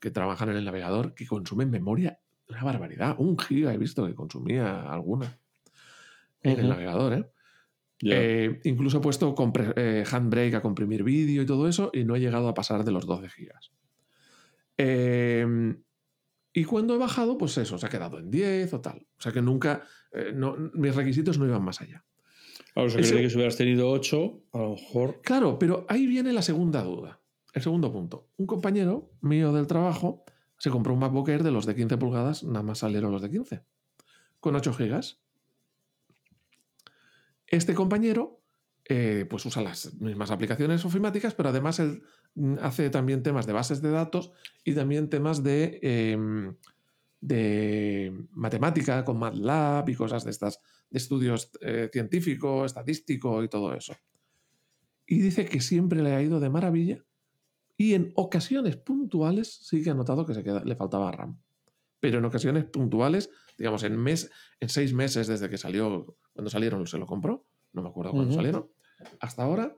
que 0.01 0.13
trabajan 0.13 0.51
en 0.51 0.57
el 0.57 0.65
navegador, 0.65 1.15
que 1.15 1.27
consumen 1.27 1.69
memoria 1.69 2.21
una 2.49 2.65
barbaridad. 2.65 3.17
Un 3.19 3.39
giga 3.39 3.73
he 3.73 3.79
visto 3.79 4.07
que 4.07 4.15
consumía 4.15 4.83
alguna 4.83 5.39
en 6.43 6.59
el 6.59 6.69
navegador, 6.69 7.13
¿eh? 7.15 7.31
¿eh? 8.01 8.61
incluso 8.65 8.99
he 8.99 9.01
puesto 9.01 9.35
eh, 9.77 10.05
handbrake 10.11 10.55
a 10.55 10.63
comprimir 10.63 11.05
vídeo 11.05 11.43
y 11.43 11.47
todo 11.47 11.69
eso 11.69 11.91
y 11.93 12.05
no 12.05 12.17
he 12.17 12.21
llegado 12.21 12.49
a 12.49 12.55
pasar 12.55 12.85
de 12.85 12.91
los 12.91 13.07
12 13.07 13.29
gigas. 13.29 13.73
Em, 14.77 15.83
y 16.53 16.65
cuando 16.65 16.95
he 16.95 16.99
bajado, 16.99 17.39
pues 17.39 17.57
eso, 17.59 17.79
se 17.79 17.87
ha 17.87 17.91
quedado 17.91 18.19
en 18.19 18.31
10 18.31 18.75
o 18.75 18.81
tal. 18.81 19.07
O 19.17 19.23
sea 19.23 19.33
que 19.33 19.41
nunca, 19.41 19.85
eh, 20.13 20.35
mis 20.75 20.95
requisitos 20.95 21.39
no 21.39 21.47
iban 21.47 21.63
más 21.63 21.81
allá. 21.81 22.05
O 22.75 22.89
sea, 22.89 23.01
que 23.01 23.29
si 23.29 23.37
hubieras 23.37 23.57
tenido 23.57 23.91
8, 23.91 24.45
a 24.53 24.59
lo 24.59 24.71
mejor... 24.71 25.21
Claro, 25.23 25.59
pero 25.59 25.87
ahí 25.89 26.07
viene 26.07 26.33
la 26.33 26.43
segunda 26.43 26.83
duda, 26.83 27.21
el 27.53 27.63
segundo 27.63 27.93
punto. 27.93 28.29
Un 28.37 28.47
compañero 28.47 29.11
mío 29.21 29.53
del 29.53 29.67
trabajo 29.67 30.25
se 30.59 30.71
compró 30.71 30.95
un 30.95 31.01
MacBook 31.01 31.29
Air 31.29 31.43
de 31.43 31.51
los 31.51 31.67
de 31.67 31.75
15 31.75 31.99
pulgadas, 31.99 32.45
nada 32.45 32.63
más 32.63 32.79
salieron 32.79 33.13
los 33.13 33.23
de 33.23 33.31
15, 33.31 33.63
con 34.41 34.55
8 34.55 34.75
GB. 34.79 35.01
Este 37.47 37.75
compañero 37.75 38.43
eh, 38.85 39.27
pues 39.31 39.47
usa 39.47 39.63
las 39.63 39.95
mismas 39.95 40.31
aplicaciones 40.31 40.85
ofimáticas, 40.85 41.35
pero 41.35 41.51
además 41.51 41.79
él 41.79 42.03
mm, 42.35 42.57
hace 42.61 42.91
también 42.91 43.23
temas 43.23 43.47
de 43.47 43.53
bases 43.53 43.81
de 43.81 43.91
datos 43.91 44.33
y 44.65 44.75
también 44.75 45.09
temas 45.09 45.43
de, 45.43 45.79
em, 45.83 46.57
de 47.21 48.13
matemática 48.33 49.05
con 49.05 49.19
MATLAB 49.19 49.89
y 49.89 49.95
cosas 49.95 50.25
de 50.25 50.31
estas, 50.31 50.61
estudios 50.93 51.51
eh, 51.61 51.89
científico, 51.93 52.65
estadístico 52.65 53.43
y 53.43 53.49
todo 53.49 53.75
eso. 53.75 53.95
Y 55.07 55.21
dice 55.21 55.47
que 55.47 55.61
siempre 55.61 56.03
le 56.03 56.15
ha 56.15 56.23
ido 56.23 56.41
de 56.41 56.51
maravilla 56.51 57.05
y 57.77 57.95
en 57.95 58.13
ocasiones 58.15 58.77
puntuales 58.77 59.59
sí 59.63 59.83
que 59.83 59.91
ha 59.91 59.95
notado 59.95 60.25
que 60.25 60.35
se 60.35 60.43
le 60.43 60.77
faltaba 60.77 61.11
RAM. 61.11 61.41
Pero 62.01 62.19
en 62.19 62.25
ocasiones 62.25 62.65
puntuales, 62.65 63.31
digamos, 63.59 63.83
en, 63.85 63.97
mes, 63.97 64.31
en 64.61 64.69
seis 64.69 64.93
meses 64.93 65.27
desde 65.27 65.49
que 65.49 65.59
salió, 65.59 66.17
cuando 66.33 66.51
salieron 66.51 66.87
se 66.87 66.99
lo 66.99 67.07
compró, 67.07 67.47
no 67.73 67.83
me 67.83 67.89
acuerdo 67.89 68.13
cuándo 68.13 68.35
salieron, 68.35 68.69
hasta 69.21 69.45
ahora. 69.45 69.75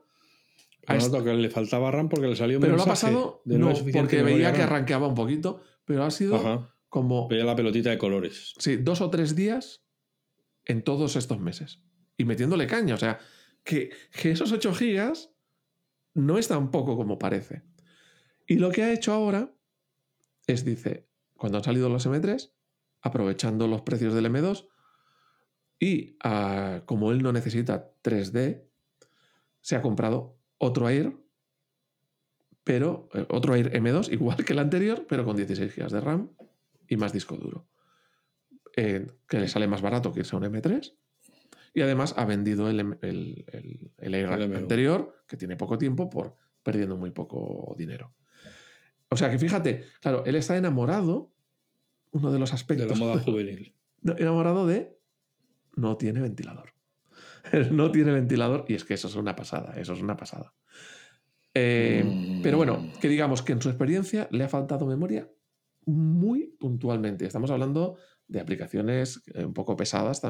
Ha 0.87 0.97
notado 0.97 1.23
que 1.23 1.33
le 1.33 1.49
faltaba 1.49 1.89
RAM 1.89 2.09
porque 2.09 2.27
le 2.27 2.35
salió 2.35 2.57
un 2.57 2.61
Pero 2.61 2.75
lo 2.75 2.83
ha 2.83 2.85
pasado 2.85 3.41
no, 3.45 3.73
porque 3.93 4.21
veía 4.21 4.53
que 4.53 4.61
arranqueaba 4.61 5.07
un 5.07 5.15
poquito, 5.15 5.61
pero 5.83 6.03
ha 6.03 6.11
sido 6.11 6.69
como... 6.89 7.27
Veía 7.27 7.45
la 7.45 7.55
pelotita 7.55 7.89
de 7.89 7.97
colores. 7.97 8.53
Sí, 8.57 8.77
dos 8.77 9.01
o 9.01 9.09
tres 9.09 9.35
días 9.35 9.84
en 10.65 10.83
todos 10.83 11.15
estos 11.15 11.39
meses. 11.39 11.81
Y 12.17 12.25
metiéndole 12.25 12.67
caña, 12.67 12.95
o 12.95 12.97
sea, 12.97 13.19
que, 13.63 13.91
esos 14.23 14.51
8 14.51 14.73
gigas 14.73 15.31
no 16.13 16.37
es 16.37 16.47
tan 16.47 16.71
poco 16.71 16.95
como 16.95 17.19
parece. 17.19 17.63
Y 18.47 18.55
lo 18.55 18.71
que 18.71 18.83
ha 18.83 18.93
hecho 18.93 19.13
ahora 19.13 19.53
es, 20.47 20.63
dice, 20.63 21.07
cuando 21.35 21.57
han 21.57 21.63
salido 21.63 21.89
los 21.89 22.07
M3, 22.07 22.51
aprovechando 23.01 23.67
los 23.67 23.81
precios 23.81 24.13
del 24.13 24.27
M2, 24.27 24.67
y 25.79 26.17
ah, 26.23 26.83
como 26.85 27.11
él 27.11 27.21
no 27.21 27.33
necesita 27.33 27.91
3D, 28.03 28.63
se 29.61 29.75
ha 29.75 29.81
comprado 29.81 30.37
otro 30.57 30.87
Air, 30.89 31.17
pero 32.63 33.09
eh, 33.13 33.25
otro 33.29 33.55
Air 33.55 33.73
M2, 33.73 34.11
igual 34.13 34.45
que 34.45 34.53
el 34.53 34.59
anterior, 34.59 35.05
pero 35.09 35.25
con 35.25 35.35
16 35.35 35.75
GB 35.75 35.89
de 35.89 36.01
RAM 36.01 36.29
y 36.87 36.97
más 36.97 37.11
disco 37.11 37.35
duro. 37.35 37.67
Eh, 38.77 39.07
que 39.27 39.39
le 39.39 39.47
sale 39.47 39.67
más 39.67 39.81
barato 39.81 40.11
que 40.11 40.19
irse 40.19 40.35
a 40.35 40.39
un 40.39 40.45
M3. 40.45 40.93
Y 41.73 41.81
además 41.81 42.13
ha 42.17 42.25
vendido 42.25 42.69
el, 42.69 42.97
el, 43.01 43.91
el 43.97 44.15
Air 44.15 44.27
anterior, 44.27 45.23
que 45.27 45.37
tiene 45.37 45.55
poco 45.55 45.77
tiempo, 45.77 46.09
por 46.09 46.35
perdiendo 46.63 46.97
muy 46.97 47.11
poco 47.11 47.75
dinero. 47.77 48.13
O 49.09 49.17
sea 49.17 49.29
que 49.29 49.37
fíjate, 49.37 49.85
claro, 50.01 50.25
él 50.25 50.35
está 50.35 50.57
enamorado, 50.57 51.31
uno 52.11 52.31
de 52.31 52.39
los 52.39 52.53
aspectos. 52.53 52.87
De 52.87 52.93
la 52.93 52.99
moda 52.99 53.19
juvenil. 53.23 53.73
enamorado 54.03 54.65
de. 54.65 54.97
No 55.75 55.95
tiene 55.95 56.21
ventilador. 56.21 56.73
no 57.71 57.91
tiene 57.91 58.11
ventilador 58.11 58.65
y 58.67 58.73
es 58.73 58.83
que 58.83 58.95
eso 58.95 59.07
es 59.07 59.15
una 59.15 59.35
pasada, 59.35 59.79
eso 59.79 59.93
es 59.93 60.01
una 60.01 60.17
pasada. 60.17 60.53
Eh, 61.53 62.39
pero 62.41 62.57
bueno, 62.57 62.79
mm. 62.79 62.99
que 62.99 63.07
digamos 63.07 63.41
que 63.41 63.53
en 63.53 63.61
su 63.61 63.69
experiencia 63.69 64.27
le 64.31 64.43
ha 64.43 64.49
faltado 64.49 64.85
memoria 64.85 65.29
muy 65.85 66.47
puntualmente. 66.59 67.25
Estamos 67.25 67.51
hablando 67.51 67.97
de 68.27 68.39
aplicaciones 68.39 69.21
eh, 69.33 69.45
un 69.45 69.53
poco 69.53 69.75
pesadas, 69.75 70.21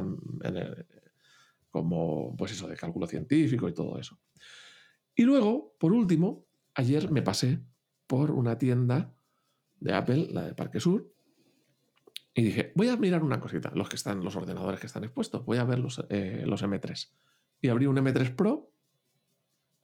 como 1.70 2.36
pues 2.38 2.52
eso 2.52 2.68
de 2.68 2.76
cálculo 2.76 3.08
científico 3.08 3.68
y 3.68 3.74
todo 3.74 4.00
eso. 4.00 4.20
Y 5.16 5.24
luego, 5.24 5.76
por 5.80 5.94
último, 5.94 6.46
ayer 6.74 7.12
me 7.12 7.22
pasé 7.22 7.62
por 8.08 8.32
una 8.32 8.58
tienda 8.58 9.14
de 9.80 9.94
Apple, 9.94 10.28
la 10.32 10.44
de 10.44 10.54
Parque 10.54 10.80
Sur, 10.80 11.16
y 12.38 12.44
dije, 12.44 12.74
voy 12.76 12.90
a 12.90 12.98
mirar 12.98 13.24
una 13.24 13.40
cosita, 13.40 13.72
los 13.76 13.88
que 13.88 13.96
están, 13.96 14.22
los 14.22 14.36
ordenadores 14.36 14.82
que 14.82 14.88
están 14.88 15.06
expuestos, 15.06 15.46
voy 15.46 15.58
a 15.58 15.64
ver 15.64 15.80
los, 15.80 16.06
eh, 16.10 16.44
los 16.46 16.62
M3. 16.64 17.10
Y 17.62 17.70
abrí 17.70 17.86
un 17.86 17.96
M3 17.96 18.36
Pro, 18.36 18.74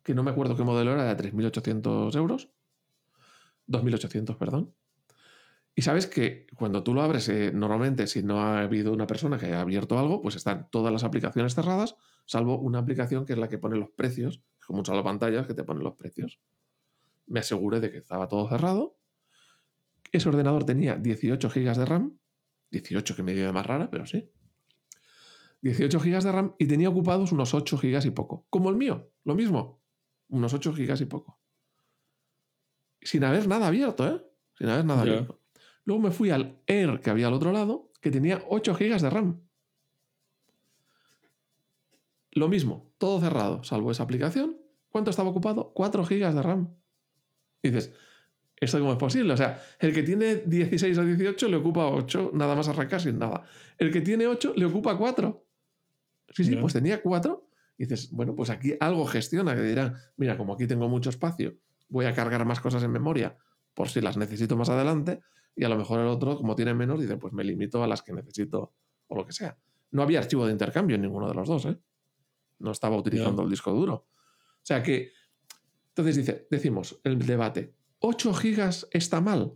que 0.04 0.14
no 0.14 0.22
me 0.22 0.32
acuerdo 0.32 0.58
qué 0.58 0.64
modelo 0.64 0.92
era, 0.92 1.06
de 1.14 1.32
3.800 1.32 2.14
euros. 2.18 2.50
2.800, 3.68 4.38
perdón. 4.38 4.76
Y 5.82 5.84
sabes 5.84 6.06
que 6.06 6.46
cuando 6.56 6.84
tú 6.84 6.94
lo 6.94 7.02
abres, 7.02 7.28
eh, 7.30 7.52
normalmente 7.52 8.06
si 8.06 8.22
no 8.22 8.40
ha 8.40 8.62
habido 8.62 8.94
una 8.94 9.08
persona 9.08 9.40
que 9.40 9.48
haya 9.48 9.62
abierto 9.62 9.98
algo, 9.98 10.22
pues 10.22 10.36
están 10.36 10.70
todas 10.70 10.94
las 10.94 11.04
aplicaciones 11.04 11.56
cerradas, 11.56 11.96
salvo 12.26 12.60
una 12.60 12.78
aplicación 12.78 13.26
que 13.26 13.34
es 13.34 13.40
la 13.40 13.50
que 13.50 13.58
pone 13.58 13.78
los 13.78 13.90
precios, 13.90 14.44
como 14.64 14.78
un 14.78 14.86
solo 14.86 15.04
pantallas 15.04 15.48
que 15.48 15.56
te 15.56 15.64
pone 15.64 15.84
los 15.84 15.96
precios 15.96 16.40
me 17.26 17.40
aseguré 17.40 17.80
de 17.80 17.92
que 17.92 17.98
estaba 17.98 18.28
todo 18.28 18.48
cerrado. 18.48 19.00
Ese 20.12 20.30
ordenador 20.30 20.66
tenía 20.66 20.98
18 20.98 21.50
GB 21.50 21.76
de 21.76 21.86
RAM, 21.86 22.20
18 22.70 23.16
que 23.16 23.24
me 23.24 23.34
dio 23.34 23.48
de 23.48 23.52
más 23.52 23.66
rara, 23.66 23.90
pero 23.90 24.06
sí. 24.06 24.30
18 25.62 26.00
GB 26.00 26.22
de 26.22 26.32
RAM 26.32 26.56
y 26.60 26.68
tenía 26.68 26.90
ocupados 26.90 27.32
unos 27.32 27.56
8 27.56 27.80
GB 27.82 28.06
y 28.06 28.12
poco. 28.12 28.46
Como 28.52 28.70
el 28.70 28.76
mío, 28.76 29.12
lo 29.24 29.34
mismo, 29.34 29.82
unos 30.28 30.54
8 30.54 30.74
GB 30.74 31.02
y 31.02 31.06
poco. 31.06 31.40
Sin 33.02 33.24
haber 33.24 33.48
nada 33.48 33.66
abierto, 33.66 34.08
¿eh? 34.08 34.22
Sin 34.54 34.68
haber 34.68 34.86
nada 34.86 35.02
abierto. 35.02 35.41
Luego 35.86 36.02
me 36.02 36.12
fui 36.12 36.30
al 36.30 36.62
Air 36.68 37.00
que 37.02 37.10
había 37.10 37.28
al 37.28 37.34
otro 37.34 37.52
lado, 37.52 37.92
que 38.02 38.12
tenía 38.12 38.44
8 38.50 38.74
GB 38.74 39.00
de 39.00 39.10
RAM. 39.10 39.42
Lo 42.32 42.48
mismo, 42.48 42.94
todo 42.98 43.20
cerrado, 43.20 43.64
salvo 43.64 43.92
esa 43.92 44.04
aplicación. 44.04 44.58
¿Cuánto 44.90 45.10
estaba 45.10 45.30
ocupado? 45.30 45.72
4 45.74 46.04
GB 46.06 46.34
de 46.34 46.42
RAM. 46.42 46.76
Y 47.62 47.70
dices, 47.70 47.94
¿esto 48.58 48.80
cómo 48.80 48.94
es 48.94 48.98
posible? 48.98 49.34
O 49.34 49.38
sea, 49.38 49.62
el 49.80 49.94
que 49.94 50.04
tiene 50.04 50.38
16 50.38 50.98
o 50.98 51.06
18 51.06 51.48
le 51.50 51.58
ocupa 51.58 51.88
8, 51.88 52.32
nada 52.34 52.56
más 52.56 52.68
arrancar 52.68 53.02
sin 53.02 53.20
nada. 53.20 53.44
El 53.78 53.92
que 53.92 54.02
tiene 54.02 54.28
8 54.28 54.54
le 54.56 54.66
ocupa 54.66 54.98
4. 54.98 55.46
Sí, 56.34 56.44
sí, 56.44 56.56
pues 56.56 56.74
tenía 56.74 57.02
4. 57.02 57.48
Y 57.78 57.84
dices, 57.84 58.12
bueno, 58.12 58.36
pues 58.36 58.50
aquí 58.50 58.76
algo 58.80 59.06
gestiona, 59.06 59.56
que 59.56 59.64
dirán, 59.64 59.96
mira, 60.16 60.38
como 60.38 60.54
aquí 60.54 60.68
tengo 60.68 60.88
mucho 60.88 61.10
espacio, 61.10 61.58
voy 61.90 62.06
a 62.06 62.14
cargar 62.14 62.46
más 62.46 62.60
cosas 62.60 62.84
en 62.84 62.92
memoria 62.92 63.36
por 63.74 63.90
si 63.90 64.02
las 64.02 64.18
necesito 64.18 64.56
más 64.56 64.70
adelante. 64.70 65.22
Y 65.56 65.64
a 65.64 65.70
lo 65.70 65.78
mejor 65.78 66.00
el 66.00 66.08
otro, 66.08 66.38
como 66.38 66.56
tiene 66.56 66.74
menos, 66.74 67.00
dice, 67.00 67.18
pues 67.18 67.34
me 67.34 67.44
limito 67.44 67.84
a 67.84 67.88
las 67.88 68.02
que 68.02 68.14
necesito 68.14 68.74
o 69.08 69.16
lo 69.16 69.26
que 69.26 69.34
sea. 69.34 69.58
No 69.92 70.04
había 70.04 70.20
archivo 70.20 70.46
de 70.46 70.52
intercambio 70.54 70.96
en 70.96 71.02
ninguno 71.02 71.28
de 71.28 71.34
los 71.34 71.48
dos, 71.48 71.66
¿eh? 71.66 71.78
No 72.60 72.72
estaba 72.72 72.96
utilizando 72.96 73.44
el 73.44 73.50
disco 73.50 73.72
duro. 73.74 73.94
O 73.94 74.64
sea 74.64 74.82
que 74.82 75.12
entonces 75.90 76.16
dice, 76.16 76.48
decimos, 76.50 77.00
el 77.04 77.20
debate, 77.26 77.76
¿8 78.00 78.34
gigas 78.34 78.88
está 78.92 79.20
mal? 79.20 79.54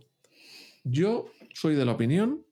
Yo 0.84 1.26
soy 1.54 1.74
de 1.74 1.84
la 1.86 1.92
opinión, 1.92 2.44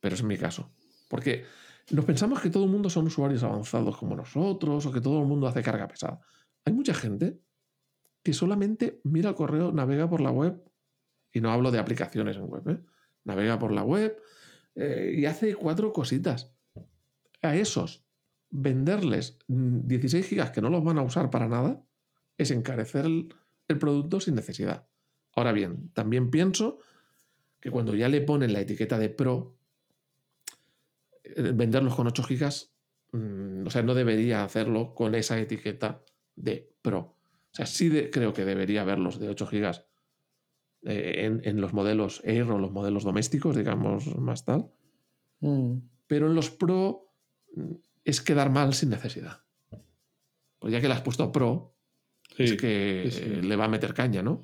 pero 0.00 0.16
es 0.16 0.22
mi 0.24 0.36
caso. 0.36 0.72
Porque 1.08 1.44
nos 1.90 2.04
pensamos 2.04 2.40
que 2.40 2.50
todo 2.50 2.64
el 2.64 2.70
mundo 2.70 2.90
son 2.90 3.06
usuarios 3.06 3.44
avanzados 3.44 3.96
como 3.96 4.16
nosotros 4.16 4.84
o 4.84 4.92
que 4.92 5.00
todo 5.00 5.20
el 5.20 5.26
mundo 5.26 5.46
hace 5.46 5.62
carga 5.62 5.86
pesada. 5.86 6.20
Hay 6.64 6.72
mucha 6.72 6.92
gente 6.92 7.40
que 8.24 8.32
solamente 8.32 9.00
mira 9.04 9.30
el 9.30 9.36
correo, 9.36 9.70
navega 9.70 10.10
por 10.10 10.20
la 10.20 10.30
web, 10.30 10.60
y 11.32 11.40
no 11.40 11.50
hablo 11.52 11.70
de 11.70 11.78
aplicaciones 11.78 12.36
en 12.36 12.44
web, 12.44 12.68
¿eh? 12.68 12.80
Navega 13.28 13.58
por 13.58 13.72
la 13.72 13.84
web 13.84 14.20
eh, 14.74 15.14
y 15.16 15.26
hace 15.26 15.54
cuatro 15.54 15.92
cositas. 15.92 16.52
A 17.42 17.54
esos, 17.54 18.04
venderles 18.50 19.38
16 19.46 20.26
gigas 20.26 20.50
que 20.50 20.60
no 20.60 20.70
los 20.70 20.82
van 20.82 20.98
a 20.98 21.02
usar 21.02 21.30
para 21.30 21.48
nada, 21.48 21.84
es 22.36 22.50
encarecer 22.50 23.04
el, 23.06 23.28
producto 23.78 24.18
sin 24.18 24.34
necesidad. 24.34 24.88
Ahora 25.34 25.52
bien, 25.52 25.90
también 25.92 26.30
pienso 26.30 26.78
que 27.60 27.70
cuando 27.70 27.94
ya 27.94 28.08
le 28.08 28.22
ponen 28.22 28.52
la 28.52 28.60
etiqueta 28.60 28.98
de 28.98 29.10
Pro, 29.10 29.58
eh, 31.22 31.52
venderlos 31.54 31.94
con 31.94 32.06
8 32.06 32.22
gigas, 32.22 32.72
mm, 33.12 33.66
o 33.66 33.70
sea, 33.70 33.82
no 33.82 33.94
debería 33.94 34.42
hacerlo 34.42 34.94
con 34.94 35.14
esa 35.14 35.38
etiqueta 35.38 36.02
de 36.34 36.72
Pro. 36.80 36.98
O 36.98 37.54
sea, 37.54 37.66
sí 37.66 37.88
de- 37.88 38.10
creo 38.10 38.32
que 38.32 38.44
debería 38.44 38.84
verlos 38.84 39.18
de 39.18 39.28
8 39.28 39.46
gigas 39.46 39.87
eh, 40.88 41.24
en, 41.26 41.40
en 41.44 41.60
los 41.60 41.72
modelos 41.72 42.20
Air 42.24 42.50
o 42.50 42.58
los 42.58 42.72
modelos 42.72 43.04
domésticos, 43.04 43.56
digamos, 43.56 44.16
más 44.16 44.44
tal. 44.44 44.70
Pero 46.06 46.26
en 46.26 46.34
los 46.34 46.50
Pro 46.50 47.12
mm, 47.54 47.72
es 48.04 48.20
quedar 48.20 48.50
mal 48.50 48.74
sin 48.74 48.90
necesidad. 48.90 49.42
Pues 50.58 50.72
ya 50.72 50.80
que 50.80 50.88
le 50.88 50.94
has 50.94 51.02
puesto 51.02 51.30
Pro, 51.30 51.74
Sí, 52.36 52.42
es 52.44 52.52
que 52.56 53.08
sí, 53.10 53.18
sí. 53.18 53.24
eh, 53.24 53.42
le 53.42 53.56
va 53.56 53.64
a 53.66 53.68
meter 53.68 53.94
caña, 53.94 54.22
¿no? 54.22 54.40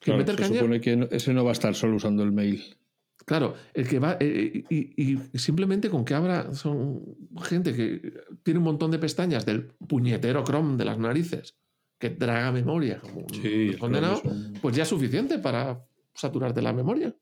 Que 0.00 0.06
Claro, 0.06 0.18
meter 0.18 0.36
se 0.36 0.42
caña, 0.42 0.54
supone 0.60 0.80
que 0.80 1.08
ese 1.10 1.32
no 1.34 1.44
va 1.44 1.50
a 1.50 1.52
estar 1.52 1.74
solo 1.74 1.96
usando 1.96 2.22
el 2.22 2.32
mail. 2.32 2.76
claro, 3.24 3.54
el 3.74 3.88
que 3.88 3.98
va. 3.98 4.16
eh, 4.20 4.64
y, 4.70 5.12
y 5.12 5.38
simplemente 5.38 5.90
con 5.90 6.04
que 6.04 6.14
abra. 6.14 6.54
Son 6.54 7.02
gente 7.42 7.74
que 7.74 8.12
tiene 8.42 8.58
un 8.58 8.64
montón 8.64 8.90
de 8.90 8.98
pestañas 8.98 9.44
del 9.44 9.66
puñetero 9.66 10.44
Chrome 10.44 10.76
de 10.76 10.84
las 10.84 10.98
narices, 10.98 11.56
que 11.98 12.10
traga 12.10 12.52
memoria 12.52 13.00
como 13.00 13.20
un 13.20 13.28
Sí, 13.42 13.74
condenado, 13.78 14.22
pues 14.60 14.76
ya 14.76 14.82
es 14.82 14.88
suficiente 14.88 15.38
para 15.38 15.84
saturarte 16.14 16.60
la 16.62 16.72
memoria. 16.72 17.14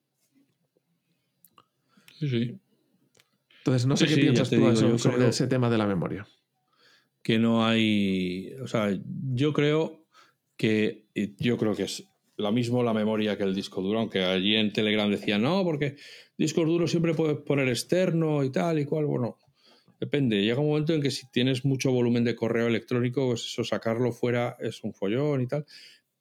Sí, 2.18 2.29
sí. 2.29 2.59
Entonces, 3.59 3.87
no 3.87 3.97
sé 3.97 4.05
Sí, 4.07 4.11
qué 4.11 4.14
sí, 4.16 4.20
piensas 4.22 4.51
tú 4.51 4.57
digo, 4.57 4.70
eso- 4.70 4.89
yo 4.89 4.99
sobre 4.99 5.29
ese 5.29 5.47
tema 5.47 5.70
de 5.70 5.79
la 5.79 5.87
memoria. 5.87 6.27
que 7.22 7.39
no 7.39 7.64
hay. 7.64 8.53
O 8.62 8.66
sea, 8.66 8.91
yo 9.33 9.53
creo 9.55 10.05
que. 10.59 11.07
Yo 11.39 11.57
creo 11.57 11.75
que 11.75 11.85
es 11.85 12.07
la 12.37 12.51
mismo 12.51 12.83
la 12.83 12.93
memoria 12.93 13.39
que 13.39 13.45
el 13.45 13.55
disco 13.55 13.81
duro, 13.81 14.01
aunque 14.01 14.22
allí 14.25 14.57
en 14.57 14.72
Telegram 14.75 15.11
decían, 15.11 15.41
no, 15.43 15.64
porque 15.64 15.97
discos 16.37 16.66
duros 16.66 16.91
siempre 16.91 17.14
puedes 17.14 17.39
poner 17.39 17.68
externo 17.68 18.45
y 18.45 18.51
tal 18.51 18.79
y 18.79 18.85
cual. 18.85 19.07
Bueno, 19.07 19.39
depende. 20.01 20.43
Llega 20.43 20.61
un 20.61 20.69
momento 20.69 20.93
en 20.95 21.03
que 21.03 21.11
si 21.11 21.27
tienes 21.31 21.65
mucho 21.65 21.91
volumen 21.91 22.25
de 22.25 22.35
correo 22.35 22.67
electrónico, 22.67 23.29
pues 23.29 23.45
eso 23.45 23.65
sacarlo 23.65 24.13
fuera 24.13 24.57
es 24.61 24.83
un 24.85 24.95
follón 24.95 25.43
y 25.43 25.47
tal. 25.47 25.67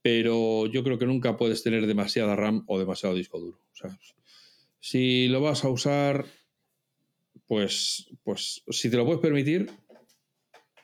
Pero 0.02 0.68
yo 0.68 0.84
creo 0.84 0.98
que 0.98 1.06
nunca 1.06 1.38
puedes 1.38 1.64
tener 1.64 1.88
demasiada 1.88 2.36
RAM 2.36 2.64
o 2.68 2.80
demasiado 2.80 3.16
disco 3.16 3.40
duro. 3.40 3.58
O 3.72 3.76
sea, 3.76 3.98
si 4.80 5.28
lo 5.30 5.40
vas 5.42 5.64
a 5.64 5.70
usar, 5.70 6.26
pues, 7.48 8.10
pues 8.24 8.64
si 8.70 8.90
te 8.90 8.98
lo 8.98 9.06
puedes 9.06 9.22
permitir, 9.22 9.72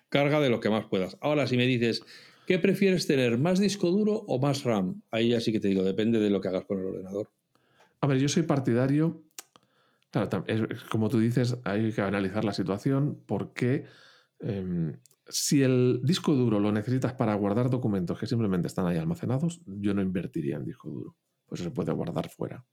carga 0.10 0.40
de 0.40 0.50
lo 0.50 0.60
que 0.60 0.70
más 0.70 0.86
puedas. 0.86 1.18
Ahora, 1.22 1.48
si 1.48 1.58
me 1.58 1.68
dices, 1.68 2.04
¿qué 2.48 2.60
prefieres 2.60 3.08
tener, 3.08 3.38
más 3.38 3.60
disco 3.60 3.92
duro 3.92 4.24
o 4.28 4.40
más 4.40 4.64
RAM? 4.64 5.02
Ahí 5.12 5.30
ya 5.30 5.42
sí 5.42 5.52
que 5.52 5.60
te 5.60 5.68
digo, 5.68 5.84
depende 5.84 6.20
de 6.20 6.30
lo 6.30 6.42
que 6.42 6.48
hagas 6.48 6.66
con 6.66 6.80
el 6.80 6.86
ordenador. 6.86 7.30
A 8.02 8.08
ver, 8.08 8.18
yo 8.20 8.30
soy 8.30 8.44
partidario. 8.44 9.22
Claro, 10.12 10.45
como 10.89 11.10
tú 11.10 11.20
dices, 11.20 11.57
hay 11.64 11.91
que 11.91 12.01
analizar 12.01 12.43
la 12.43 12.53
situación 12.53 13.24
porque 13.28 13.86
em, 14.39 14.99
si 15.28 15.62
el 15.62 16.01
disco 16.03 16.34
duro 16.34 16.60
lo 16.60 16.72
necesitas 16.72 17.14
para 17.14 17.36
guardar 17.36 17.70
documentos 17.70 18.18
que 18.20 18.26
simplemente 18.26 18.68
están 18.68 18.88
ahí 18.88 18.97
almacenados, 18.97 19.62
yo 19.66 19.93
no 19.93 20.01
invertiría 20.01 20.55
en 20.55 20.66
disco 20.66 20.89
duro. 20.89 21.16
Pues 21.45 21.62
se 21.62 21.70
puede 21.70 21.91
guardar 21.91 22.30
fuera. 22.30 22.66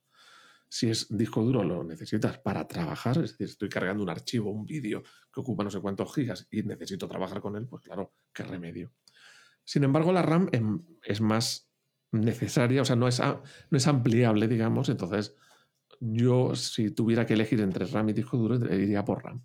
Si 0.69 0.89
es 0.89 1.07
disco 1.11 1.43
duro 1.43 1.63
lo 1.63 1.85
necesitas 1.85 2.39
para 2.39 2.67
trabajar, 2.67 3.19
es 3.19 3.33
decir, 3.33 3.49
estoy 3.49 3.69
cargando 3.69 4.03
un 4.03 4.11
archivo, 4.11 4.51
un 4.51 4.65
vídeo 4.65 5.03
que 5.33 5.41
ocupa 5.41 5.63
no 5.63 5.71
sé 5.71 5.81
cuántos 5.81 6.13
gigas 6.15 6.49
y 6.51 6.63
necesito 6.63 7.07
trabajar 7.07 7.41
con 7.41 7.57
él, 7.57 7.67
pues 7.67 7.83
claro, 7.83 8.15
qué 8.33 8.43
remedio. 8.43 8.93
Sin 9.63 9.85
embargo, 9.85 10.13
la 10.13 10.23
RAM 10.23 10.49
em, 10.53 10.83
es 11.05 11.21
más 11.21 11.71
necesaria, 12.13 12.83
o 12.83 12.85
sea, 12.85 12.97
no 12.97 13.07
es, 13.09 13.21
no 13.21 13.77
es 13.79 13.87
ampliable, 13.87 14.49
digamos, 14.49 14.89
entonces 14.89 15.37
yo 16.01 16.55
si 16.55 16.91
tuviera 16.91 17.27
que 17.27 17.35
elegir 17.35 17.61
entre 17.61 17.87
RAM 17.87 18.09
y 18.11 18.13
disco 18.13 18.37
duro, 18.37 18.57
iría 18.75 19.05
por 19.05 19.25
RAM. 19.25 19.45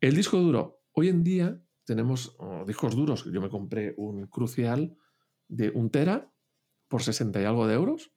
El 0.00 0.14
disco 0.16 0.38
duro, 0.38 0.82
hoy 0.92 1.08
en 1.08 1.22
día 1.22 1.62
tenemos 1.84 2.36
discos 2.66 2.94
duros, 2.96 3.24
yo 3.24 3.40
me 3.40 3.48
compré 3.48 3.94
un 3.96 4.26
crucial 4.26 4.96
de 5.48 5.70
un 5.70 5.90
tera 5.90 6.32
por 6.88 7.02
60 7.02 7.40
y 7.40 7.44
algo 7.44 7.66
de 7.66 7.74
euros, 7.74 8.12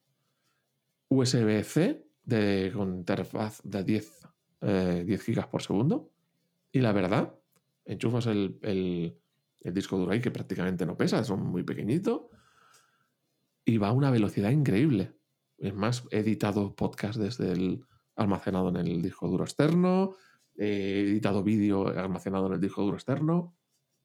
USB-C 1.09 2.07
de, 2.23 2.71
con 2.73 2.95
interfaz 2.95 3.61
de 3.63 3.83
10, 3.83 4.27
eh, 4.61 5.03
10 5.05 5.21
gigas 5.21 5.47
por 5.47 5.61
segundo, 5.61 6.11
y 6.71 6.79
la 6.79 6.91
verdad, 6.91 7.35
enchufas 7.85 8.25
el, 8.27 8.57
el- 8.63 9.19
el 9.61 9.73
disco 9.73 9.97
duro 9.97 10.11
ahí 10.11 10.21
que 10.21 10.31
prácticamente 10.31 10.85
no 10.85 10.97
pesa, 10.97 11.23
son 11.23 11.41
muy 11.45 11.63
pequeñito, 11.63 12.29
y 13.65 13.77
va 13.77 13.89
a 13.89 13.93
una 13.93 14.11
velocidad 14.11 14.51
increíble. 14.51 15.13
Es 15.57 15.73
más, 15.73 16.03
he 16.11 16.19
editado 16.19 16.75
podcast 16.75 17.17
desde 17.17 17.51
el 17.51 17.85
almacenado 18.15 18.69
en 18.69 18.77
el 18.77 19.01
disco 19.01 19.27
duro 19.27 19.43
externo, 19.43 20.15
he 20.57 21.01
editado 21.01 21.43
vídeo 21.43 21.87
almacenado 21.87 22.47
en 22.47 22.53
el 22.53 22.61
disco 22.61 22.81
duro 22.81 22.95
externo 22.95 23.55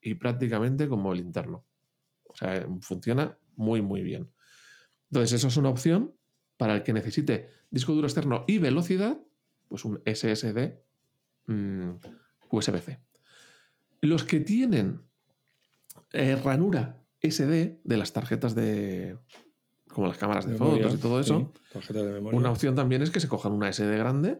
y 0.01 0.15
prácticamente 0.15 0.87
como 0.87 1.13
el 1.13 1.19
interno. 1.19 1.65
O 2.23 2.35
sea, 2.35 2.65
funciona 2.81 3.37
muy, 3.55 3.81
muy 3.81 4.01
bien. 4.01 4.31
Entonces, 5.09 5.33
eso 5.33 5.47
es 5.49 5.57
una 5.57 5.69
opción 5.69 6.13
para 6.57 6.75
el 6.75 6.83
que 6.83 6.93
necesite 6.93 7.49
disco 7.69 7.93
duro 7.93 8.07
externo 8.07 8.45
y 8.47 8.57
velocidad, 8.57 9.19
pues 9.67 9.83
un 9.85 10.01
SSD 10.05 10.79
mm, 11.47 11.91
USB-C. 12.49 12.99
Los 14.01 14.23
que 14.23 14.39
tienen 14.39 15.01
eh, 16.13 16.35
ranura 16.35 17.01
SD 17.21 17.81
de 17.83 17.97
las 17.97 18.13
tarjetas 18.13 18.55
de. 18.55 19.17
Como 19.91 20.07
las 20.07 20.17
cámaras 20.17 20.45
de 20.45 20.53
Memoria, 20.53 20.83
fotos 20.83 20.99
y 20.99 21.01
todo 21.01 21.19
eso. 21.19 21.51
sí, 21.53 21.59
tarjeta 21.71 22.03
de 22.03 22.13
memoria. 22.13 22.39
Una 22.39 22.51
opción 22.51 22.75
también 22.75 23.01
es 23.01 23.11
que 23.11 23.19
se 23.19 23.27
cojan 23.27 23.51
una 23.53 23.69
SD 23.71 23.97
grande 23.97 24.39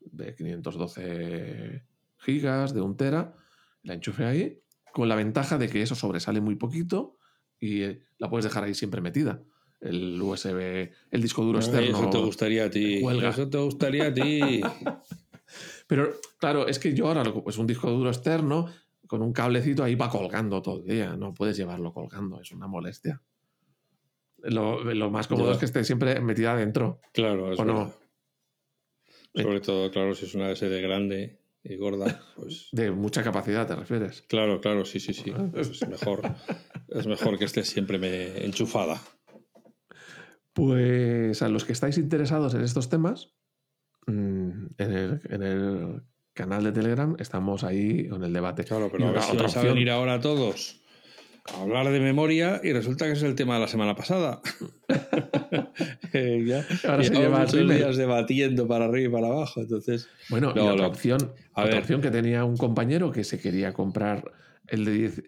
de 0.00 0.34
512 0.34 1.84
gigas, 2.18 2.74
de 2.74 2.80
un 2.80 2.96
tera, 2.96 3.34
la 3.82 3.94
enchufe 3.94 4.24
ahí, 4.24 4.62
con 4.92 5.08
la 5.08 5.14
ventaja 5.16 5.58
de 5.58 5.68
que 5.68 5.82
eso 5.82 5.94
sobresale 5.94 6.40
muy 6.40 6.56
poquito 6.56 7.18
y 7.58 7.82
eh, 7.82 8.02
la 8.18 8.28
puedes 8.30 8.44
dejar 8.44 8.64
ahí 8.64 8.74
siempre 8.74 9.00
metida. 9.00 9.42
El 9.80 10.20
USB, 10.22 10.90
el 11.10 11.20
disco 11.22 11.42
duro 11.44 11.58
Ay, 11.58 11.64
externo. 11.64 11.98
Eso 11.98 12.10
te 12.10 12.18
gustaría 12.18 12.64
a 12.64 12.70
ti. 12.70 13.04
Eso 13.04 13.48
te 13.50 13.58
gustaría 13.58 14.06
a 14.06 14.14
ti. 14.14 14.62
Pero 15.86 16.10
claro, 16.38 16.66
es 16.66 16.78
que 16.78 16.94
yo 16.94 17.08
ahora 17.08 17.22
lo- 17.24 17.44
es 17.46 17.58
un 17.58 17.66
disco 17.66 17.90
duro 17.90 18.08
externo 18.10 18.66
con 19.06 19.20
un 19.22 19.32
cablecito 19.32 19.84
ahí 19.84 19.94
va 19.94 20.08
colgando 20.08 20.62
todo 20.62 20.78
el 20.80 20.86
día. 20.86 21.16
No 21.16 21.34
puedes 21.34 21.56
llevarlo 21.56 21.92
colgando, 21.92 22.40
es 22.40 22.50
una 22.52 22.66
molestia. 22.66 23.20
Lo, 24.44 24.82
lo 24.84 25.10
más 25.10 25.26
cómodo 25.26 25.48
Ya. 25.48 25.52
es 25.54 25.58
que 25.58 25.64
esté 25.66 25.84
siempre 25.84 26.20
metida 26.20 26.52
adentro. 26.52 27.00
Claro, 27.12 27.52
es 27.52 27.58
¿O 27.58 27.64
no? 27.64 27.78
verdad. 27.78 27.94
Sobre 29.34 29.60
todo, 29.60 29.90
claro, 29.90 30.14
si 30.14 30.26
es 30.26 30.34
una 30.34 30.50
SD 30.54 30.80
grande 30.80 31.40
y 31.64 31.76
gorda, 31.76 32.22
pues. 32.36 32.68
De 32.72 32.90
mucha 32.90 33.22
capacidad, 33.24 33.66
¿te 33.66 33.74
refieres? 33.74 34.22
Claro, 34.28 34.60
claro, 34.60 34.84
sí, 34.84 35.00
sí, 35.00 35.12
sí. 35.14 35.32
Pues 35.52 35.70
es 35.82 35.88
mejor. 35.88 36.22
Es 36.88 37.06
mejor 37.06 37.38
que 37.38 37.44
esté 37.46 37.64
siempre 37.64 37.98
me- 37.98 38.44
enchufada. 38.44 39.00
Pues 40.52 41.42
a 41.42 41.48
los 41.48 41.64
que 41.64 41.72
estáis 41.72 41.98
interesados 41.98 42.54
en 42.54 42.60
estos 42.60 42.88
temas, 42.88 43.32
mm, 44.06 44.66
en 44.78 44.92
el, 44.92 45.20
en 45.30 45.42
el 45.42 46.02
canal 46.32 46.62
de 46.62 46.72
Telegram 46.72 47.16
estamos 47.18 47.64
ahí 47.64 48.08
con 48.08 48.22
el 48.22 48.32
debate. 48.32 48.64
Claro, 48.64 48.86
Y 48.86 48.90
pero 48.90 49.08
a 49.08 49.12
ver 49.12 49.22
si 49.22 49.36
vais 49.36 49.56
a 49.56 49.62
venir 49.62 49.90
ahora 49.90 50.20
todos 50.20 50.80
hablar 51.44 51.90
de 51.90 52.00
memoria 52.00 52.60
y 52.62 52.72
resulta 52.72 53.06
que 53.06 53.12
es 53.12 53.22
el 53.22 53.34
tema 53.34 53.54
de 53.54 53.60
la 53.60 53.68
semana 53.68 53.94
pasada. 53.94 54.40
Eh, 56.12 56.44
ya, 56.46 56.64
Ahora 56.88 57.02
se 57.02 57.12
lleva 57.12 57.40
muchos 57.40 57.68
días 57.68 57.96
debatiendo 57.96 58.68
para 58.68 58.84
arriba 58.84 59.08
y 59.08 59.12
para 59.12 59.26
abajo. 59.32 59.60
Entonces, 59.60 60.08
Bueno, 60.30 60.52
y 60.54 60.58
No, 60.58 60.66
otra 60.66 60.82
no. 60.82 60.88
opción, 60.88 61.32
A 61.54 61.62
otra 61.62 61.74
ver. 61.74 61.78
opción 61.82 62.00
que 62.00 62.10
tenía 62.12 62.44
un 62.44 62.56
compañero 62.56 63.10
que 63.10 63.24
se 63.24 63.40
quería 63.40 63.72
comprar 63.72 64.30
el 64.68 64.84
de 64.84 64.92
10, 64.92 65.22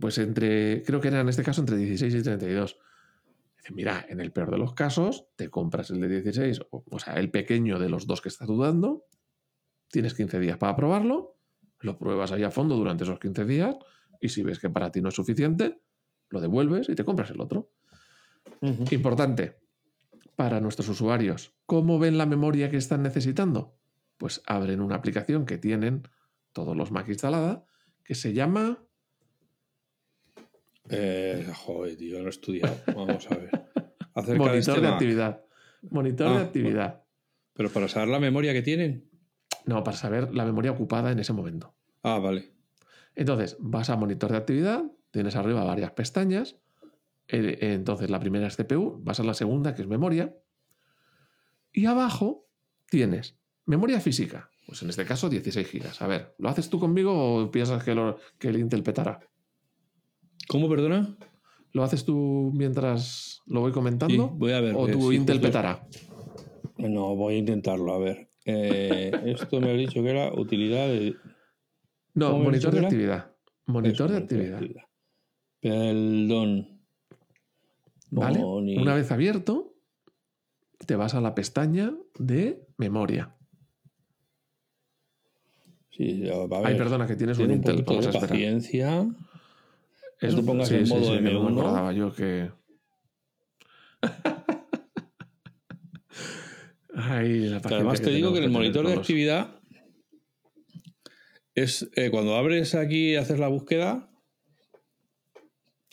pues 0.00 0.18
entre, 0.18 0.82
creo 0.84 1.00
que 1.00 1.08
era 1.08 1.20
en 1.20 1.28
este 1.28 1.42
caso 1.42 1.60
entre 1.60 1.76
16 1.76 2.14
y 2.14 2.22
32. 2.22 2.78
Dice, 3.56 3.72
mira, 3.74 4.06
en 4.08 4.20
el 4.20 4.30
peor 4.30 4.52
de 4.52 4.58
los 4.58 4.74
casos, 4.74 5.26
te 5.34 5.48
compras 5.50 5.90
el 5.90 6.00
de 6.00 6.08
16, 6.08 6.60
o, 6.70 6.84
o 6.88 6.98
sea, 7.00 7.14
el 7.14 7.30
pequeño 7.30 7.80
de 7.80 7.88
los 7.88 8.06
dos 8.06 8.20
que 8.20 8.28
estás 8.28 8.46
dudando, 8.46 9.04
tienes 9.90 10.14
15 10.14 10.38
días 10.38 10.56
para 10.58 10.76
probarlo, 10.76 11.36
lo 11.80 11.98
pruebas 11.98 12.30
ahí 12.30 12.44
a 12.44 12.50
fondo 12.52 12.76
durante 12.76 13.02
esos 13.02 13.18
15 13.18 13.44
días, 13.44 13.74
y 14.22 14.28
si 14.28 14.42
ves 14.42 14.58
que 14.60 14.70
para 14.70 14.90
ti 14.90 15.02
no 15.02 15.08
es 15.10 15.14
suficiente, 15.14 15.80
lo 16.30 16.40
devuelves 16.40 16.88
y 16.88 16.94
te 16.94 17.04
compras 17.04 17.30
el 17.30 17.40
otro. 17.40 17.72
Importante 18.90 19.58
para 20.36 20.60
nuestros 20.60 20.88
usuarios. 20.88 21.52
¿Cómo 21.66 21.98
ven 21.98 22.16
la 22.16 22.24
memoria 22.24 22.70
que 22.70 22.76
están 22.76 23.02
necesitando? 23.02 23.76
Pues 24.16 24.40
abren 24.46 24.80
una 24.80 24.94
aplicación 24.94 25.44
que 25.44 25.58
tienen 25.58 26.08
todos 26.52 26.76
los 26.76 26.92
Mac 26.92 27.08
instalada 27.08 27.66
que 28.04 28.14
se 28.14 28.32
llama 28.32 28.86
eh, 30.88 31.46
joder, 31.54 31.96
tío, 31.96 32.20
no 32.20 32.26
he 32.26 32.30
estudiado. 32.30 32.76
Vamos 32.94 33.30
a 33.30 33.36
ver. 33.36 33.50
Acerca 34.14 34.32
de 34.32 34.38
Monitor 34.38 34.58
este 34.58 34.80
de 34.80 34.88
actividad. 34.88 35.44
Monitor 35.90 36.26
Ah, 36.28 36.38
de 36.38 36.44
actividad. 36.44 37.04
Pero 37.54 37.70
para 37.70 37.88
saber 37.88 38.08
la 38.08 38.20
memoria 38.20 38.52
que 38.52 38.62
tienen. 38.62 39.08
No, 39.64 39.82
para 39.84 39.96
saber 39.96 40.34
la 40.34 40.44
memoria 40.44 40.70
ocupada 40.72 41.12
en 41.12 41.18
ese 41.18 41.32
momento. 41.32 41.74
Ah, 42.02 42.18
vale. 42.18 42.51
Entonces, 43.14 43.56
vas 43.60 43.90
a 43.90 43.96
monitor 43.96 44.30
de 44.32 44.38
actividad, 44.38 44.84
tienes 45.10 45.36
arriba 45.36 45.64
varias 45.64 45.92
pestañas 45.92 46.56
Eh, 47.28 47.58
Entonces, 47.74 48.10
la 48.10 48.18
primera 48.20 48.46
es 48.48 48.56
CPU, 48.56 49.00
vas 49.02 49.20
a 49.20 49.22
la 49.24 49.32
segunda, 49.34 49.74
que 49.74 49.82
es 49.82 49.88
memoria. 49.88 50.34
Y 51.72 51.86
abajo 51.86 52.46
tienes 52.90 53.38
memoria 53.64 54.00
física. 54.00 54.50
Pues 54.66 54.82
en 54.82 54.90
este 54.90 55.04
caso, 55.04 55.28
16 55.30 55.66
gigas. 55.68 56.02
A 56.02 56.06
ver, 56.06 56.34
¿lo 56.38 56.48
haces 56.48 56.68
tú 56.68 56.78
conmigo 56.78 57.12
o 57.44 57.50
piensas 57.50 57.82
que, 57.84 57.94
lo- 57.94 58.16
que 58.38 58.48
el 58.48 58.58
Intel 58.58 58.82
petará? 58.82 59.20
¿Cómo, 60.48 60.68
perdona? 60.68 61.16
¿Lo 61.72 61.82
haces 61.84 62.04
tú 62.04 62.50
mientras 62.54 63.40
lo 63.46 63.60
voy 63.60 63.70
Sí, 63.70 63.74
comentando? 63.74 64.28
voy 64.28 64.52
a 64.52 64.60
ver. 64.60 64.74
¿O 64.76 64.84
que 64.86 64.92
tu 64.92 65.10
sí, 65.10 65.16
Intel 65.16 65.40
petará? 65.40 65.86
No, 66.76 67.14
voy 67.16 67.34
a 67.36 67.38
intentarlo, 67.38 67.94
a 67.94 67.98
ver. 67.98 68.30
Eh, 68.44 69.12
esto 69.26 69.60
me 69.60 69.70
has 69.72 69.78
dicho 69.78 70.02
que 70.02 70.10
era 70.10 70.32
utilidad 70.34 70.88
de. 70.88 71.16
No, 72.14 72.26
¿Cómo 72.32 72.38
me 72.38 72.40
has 72.40 72.46
monitor 72.64 72.74
de 72.74 72.80
actividad. 72.80 73.32
Monitor 73.66 74.10
de 74.10 74.16
actividad. 74.18 74.60
Perdón. 75.60 76.80
¿Vale? 78.10 78.38
Moni- 78.40 78.76
Una 78.76 78.94
vez 78.94 79.10
abierto, 79.12 79.74
te 80.86 80.96
vas 80.96 81.14
a 81.14 81.20
la 81.20 81.34
pestaña 81.34 81.94
de 82.18 82.66
memoria. 82.76 83.34
Sí, 85.90 86.20
ya, 86.24 86.34
a 86.34 86.46
ver, 86.46 86.60
Ay, 86.66 86.76
perdona, 86.76 87.06
que 87.06 87.16
tienes 87.16 87.38
un 87.38 87.46
tiene 87.46 87.54
un 87.54 87.58
Intel. 87.60 87.84
Vamos 87.84 88.06
a 88.06 88.10
de 88.10 88.14
esperar. 88.16 88.28
paciencia. 88.30 89.06
Eso, 90.20 90.36
te 90.36 90.42
pongas 90.42 90.70
en 90.70 90.88
modo 90.88 91.12
que 91.14 91.20
no 91.22 91.30
M1. 91.30 91.50
me 91.54 91.60
acordaba 91.60 91.92
yo 91.92 92.12
que. 92.14 92.50
Ay, 96.94 97.48
la 97.48 97.56
además 97.58 98.00
te 98.02 98.10
digo 98.10 98.32
que 98.32 98.38
en 98.38 98.44
el 98.44 98.50
monitor 98.50 98.86
de 98.86 98.94
actividad 98.94 99.61
es 101.54 101.88
eh, 101.96 102.10
cuando 102.10 102.34
abres 102.36 102.74
aquí 102.74 103.12
y 103.12 103.16
haces 103.16 103.38
la 103.38 103.48
búsqueda, 103.48 104.08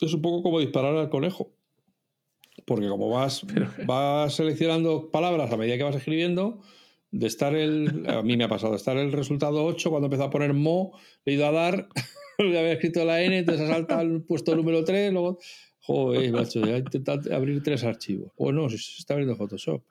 es 0.00 0.14
un 0.14 0.22
poco 0.22 0.42
como 0.42 0.60
disparar 0.60 0.96
al 0.96 1.10
conejo. 1.10 1.52
Porque 2.66 2.88
como 2.88 3.10
vas, 3.10 3.42
vas 3.86 4.34
seleccionando 4.34 5.10
palabras 5.10 5.52
a 5.52 5.56
medida 5.56 5.76
que 5.76 5.82
vas 5.82 5.96
escribiendo, 5.96 6.60
de 7.10 7.26
estar 7.26 7.54
el. 7.54 8.04
A 8.08 8.22
mí 8.22 8.36
me 8.36 8.44
ha 8.44 8.48
pasado, 8.48 8.72
de 8.72 8.78
estar 8.78 8.96
el 8.96 9.12
resultado 9.12 9.64
8, 9.64 9.90
cuando 9.90 10.06
empezó 10.06 10.24
a 10.24 10.30
poner 10.30 10.54
mo, 10.54 10.92
le 11.24 11.32
he 11.32 11.36
ido 11.36 11.46
a 11.46 11.52
dar, 11.52 11.88
le 12.38 12.58
había 12.58 12.72
escrito 12.72 13.04
la 13.04 13.22
N, 13.22 13.38
entonces 13.38 13.68
salta 13.68 13.98
al 13.98 14.22
puesto 14.22 14.54
número 14.54 14.84
3, 14.84 15.12
luego. 15.12 15.38
Joder, 15.82 16.30
macho, 16.30 16.60
ya 16.60 16.76
he 16.76 16.78
intentado 16.80 17.34
abrir 17.34 17.62
tres 17.62 17.82
archivos. 17.84 18.30
Bueno, 18.36 18.68
si 18.68 18.76
se 18.78 18.98
está 18.98 19.14
abriendo 19.14 19.34
Photoshop. 19.34 19.82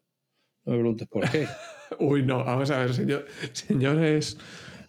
No 0.66 0.74
me 0.74 0.80
preguntes 0.80 1.08
por 1.08 1.30
qué. 1.30 1.48
Uy, 2.00 2.24
no, 2.24 2.44
vamos 2.46 2.70
a 2.70 2.80
ver, 2.80 2.94
señor- 2.94 3.26
señores 3.54 4.38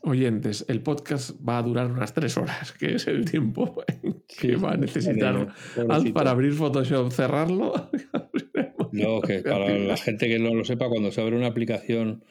oyentes, 0.03 0.64
el 0.68 0.82
podcast 0.82 1.36
va 1.46 1.59
a 1.59 1.62
durar 1.62 1.90
unas 1.90 2.14
tres 2.14 2.36
horas, 2.36 2.72
que 2.72 2.94
es 2.94 3.07
el 3.07 3.30
tiempo 3.30 3.82
que 4.40 4.57
va 4.57 4.72
a 4.72 4.76
necesitar 4.76 5.48
Alf 5.88 6.11
para 6.12 6.30
abrir 6.30 6.53
Photoshop, 6.53 7.11
cerrarlo. 7.11 7.90
No, 8.92 9.20
que 9.20 9.38
para 9.38 9.68
la 9.78 9.96
gente 9.96 10.26
que 10.26 10.40
no 10.40 10.53
lo 10.53 10.64
sepa, 10.64 10.88
cuando 10.88 11.12
se 11.12 11.20
abre 11.20 11.36
una 11.36 11.46
aplicación 11.46 12.24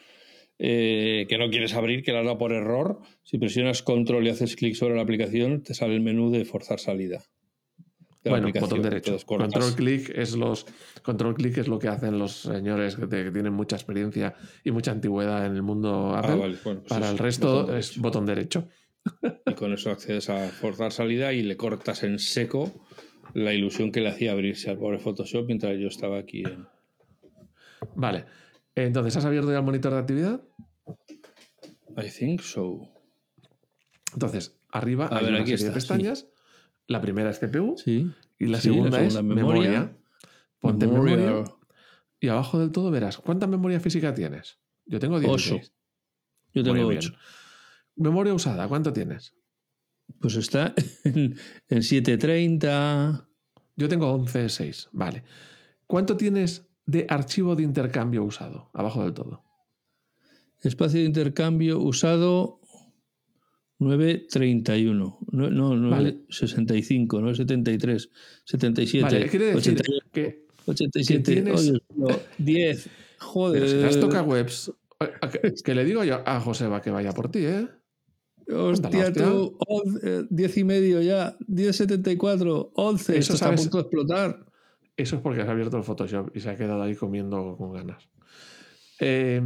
eh, 0.58 1.26
que 1.30 1.38
no 1.38 1.50
quieres 1.50 1.74
abrir, 1.74 2.04
que 2.04 2.12
la 2.12 2.20
has 2.20 2.26
dado 2.26 2.38
por 2.38 2.52
error, 2.52 3.00
si 3.24 3.38
presionas 3.38 3.82
control 3.82 4.28
y 4.28 4.30
haces 4.32 4.58
clic 4.58 4.76
sobre 4.76 4.96
la 4.96 5.02
aplicación, 5.02 5.64
te 5.64 5.74
sale 5.74 5.96
el 5.96 6.02
menú 6.02 6.32
de 6.32 6.44
forzar 6.44 6.82
salida. 6.82 7.24
De 8.24 8.30
Bueno, 8.32 8.52
botón 8.60 8.82
derecho. 8.82 9.18
Control 9.26 9.74
clic 9.76 10.12
es 10.14 10.36
los 10.36 10.66
control 11.04 11.36
clic 11.36 11.58
es 11.58 11.68
lo 11.68 11.80
que 11.80 11.88
hacen 11.88 12.20
los 12.20 12.34
señores 12.42 12.96
que, 12.98 13.08
te- 13.08 13.24
que 13.26 13.32
tienen 13.32 13.54
mucha 13.54 13.76
experiencia 13.78 14.36
y 14.64 14.72
mucha 14.72 14.92
antigüedad 14.92 15.46
en 15.46 15.56
el 15.56 15.62
mundo 15.64 16.12
Ah, 16.16 16.22
vale, 16.22 16.58
bueno, 16.64 16.82
pues 16.82 16.84
Para 16.90 17.10
el 17.10 17.18
resto 17.18 17.62
botón 17.62 17.78
es 17.78 17.98
botón 17.98 18.26
derecho. 18.26 18.68
Y 19.46 19.54
con 19.54 19.72
eso 19.74 19.90
accedes 19.92 20.30
a 20.30 20.50
forzar 20.50 20.92
salida 20.92 21.32
y 21.34 21.42
le 21.44 21.56
cortas 21.56 22.04
en 22.04 22.20
seco 22.20 22.86
la 23.34 23.54
ilusión 23.54 23.92
que 23.92 24.02
le 24.02 24.10
hacía 24.10 24.34
abrirse 24.34 24.70
al 24.70 24.78
pobre 24.78 25.00
Photoshop 25.00 25.46
mientras 25.48 25.78
yo 25.80 25.88
estaba 25.88 26.18
aquí 26.20 26.44
en... 26.44 26.68
Vale. 27.96 28.26
Entonces, 28.76 29.16
¿has 29.16 29.26
abierto 29.26 29.52
ya 29.52 29.60
el 29.60 29.64
monitor 29.64 29.94
de 29.94 30.00
actividad? 30.00 30.42
I 31.98 32.10
think 32.10 32.42
so. 32.42 32.82
Entonces, 34.14 34.60
arriba 34.72 35.08
A 35.08 35.18
hay 35.18 35.24
ver, 35.26 35.34
una 35.34 35.42
aquí 35.42 35.52
serie 35.58 35.74
de 35.74 35.80
sí. 35.82 35.88
La 36.90 37.00
primera 37.00 37.30
es 37.30 37.40
CPU 37.40 37.76
Sí. 37.78 38.12
y 38.38 38.48
la 38.48 38.60
Sí, 38.60 38.70
la 38.70 38.74
segunda 38.76 39.02
es 39.02 39.14
memoria. 39.24 39.44
memoria. 39.70 39.98
Ponte 40.60 40.86
Memoria. 40.88 41.16
memoria. 41.16 41.54
Y 42.20 42.28
abajo 42.28 42.60
del 42.60 42.72
todo 42.72 42.92
verás, 42.92 43.18
¿cuánta 43.18 43.48
memoria 43.48 43.80
física 43.80 44.14
tienes? 44.14 44.60
Yo 44.86 45.00
tengo 45.00 45.20
16. 45.22 45.62
Ocho. 45.62 45.72
Yo 46.54 46.64
tengo 46.64 46.76
Muy 46.76 46.96
bien. 46.98 46.98
8. 46.98 47.14
Memoria 47.96 48.34
usada, 48.34 48.68
¿cuánto 48.68 48.92
tienes? 48.92 49.34
Pues 50.20 50.36
está 50.36 50.74
en, 51.06 51.38
en 51.70 51.84
730. 51.84 53.30
Yo 53.78 53.88
tengo 53.88 54.12
11.6. 54.18 54.90
Vale. 54.92 55.24
¿Cuánto 55.88 56.18
tienes 56.18 56.68
de 56.86 57.06
archivo 57.08 57.56
de 57.56 57.64
intercambio 57.64 58.24
usado? 58.24 58.70
Abajo 58.74 59.04
del 59.04 59.14
todo. 59.14 59.44
Espacio 60.62 61.00
de 61.00 61.06
intercambio 61.06 61.80
usado 61.80 62.59
931. 63.80 65.18
No, 65.32 65.50
no, 65.50 65.90
Vale. 65.90 66.12
965, 66.30 67.20
973, 67.22 68.10
77. 68.46 69.04
Vale, 69.04 69.20
decir 69.20 69.42
88, 69.56 70.06
que 70.12 70.46
87. 70.66 71.24
que 71.24 71.42
tienes- 71.42 71.60
oh, 71.60 71.62
Dios 71.62 71.82
mío, 71.96 72.20
10. 72.38 72.90
Joder. 73.20 73.64
pero 73.64 73.82
las 73.82 74.00
toca 74.00 74.22
webs. 74.24 74.72
a- 75.00 75.06
a- 75.26 75.30
Que, 75.30 75.76
le 75.76 75.86
digo 75.86 76.04
yo 76.04 76.22
a 76.26 76.40
Joseba 76.42 76.82
que 76.82 76.90
vaya 76.92 77.12
por 77.14 77.30
ti, 77.32 77.40
¿eh? 77.46 77.68
Hostia, 78.52 79.14
tú, 79.14 79.58
11, 79.68 80.26
10 80.30 80.58
y 80.58 80.64
medio 80.64 81.02
ya, 81.02 81.38
1074, 81.48 82.72
11. 82.76 83.12
Eso 83.14 83.20
Esto 83.20 83.34
está 83.36 83.46
a 83.46 83.50
sabes- 83.50 83.62
punto 83.62 83.78
de 83.78 83.82
explotar. 83.84 84.46
Eso 84.98 85.16
es 85.18 85.22
porque 85.22 85.42
has 85.42 85.48
abierto 85.48 85.78
el 85.78 85.84
Photoshop 85.84 86.36
y 86.36 86.40
se 86.42 86.50
ha 86.50 86.58
quedado 86.58 86.82
ahí 86.82 86.96
comiendo 86.96 87.56
con 87.58 87.72
ganas. 87.72 88.10
Eh, 89.00 89.40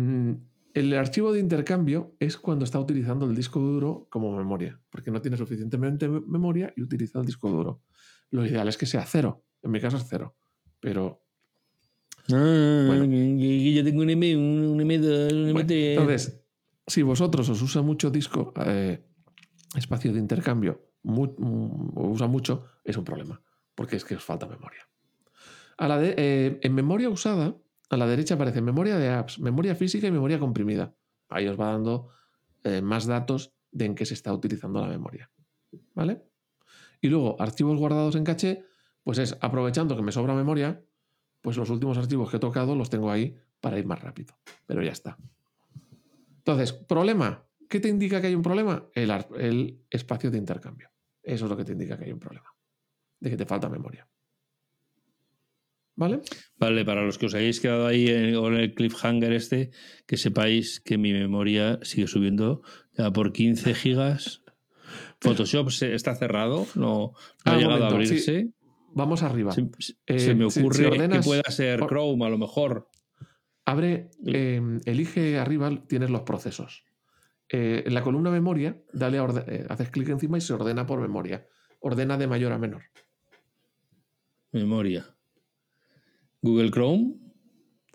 el 0.74 0.94
archivo 0.96 1.32
de 1.34 1.40
intercambio 1.40 2.16
es 2.20 2.38
cuando 2.38 2.66
está 2.66 2.80
utilizando 2.80 3.26
el 3.26 3.36
disco 3.36 3.60
duro 3.60 4.08
como 4.10 4.36
memoria, 4.36 4.80
porque 4.90 5.12
no 5.12 5.22
tiene 5.22 5.38
suficientemente 5.38 6.08
me- 6.08 6.22
memoria 6.22 6.74
y 6.76 6.82
utiliza 6.82 7.20
el 7.20 7.26
disco 7.26 7.50
duro. 7.50 7.82
Lo 8.32 8.46
ideal 8.46 8.68
es 8.68 8.78
que 8.78 8.86
sea 8.86 9.06
cero. 9.06 9.44
En 9.62 9.72
mi 9.72 9.80
caso 9.80 9.98
es 9.98 10.06
cero. 10.10 10.36
Pero 10.80 11.20
Ah, 12.32 12.86
Bueno. 12.88 13.04
yo 13.06 13.84
tengo 13.84 14.02
un 14.02 14.10
M, 14.10 14.38
un 14.38 14.80
M2, 14.80 15.34
un 15.34 15.52
Bueno, 15.54 15.60
M3. 15.60 15.72
entonces, 16.00 16.42
si 16.88 17.02
vosotros 17.02 17.50
os 17.50 17.62
usa 17.62 17.82
mucho 17.82 18.10
disco, 18.10 18.54
eh, 18.66 19.04
espacio 19.76 20.14
de 20.14 20.20
intercambio, 20.20 20.90
mu- 21.04 21.36
mu- 21.38 21.92
o 21.96 22.08
usa 22.10 22.28
mucho, 22.28 22.66
es 22.86 22.96
un 22.96 23.04
problema, 23.04 23.42
porque 23.76 23.98
es 23.98 24.06
que 24.06 24.16
os 24.16 24.24
falta 24.24 24.48
memoria. 24.48 24.88
A 25.78 25.88
la 25.90 25.98
de, 25.98 26.16
eh, 26.18 26.60
en 26.62 26.74
memoria 26.74 27.10
usada, 27.10 27.58
a 27.94 27.98
la 27.98 28.08
derecha 28.08 28.36
aparece 28.36 28.62
memoria 28.62 28.98
de 28.98 29.10
apps, 29.10 29.40
memoria 29.40 29.76
física 29.76 30.08
y 30.08 30.12
memoria 30.12 30.40
comprimida. 30.40 30.96
Ahí 31.30 31.48
os 31.48 31.60
va 31.60 31.72
dando 31.72 32.10
eh, 32.64 32.82
más 32.82 33.06
datos 33.06 33.54
de 33.72 33.86
en 33.86 33.96
qué 33.96 34.06
se 34.06 34.14
está 34.14 34.34
utilizando 34.34 34.80
la 34.82 34.88
memoria. 34.88 35.32
¿Vale? 35.94 36.24
Y 37.02 37.10
luego, 37.10 37.36
archivos 37.40 37.78
guardados 37.78 38.16
en 38.16 38.24
caché, 38.24 38.66
pues 39.04 39.18
es 39.18 39.38
aprovechando 39.42 39.96
que 39.96 40.02
me 40.02 40.12
sobra 40.12 40.34
memoria, 40.34 40.84
pues 41.42 41.58
los 41.58 41.70
últimos 41.70 41.98
archivos 41.98 42.30
que 42.30 42.38
he 42.38 42.40
tocado 42.40 42.76
los 42.76 42.90
tengo 42.90 43.12
ahí 43.12 43.36
para 43.60 43.78
ir 43.78 43.86
más 43.86 44.02
rápido. 44.02 44.36
Pero 44.66 44.82
ya 44.82 44.92
está. 44.92 45.18
Entonces, 46.38 46.74
problema. 46.74 47.46
¿Qué 47.70 47.80
te 47.80 47.90
indica 47.90 48.22
que 48.22 48.28
hay 48.28 48.36
un 48.36 48.42
problema? 48.42 48.88
El, 48.94 49.82
espacio 49.90 50.30
de 50.30 50.38
intercambio. 50.38 50.92
Eso 51.22 51.46
es 51.46 51.50
lo 51.52 51.58
que 51.58 51.66
te 51.66 51.72
indica 51.72 51.98
que 51.98 52.06
hay 52.06 52.12
un 52.12 52.20
problema. 52.20 52.54
De 53.20 53.30
que 53.30 53.38
te 53.38 53.46
falta 53.46 53.68
memoria. 53.68 54.08
¿Vale? 55.96 56.22
Vale, 56.58 56.86
para 56.86 57.04
los 57.06 57.18
que 57.20 57.28
os 57.28 57.36
hayáis 57.36 57.60
quedado 57.60 57.86
ahí 57.86 58.08
en, 58.08 58.34
con 58.36 58.56
el 58.56 58.74
cliffhanger 58.74 59.32
este, 59.34 59.70
que 60.08 60.18
sepáis 60.18 60.80
que 60.80 60.98
mi 60.98 61.14
memoria 61.14 61.78
sigue 61.84 62.08
subiendo 62.08 62.64
ya 62.98 63.12
por 63.12 63.32
15 63.32 63.76
gigas. 63.76 64.42
Photoshop 65.22 65.70
se- 65.70 65.94
está 65.94 66.16
cerrado, 66.16 66.66
no, 66.76 66.84
no 66.84 67.14
Ah, 67.46 67.54
ha 67.54 67.58
llegado 67.58 67.86
a 67.86 67.90
sí. 67.90 67.94
abrirse. 67.96 68.48
Vamos 68.96 69.24
arriba. 69.24 69.52
Se, 69.52 69.62
Eh, 70.08 70.20
se 70.20 70.36
me 70.36 70.46
si- 70.50 70.52
si 70.52 70.60
ocurre 70.62 70.88
ordenas- 70.88 71.20
que 71.20 71.24
pueda 71.26 71.44
ser 71.50 71.80
Chrome, 71.88 72.26
a 72.26 72.30
lo 72.30 72.38
mejor. 72.38 72.90
Abre, 73.66 74.10
eh, 74.26 74.62
elige 74.86 75.38
arriba, 75.40 75.72
tienes 75.88 76.10
los 76.10 76.22
procesos. 76.24 76.84
Eh, 77.50 77.84
en 77.86 77.94
la 77.94 78.02
columna 78.02 78.32
memoria, 78.32 78.82
dale 78.94 79.20
a 79.20 79.24
orde- 79.24 79.46
eh, 79.48 79.66
haces 79.70 79.90
clic 79.92 80.10
encima 80.10 80.38
y 80.38 80.42
se 80.42 80.54
ordena 80.54 80.86
por 80.86 81.00
memoria. 81.00 81.46
Ordena 81.80 82.18
de 82.18 82.28
mayor 82.28 82.52
a 82.52 82.58
menor. 82.58 82.84
Memoria. 84.52 85.13
Google 86.44 86.70
Chrome, 86.72 87.16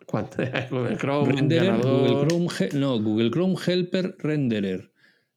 ¿Cuánto? 0.06 0.38
Google 0.70 0.96
Chrome, 0.96 1.32
Renderer. 1.32 1.80
Google 1.82 2.26
Chrome, 2.26 2.48
no, 2.80 3.00
Google 3.00 3.30
Chrome 3.30 3.54
Helper 3.64 4.16
Renderer, 4.18 4.90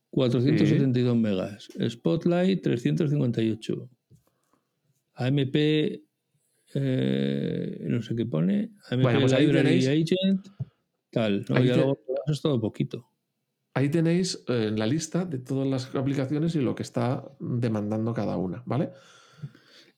472 0.10 1.16
megas. 1.18 1.68
Spotlight, 1.90 2.64
358. 2.64 3.90
AMP, 5.16 5.56
eh, 6.74 7.78
no 7.82 8.02
sé 8.02 8.16
qué 8.16 8.26
pone. 8.26 8.72
AMP 8.90 9.04
Bueno, 9.04 9.20
pues 9.22 9.34
ahí 9.34 9.46
Library 9.46 9.82
tenéis- 9.82 9.88
Agent, 9.88 10.48
tal. 11.12 11.46
No, 11.50 11.56
ahí 11.58 11.68
ya 11.68 11.74
te- 11.74 11.80
luego 11.80 12.00
es 12.28 12.42
todo 12.42 12.60
poquito. 12.62 13.08
Ahí 13.74 13.90
tenéis 13.90 14.44
eh, 14.48 14.72
la 14.76 14.86
lista 14.88 15.26
de 15.26 15.40
todas 15.40 15.68
las 15.68 15.94
aplicaciones 15.96 16.56
y 16.56 16.60
lo 16.62 16.76
que 16.76 16.84
está 16.84 17.24
demandando 17.40 18.14
cada 18.14 18.38
una, 18.38 18.64
¿vale? 18.66 18.90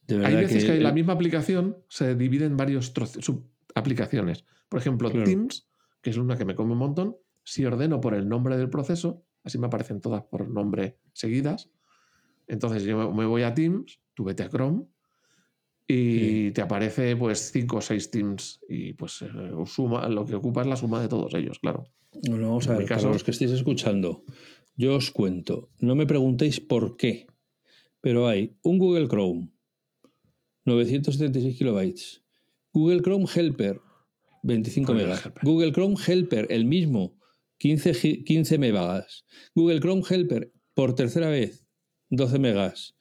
Hay 0.10 0.36
veces 0.36 0.66
que, 0.66 0.80
la 0.80 0.91
misma 0.91 1.14
aplicación 1.14 1.78
se 1.88 2.16
divide 2.16 2.45
en 2.45 2.58
varios 2.58 2.93
subaplicaciones. 3.20 4.45
Por 4.70 4.80
ejemplo, 4.80 5.12
Teams, 5.12 5.68
que 6.01 6.10
es 6.10 6.18
una 6.18 6.38
que 6.38 6.45
me 6.45 6.56
come 6.56 6.74
un 6.74 6.80
montón, 6.80 7.18
si 7.43 7.66
ordeno 7.66 8.01
por 8.01 8.14
el 8.14 8.28
nombre 8.28 8.58
del 8.58 8.70
proceso, 8.70 9.26
así 9.43 9.58
me 9.58 9.68
aparecen 9.68 10.01
todas 10.01 10.24
por 10.24 10.49
nombre 10.49 10.97
seguidas. 11.14 11.70
Entonces 12.47 12.84
yo 12.84 13.14
me 13.14 13.26
voy 13.26 13.43
a 13.43 13.54
Teams, 13.54 13.99
tú 14.14 14.24
vete 14.24 14.43
a 14.43 14.49
Chrome 14.49 14.86
y 15.88 16.51
te 16.51 16.62
aparece 16.62 17.16
pues 17.16 17.51
cinco 17.51 17.78
o 17.78 17.82
seis 17.82 18.10
Teams 18.10 18.62
y 18.68 18.93
pues 18.93 19.22
eh, 19.22 19.28
suma, 19.66 20.08
lo 20.08 20.26
que 20.26 20.36
ocupa 20.36 20.62
es 20.62 20.68
la 20.68 20.76
suma 20.76 21.01
de 21.01 21.08
todos 21.08 21.34
ellos, 21.34 21.60
claro. 21.60 21.86
Bueno, 22.28 22.47
vamos 22.49 22.68
a 22.70 22.78
ver, 22.78 22.88
para 22.88 23.01
los 23.01 23.24
que 23.24 23.32
estéis 23.32 23.51
escuchando, 23.51 24.24
yo 24.76 24.95
os 24.95 25.12
cuento, 25.12 25.70
no 25.80 25.95
me 25.95 26.06
preguntéis 26.06 26.60
por 26.60 26.95
qué, 26.95 27.28
pero 28.01 28.28
hay 28.28 28.56
un 28.62 28.78
Google 28.78 29.08
Chrome, 29.08 29.49
976 30.66 31.57
kilobytes, 31.57 32.22
Google 32.74 33.01
Chrome 33.01 33.26
Helper, 33.34 33.82
25 34.43 34.93
megas, 34.93 35.30
Google 35.41 35.72
Chrome 35.72 35.95
Helper, 36.05 36.47
el 36.49 36.66
mismo, 36.66 37.18
15, 37.59 38.24
15 38.24 38.57
megas, 38.57 39.26
Google 39.55 39.80
Chrome 39.80 40.03
Helper, 40.09 40.51
por 40.74 40.95
tercera 40.95 41.30
vez, 41.30 41.66
12 42.09 42.39
megas, 42.39 42.95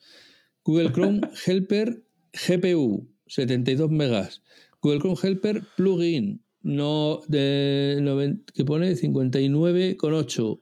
Google 0.64 0.92
Chrome 0.92 1.20
Helper 1.46 2.04
GPU, 2.32 3.08
72 3.26 3.90
megas, 3.90 4.42
Google 4.80 5.00
Chrome 5.00 5.18
Helper 5.22 5.62
Plugin, 5.76 6.42
no 6.62 7.20
de 7.28 8.40
que 8.54 8.64
pone 8.64 8.94
59,8. 8.96 10.60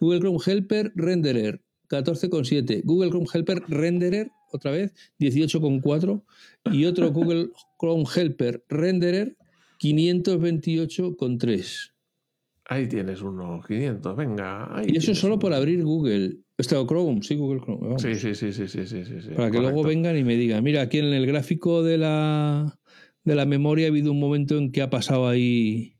Google 0.00 0.20
Chrome 0.20 0.38
Helper 0.44 0.92
Renderer 0.94 1.60
14,7. 1.88 2.82
Google 2.84 3.10
Chrome 3.10 3.26
Helper 3.32 3.62
Renderer, 3.68 4.30
otra 4.56 4.72
vez, 4.72 4.92
18,4. 5.18 6.22
Y 6.72 6.84
otro 6.84 7.10
Google 7.12 7.48
Chrome 7.78 8.04
Helper 8.14 8.62
Renderer 8.68 9.38
528,3. 9.80 11.92
Ahí 12.68 12.88
tienes 12.88 13.22
uno, 13.22 13.62
500, 13.66 14.16
venga. 14.16 14.82
y 14.84 14.96
eso 14.96 15.14
solo 15.14 15.38
por 15.38 15.54
abrir 15.54 15.84
Google. 15.84 16.38
Este 16.58 16.74
Chrome, 16.74 17.22
sí, 17.22 17.36
Google 17.36 17.60
Chrome. 17.60 17.96
Sí, 17.98 18.16
sí, 18.16 18.34
sí, 18.34 18.52
sí, 18.52 18.66
sí, 18.66 18.84
sí, 18.86 19.04
Para 19.36 19.52
que 19.52 19.60
luego 19.60 19.84
vengan 19.84 20.16
y 20.16 20.24
me 20.24 20.34
digan, 20.36 20.64
mira, 20.64 20.82
aquí 20.82 20.98
en 20.98 21.04
el 21.06 21.26
gráfico 21.26 21.84
de 21.84 21.98
la 21.98 22.76
de 23.26 23.34
la 23.34 23.44
memoria 23.44 23.86
ha 23.86 23.90
habido 23.90 24.12
un 24.12 24.20
momento 24.20 24.56
en 24.56 24.72
que 24.72 24.80
ha 24.80 24.88
pasado 24.88 25.28
ahí. 25.28 25.96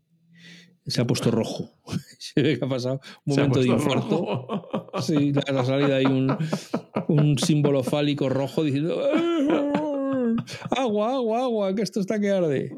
Se 0.86 1.00
ha 1.00 1.06
puesto 1.06 1.32
rojo. 1.32 1.72
Se 2.18 2.40
ve 2.40 2.58
que 2.58 2.64
ha 2.64 2.68
pasado 2.68 3.00
un 3.24 3.36
momento 3.36 3.60
de 3.60 3.66
infarto. 3.66 4.68
Sí, 5.02 5.32
ha 5.46 5.64
salido 5.64 5.94
ahí 5.94 6.06
un, 6.06 6.28
un 7.08 7.38
símbolo 7.38 7.82
fálico 7.82 8.28
rojo 8.28 8.64
diciendo 8.64 9.00
agua, 10.76 11.14
agua, 11.14 11.42
agua, 11.42 11.74
que 11.74 11.82
esto 11.82 12.00
está 12.00 12.20
que 12.20 12.30
arde. 12.30 12.76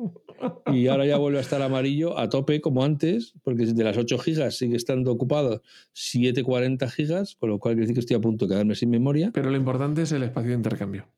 Y 0.66 0.86
ahora 0.86 1.04
ya 1.06 1.16
vuelve 1.16 1.38
a 1.38 1.40
estar 1.40 1.60
amarillo 1.62 2.18
a 2.18 2.28
tope 2.28 2.60
como 2.60 2.84
antes, 2.84 3.34
porque 3.42 3.66
de 3.66 3.84
las 3.84 3.96
8 3.96 4.18
gigas 4.18 4.56
sigue 4.56 4.76
estando 4.76 5.10
ocupado 5.10 5.62
740 5.94 6.88
gigas, 6.90 7.34
con 7.36 7.50
lo 7.50 7.58
cual 7.58 7.74
quiere 7.74 7.82
decir 7.82 7.94
que 7.94 8.00
estoy 8.00 8.16
a 8.16 8.20
punto 8.20 8.46
de 8.46 8.54
quedarme 8.54 8.74
sin 8.74 8.90
memoria. 8.90 9.30
Pero 9.32 9.50
lo 9.50 9.56
importante 9.56 10.02
es 10.02 10.12
el 10.12 10.22
espacio 10.22 10.50
de 10.50 10.56
intercambio. 10.56 11.08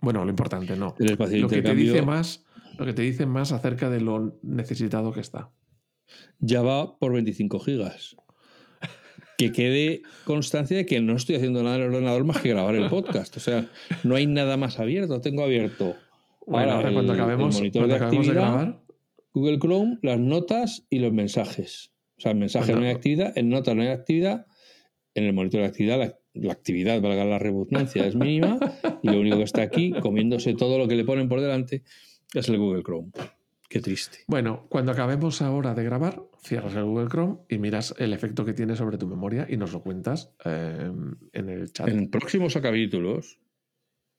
Bueno, 0.00 0.24
lo 0.24 0.30
importante 0.30 0.76
no. 0.76 0.94
El 0.98 1.10
espacio 1.10 1.34
de 1.34 1.40
lo 1.40 1.46
intercambio. 1.46 1.84
Que 1.84 1.90
te 1.90 1.92
dice 1.92 2.06
más 2.06 2.44
lo 2.80 2.86
que 2.86 2.94
te 2.94 3.02
dicen 3.02 3.28
más 3.28 3.52
acerca 3.52 3.90
de 3.90 4.00
lo 4.00 4.38
necesitado 4.42 5.12
que 5.12 5.20
está. 5.20 5.50
Ya 6.38 6.62
va 6.62 6.98
por 6.98 7.12
25 7.12 7.60
gigas. 7.60 8.16
Que 9.40 9.52
quede 9.52 10.02
constancia 10.24 10.76
de 10.76 10.84
que 10.84 11.00
no 11.00 11.16
estoy 11.16 11.36
haciendo 11.36 11.62
nada 11.62 11.76
en 11.76 11.82
el 11.82 11.88
ordenador 11.88 12.24
más 12.24 12.42
que 12.42 12.50
grabar 12.50 12.74
el 12.74 12.90
podcast. 12.90 13.34
O 13.38 13.40
sea, 13.40 13.70
no 14.04 14.14
hay 14.14 14.26
nada 14.26 14.58
más 14.58 14.78
abierto. 14.78 15.22
Tengo 15.22 15.42
abierto 15.42 15.96
ahora 16.46 16.92
cuando 16.92 17.14
acabemos, 17.14 17.54
el 17.54 17.60
monitor 17.62 17.88
de 17.88 17.94
actividad, 17.94 18.76
Google 19.32 19.58
Chrome, 19.58 19.98
las 20.02 20.18
notas 20.18 20.86
y 20.90 20.98
los 20.98 21.14
mensajes. 21.14 21.90
O 22.18 22.20
sea, 22.20 22.32
en 22.32 22.38
mensaje 22.38 22.74
no 22.74 22.82
hay 22.82 22.90
actividad, 22.90 23.32
en 23.34 23.48
notas 23.48 23.74
no 23.74 23.80
hay 23.80 23.88
actividad, 23.88 24.46
en 25.14 25.24
el 25.24 25.32
monitor 25.32 25.62
de 25.62 25.68
actividad 25.68 25.98
la, 25.98 26.18
la 26.34 26.52
actividad, 26.52 27.00
valga 27.00 27.24
la 27.24 27.38
redundancia, 27.38 28.06
es 28.06 28.14
mínima 28.14 28.58
y 29.02 29.08
lo 29.08 29.20
único 29.20 29.38
que 29.38 29.44
está 29.44 29.62
aquí, 29.62 29.92
comiéndose 30.02 30.52
todo 30.52 30.76
lo 30.76 30.86
que 30.86 30.96
le 30.96 31.04
ponen 31.04 31.30
por 31.30 31.40
delante, 31.40 31.82
es 32.34 32.48
el 32.50 32.58
Google 32.58 32.82
Chrome. 32.82 33.10
Qué 33.70 33.80
triste. 33.80 34.24
Bueno, 34.26 34.66
cuando 34.68 34.90
acabemos 34.90 35.40
ahora 35.42 35.74
de 35.74 35.84
grabar, 35.84 36.24
cierras 36.42 36.74
el 36.74 36.82
Google 36.82 37.06
Chrome 37.08 37.38
y 37.48 37.58
miras 37.58 37.94
el 37.98 38.12
efecto 38.12 38.44
que 38.44 38.52
tiene 38.52 38.74
sobre 38.74 38.98
tu 38.98 39.06
memoria 39.06 39.46
y 39.48 39.56
nos 39.56 39.72
lo 39.72 39.80
cuentas 39.80 40.34
eh, 40.44 40.90
en 41.32 41.48
el 41.48 41.72
chat. 41.72 41.86
En 41.86 42.10
próximos 42.10 42.58
capítulos. 42.60 43.38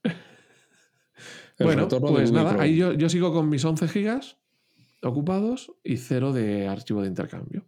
bueno, 1.59 1.89
pues 1.89 2.31
nada, 2.31 2.61
ahí 2.61 2.77
yo, 2.77 3.09
sigo 3.09 3.33
con 3.33 3.49
mis 3.49 3.65
11 3.65 3.89
gigas 3.89 4.37
ocupados 5.03 5.73
y 5.83 5.97
cero 5.97 6.31
de 6.31 6.69
archivo 6.69 7.01
de 7.01 7.09
intercambio. 7.09 7.67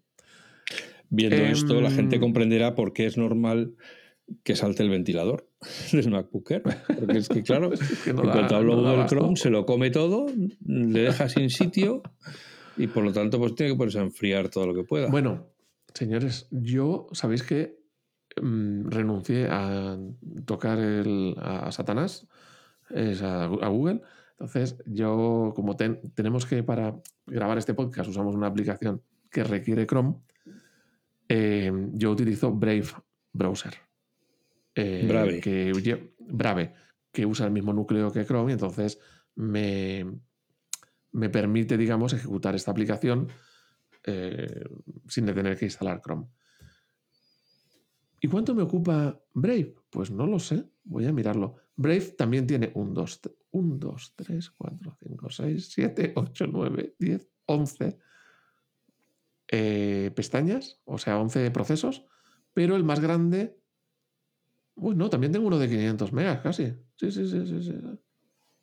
Viendo 1.09 1.35
esto, 1.35 1.81
la 1.81 1.91
gente 1.91 2.15
em, 2.15 2.21
comprenderá 2.21 2.75
por 2.75 2.93
qué 2.93 3.07
es 3.07 3.17
normal 3.17 3.75
que 4.43 4.55
salte 4.55 4.83
el 4.83 4.89
ventilador 4.89 5.49
del 5.91 6.11
MacBook 6.11 6.51
Air. 6.51 6.63
Porque 6.99 7.17
es 7.17 7.29
que, 7.29 7.43
claro, 7.43 7.71
en 8.05 8.15
cuanto 8.15 8.55
hablo 8.55 8.75
Google 8.77 9.05
Chrome, 9.07 9.35
se 9.35 9.49
lo 9.49 9.65
come 9.65 9.89
todo, 9.89 10.27
le 10.65 11.01
deja 11.01 11.29
sin 11.29 11.49
sitio 11.49 12.01
y 12.77 12.87
por 12.87 13.03
lo 13.03 13.13
tanto, 13.13 13.39
pues 13.39 13.55
tiene 13.55 13.73
que 13.73 13.77
ponerse 13.77 13.99
a 13.99 14.03
enfriar 14.03 14.49
todo 14.49 14.67
lo 14.67 14.73
que 14.73 14.83
pueda. 14.83 15.09
Bueno, 15.09 15.47
señores, 15.93 16.47
yo 16.51 17.07
sabéis 17.11 17.43
que 17.43 17.79
mm, 18.41 18.89
renuncié 18.89 19.47
a 19.49 19.97
tocar 20.45 20.79
el, 20.79 21.35
a 21.37 21.71
Satanás, 21.71 22.27
es 22.89 23.21
a, 23.21 23.47
Google. 23.47 24.01
Entonces, 24.31 24.77
yo, 24.85 25.53
como 25.55 25.75
tenemos 25.75 26.45
que 26.45 26.63
para 26.63 26.99
grabar 27.27 27.57
este 27.57 27.73
podcast 27.73 28.09
usamos 28.09 28.35
una 28.35 28.47
aplicación 28.47 29.01
que 29.29 29.43
requiere 29.43 29.85
Chrome, 29.85 30.15
eh, 31.29 31.71
yo 31.93 32.11
utilizo 32.11 32.51
Brave 32.51 32.87
Browser. 33.31 33.73
Eh, 34.75 35.05
Brave. 35.07 35.39
Que, 35.39 35.71
Brave, 36.19 36.73
que 37.11 37.25
usa 37.25 37.45
el 37.45 37.51
mismo 37.51 37.73
núcleo 37.73 38.11
que 38.11 38.25
Chrome 38.25 38.51
y 38.51 38.53
entonces 38.53 38.99
me, 39.35 40.05
me 41.11 41.29
permite, 41.29 41.77
digamos, 41.77 42.13
ejecutar 42.13 42.55
esta 42.55 42.71
aplicación 42.71 43.29
eh, 44.03 44.65
sin 45.07 45.25
tener 45.25 45.57
que 45.57 45.65
instalar 45.65 46.01
Chrome. 46.01 46.27
¿Y 48.19 48.27
cuánto 48.27 48.55
me 48.55 48.63
ocupa 48.63 49.21
Brave? 49.33 49.75
Pues 49.89 50.09
no 50.09 50.25
lo 50.25 50.39
sé, 50.39 50.65
voy 50.83 51.05
a 51.05 51.11
mirarlo. 51.11 51.55
Brave 51.75 52.15
también 52.17 52.47
tiene 52.47 52.71
1, 52.73 52.93
2, 52.93 53.21
1, 53.51 53.75
2, 53.77 54.13
3, 54.15 54.49
4, 54.51 54.97
5, 54.99 55.29
6, 55.29 55.71
7, 55.71 56.13
8, 56.15 56.45
9, 56.51 56.95
10, 56.97 57.29
11 57.45 57.99
pestañas, 60.15 60.81
o 60.85 60.97
sea, 60.97 61.19
11 61.19 61.51
procesos, 61.51 62.05
pero 62.53 62.75
el 62.75 62.83
más 62.83 62.99
grande 62.99 63.59
Uy, 64.75 64.95
no, 64.95 65.09
también 65.09 65.31
tengo 65.31 65.47
uno 65.47 65.59
de 65.59 65.69
500 65.69 66.13
megas 66.13 66.41
casi. 66.41 66.73
Sí, 66.97 67.11
sí, 67.11 67.27
sí, 67.27 67.45
sí. 67.45 67.63
sí. 67.63 67.73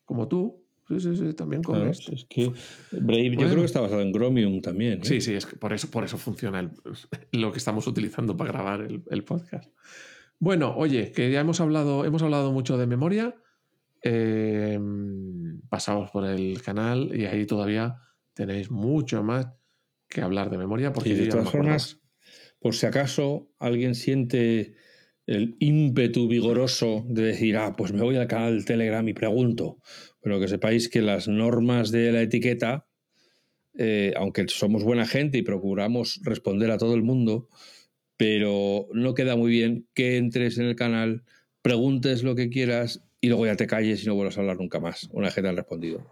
Como 0.04 0.28
tú. 0.28 0.60
Sí, 0.88 0.98
sí, 0.98 1.16
sí, 1.16 1.34
también 1.34 1.62
con 1.62 1.86
esto. 1.86 2.12
Es 2.12 2.24
que 2.24 2.52
Brave 2.90 3.30
yo 3.30 3.46
creo 3.46 3.56
que 3.60 3.64
está 3.64 3.80
basado 3.80 4.00
en 4.00 4.12
Chromium 4.12 4.60
también. 4.60 4.94
¿eh? 4.94 5.04
Sí, 5.04 5.20
sí, 5.20 5.34
es 5.34 5.46
que 5.46 5.54
por 5.54 5.72
eso, 5.72 5.88
por 5.88 6.02
eso 6.02 6.18
funciona 6.18 6.68
lo 7.30 7.52
que 7.52 7.58
estamos 7.58 7.86
utilizando 7.86 8.36
para 8.36 8.50
grabar 8.50 8.88
el, 9.08 9.24
podcast. 9.24 9.70
Bueno, 10.40 10.74
oye, 10.76 11.12
que 11.12 11.30
ya 11.30 11.40
hemos 11.40 11.60
hablado, 11.60 12.04
hemos 12.04 12.24
hablado 12.24 12.50
mucho 12.50 12.76
de 12.76 12.88
memoria. 12.88 13.36
Eh, 14.02 14.80
pasamos 15.68 16.10
por 16.10 16.26
el 16.26 16.60
canal 16.60 17.12
y 17.14 17.26
ahí 17.26 17.46
todavía 17.46 17.98
tenéis 18.34 18.72
mucho 18.72 19.22
más 19.22 19.46
que 20.08 20.22
hablar 20.22 20.50
de 20.50 20.58
memoria. 20.58 20.92
Porque 20.92 21.10
y 21.10 21.14
de 21.14 21.28
todas 21.28 21.50
formas, 21.50 22.00
por 22.58 22.74
si 22.74 22.86
acaso 22.86 23.52
alguien 23.60 23.94
siente 23.94 24.74
el 25.30 25.54
ímpetu 25.60 26.26
vigoroso 26.26 27.04
de 27.08 27.22
decir, 27.22 27.56
ah, 27.56 27.76
pues 27.76 27.92
me 27.92 28.02
voy 28.02 28.16
al 28.16 28.26
canal 28.26 28.64
Telegram 28.64 29.06
y 29.08 29.12
pregunto. 29.12 29.78
Pero 30.20 30.40
que 30.40 30.48
sepáis 30.48 30.88
que 30.88 31.02
las 31.02 31.28
normas 31.28 31.92
de 31.92 32.10
la 32.10 32.20
etiqueta, 32.20 32.88
eh, 33.78 34.12
aunque 34.16 34.48
somos 34.48 34.82
buena 34.82 35.06
gente 35.06 35.38
y 35.38 35.42
procuramos 35.42 36.20
responder 36.24 36.72
a 36.72 36.78
todo 36.78 36.96
el 36.96 37.04
mundo, 37.04 37.48
pero 38.16 38.88
no 38.92 39.14
queda 39.14 39.36
muy 39.36 39.52
bien 39.52 39.86
que 39.94 40.16
entres 40.16 40.58
en 40.58 40.64
el 40.64 40.74
canal, 40.74 41.22
preguntes 41.62 42.24
lo 42.24 42.34
que 42.34 42.50
quieras 42.50 43.04
y 43.20 43.28
luego 43.28 43.46
ya 43.46 43.54
te 43.54 43.68
calles 43.68 44.02
y 44.02 44.08
no 44.08 44.16
vuelvas 44.16 44.36
a 44.36 44.40
hablar 44.40 44.56
nunca 44.56 44.80
más, 44.80 45.08
una 45.12 45.28
vez 45.28 45.34
que 45.36 45.42
te 45.42 45.48
han 45.48 45.56
respondido. 45.56 46.04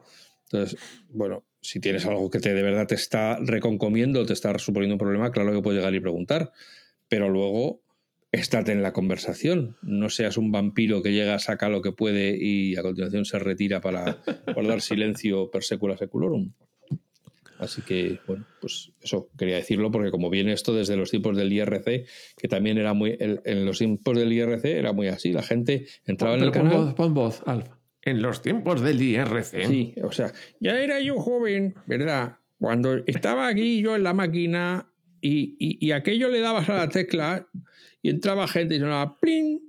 Entonces, 0.45 0.79
bueno, 1.09 1.45
si 1.61 1.81
tienes 1.81 2.07
algo 2.07 2.31
que 2.31 2.39
te 2.39 2.55
de 2.55 2.62
verdad 2.62 2.87
te 2.87 2.95
está 2.95 3.37
reconcomiendo, 3.41 4.25
te 4.25 4.33
está 4.33 4.57
suponiendo 4.61 4.95
un 4.95 5.01
problema, 5.01 5.33
claro 5.33 5.53
que 5.53 5.61
puedes 5.61 5.81
llegar 5.81 5.95
y 5.97 6.01
preguntar, 6.01 6.53
pero 7.09 7.29
luego 7.29 7.83
estate 8.33 8.72
en 8.72 8.83
la 8.83 8.93
conversación. 8.93 9.76
No 9.83 10.11
seas 10.11 10.37
un 10.37 10.53
vampiro 10.53 11.03
que 11.03 11.12
llega, 11.12 11.39
saca 11.39 11.68
lo 11.68 11.83
que 11.83 11.93
puede 11.93 12.37
y 12.39 12.76
a 12.76 12.83
continuación 12.83 13.24
se 13.24 13.39
retira 13.39 13.81
para 13.81 14.18
guardar 14.55 14.81
silencio 14.81 15.51
per 15.51 15.62
secula 15.62 15.97
seculorum. 15.97 16.53
Así 17.59 17.83
que, 17.83 18.20
bueno, 18.26 18.47
pues 18.61 18.93
eso 19.03 19.31
quería 19.37 19.57
decirlo 19.57 19.91
porque 19.91 20.11
como 20.11 20.31
viene 20.31 20.53
esto 20.53 20.72
desde 20.74 20.97
los 20.97 21.11
tiempos 21.11 21.37
del 21.37 21.53
IRC, 21.53 22.07
que 22.37 22.49
también 22.49 22.79
era 22.79 22.95
muy, 22.95 23.16
en 23.18 23.66
los 23.66 23.79
tiempos 23.79 24.16
del 24.16 24.33
IRC 24.33 24.64
era 24.64 24.93
muy 24.93 25.09
así, 25.09 25.33
la 25.33 25.43
gente 25.43 25.87
entraba 26.05 26.37
en 26.37 26.45
el 26.45 26.51
canal. 26.53 26.95
Pon 26.95 27.14
voz, 27.14 27.43
Alfa. 27.47 27.76
en 28.03 28.22
los 28.22 28.43
tiempos 28.43 28.81
del 28.81 29.03
IRC. 29.03 29.66
Sí, 29.66 29.95
o 30.05 30.12
sea, 30.12 30.33
ya 30.61 30.81
era 30.81 31.01
yo 31.01 31.18
joven, 31.18 31.74
¿verdad? 31.87 32.37
Cuando 32.59 32.97
estaba 33.07 33.49
aquí 33.49 33.83
yo 33.83 33.97
en 33.97 34.05
la 34.05 34.14
máquina 34.14 34.93
y, 35.20 35.57
y, 35.59 35.91
aquello 35.91 36.29
le 36.29 36.41
dabas 36.41 36.68
a 36.68 36.74
la 36.74 36.89
tecla 36.89 37.49
y 38.03 38.11
entraba 38.11 38.49
gente 38.49 38.74
y 38.74 38.78
sonaba 38.78 39.18
¡plin! 39.18 39.68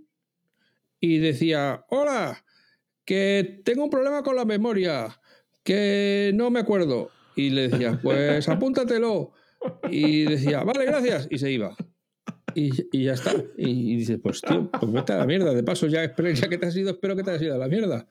y 0.99 1.17
decía, 1.19 1.85
hola, 1.89 2.43
que 3.05 3.61
tengo 3.63 3.85
un 3.85 3.89
problema 3.89 4.21
con 4.23 4.35
la 4.35 4.45
memoria, 4.45 5.19
que 5.63 6.31
no 6.35 6.51
me 6.51 6.59
acuerdo. 6.59 7.09
Y 7.35 7.51
le 7.51 7.69
decía, 7.69 7.99
pues 8.01 8.49
apúntatelo. 8.49 9.31
Y 9.89 10.23
decía, 10.23 10.63
vale, 10.63 10.85
gracias. 10.85 11.27
Y 11.29 11.37
se 11.37 11.51
iba. 11.51 11.75
Y, 12.59 13.03
ya 13.03 13.13
está. 13.13 13.33
Y, 13.57 13.95
dice, 13.95 14.17
pues 14.17 14.41
tío, 14.41 14.69
pues 14.69 14.91
vete 14.91 15.13
a 15.13 15.17
la 15.17 15.25
mierda. 15.25 15.53
De 15.53 15.63
paso, 15.63 15.87
ya, 15.87 16.03
ya 16.03 16.49
que 16.49 16.57
te 16.57 16.65
has 16.65 16.75
ido, 16.75 16.91
espero 16.91 17.15
que 17.15 17.23
te 17.23 17.31
hayas 17.31 17.43
ido 17.43 17.55
a 17.55 17.57
la 17.57 17.67
mierda. 17.67 18.07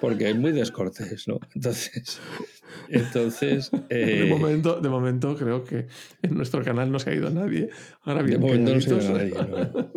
Porque 0.00 0.28
es 0.28 0.36
muy 0.36 0.52
descortés, 0.52 1.26
¿no? 1.28 1.40
Entonces, 1.54 2.20
entonces. 2.88 3.70
de, 3.88 4.26
eh, 4.26 4.26
momento, 4.26 4.80
de 4.80 4.88
momento, 4.88 5.34
creo 5.36 5.64
que 5.64 5.86
en 6.22 6.34
nuestro 6.34 6.62
canal 6.62 6.92
no 6.92 6.98
se 6.98 7.10
ha 7.10 7.14
ido 7.14 7.30
nadie. 7.30 7.70
Ahora 8.02 8.22
bien, 8.22 8.40
de 8.40 8.46
momento 8.46 8.74
no 8.74 8.80
se 8.80 9.12
ha 9.12 9.24
ido 9.24 9.46
nadie. 9.46 9.88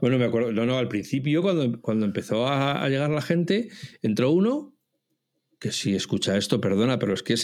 Bueno, 0.00 0.18
me 0.18 0.24
acuerdo, 0.24 0.52
no, 0.52 0.66
no, 0.66 0.78
al 0.78 0.88
principio, 0.88 1.42
cuando, 1.42 1.80
cuando 1.80 2.06
empezó 2.06 2.46
a, 2.46 2.88
llegar 2.88 3.10
la 3.10 3.22
gente, 3.22 3.68
entró 4.02 4.30
uno 4.30 4.74
que 5.58 5.70
si 5.70 5.94
escucha 5.94 6.36
esto, 6.36 6.60
perdona, 6.60 6.98
pero 6.98 7.14
es 7.14 7.22
que 7.22 7.36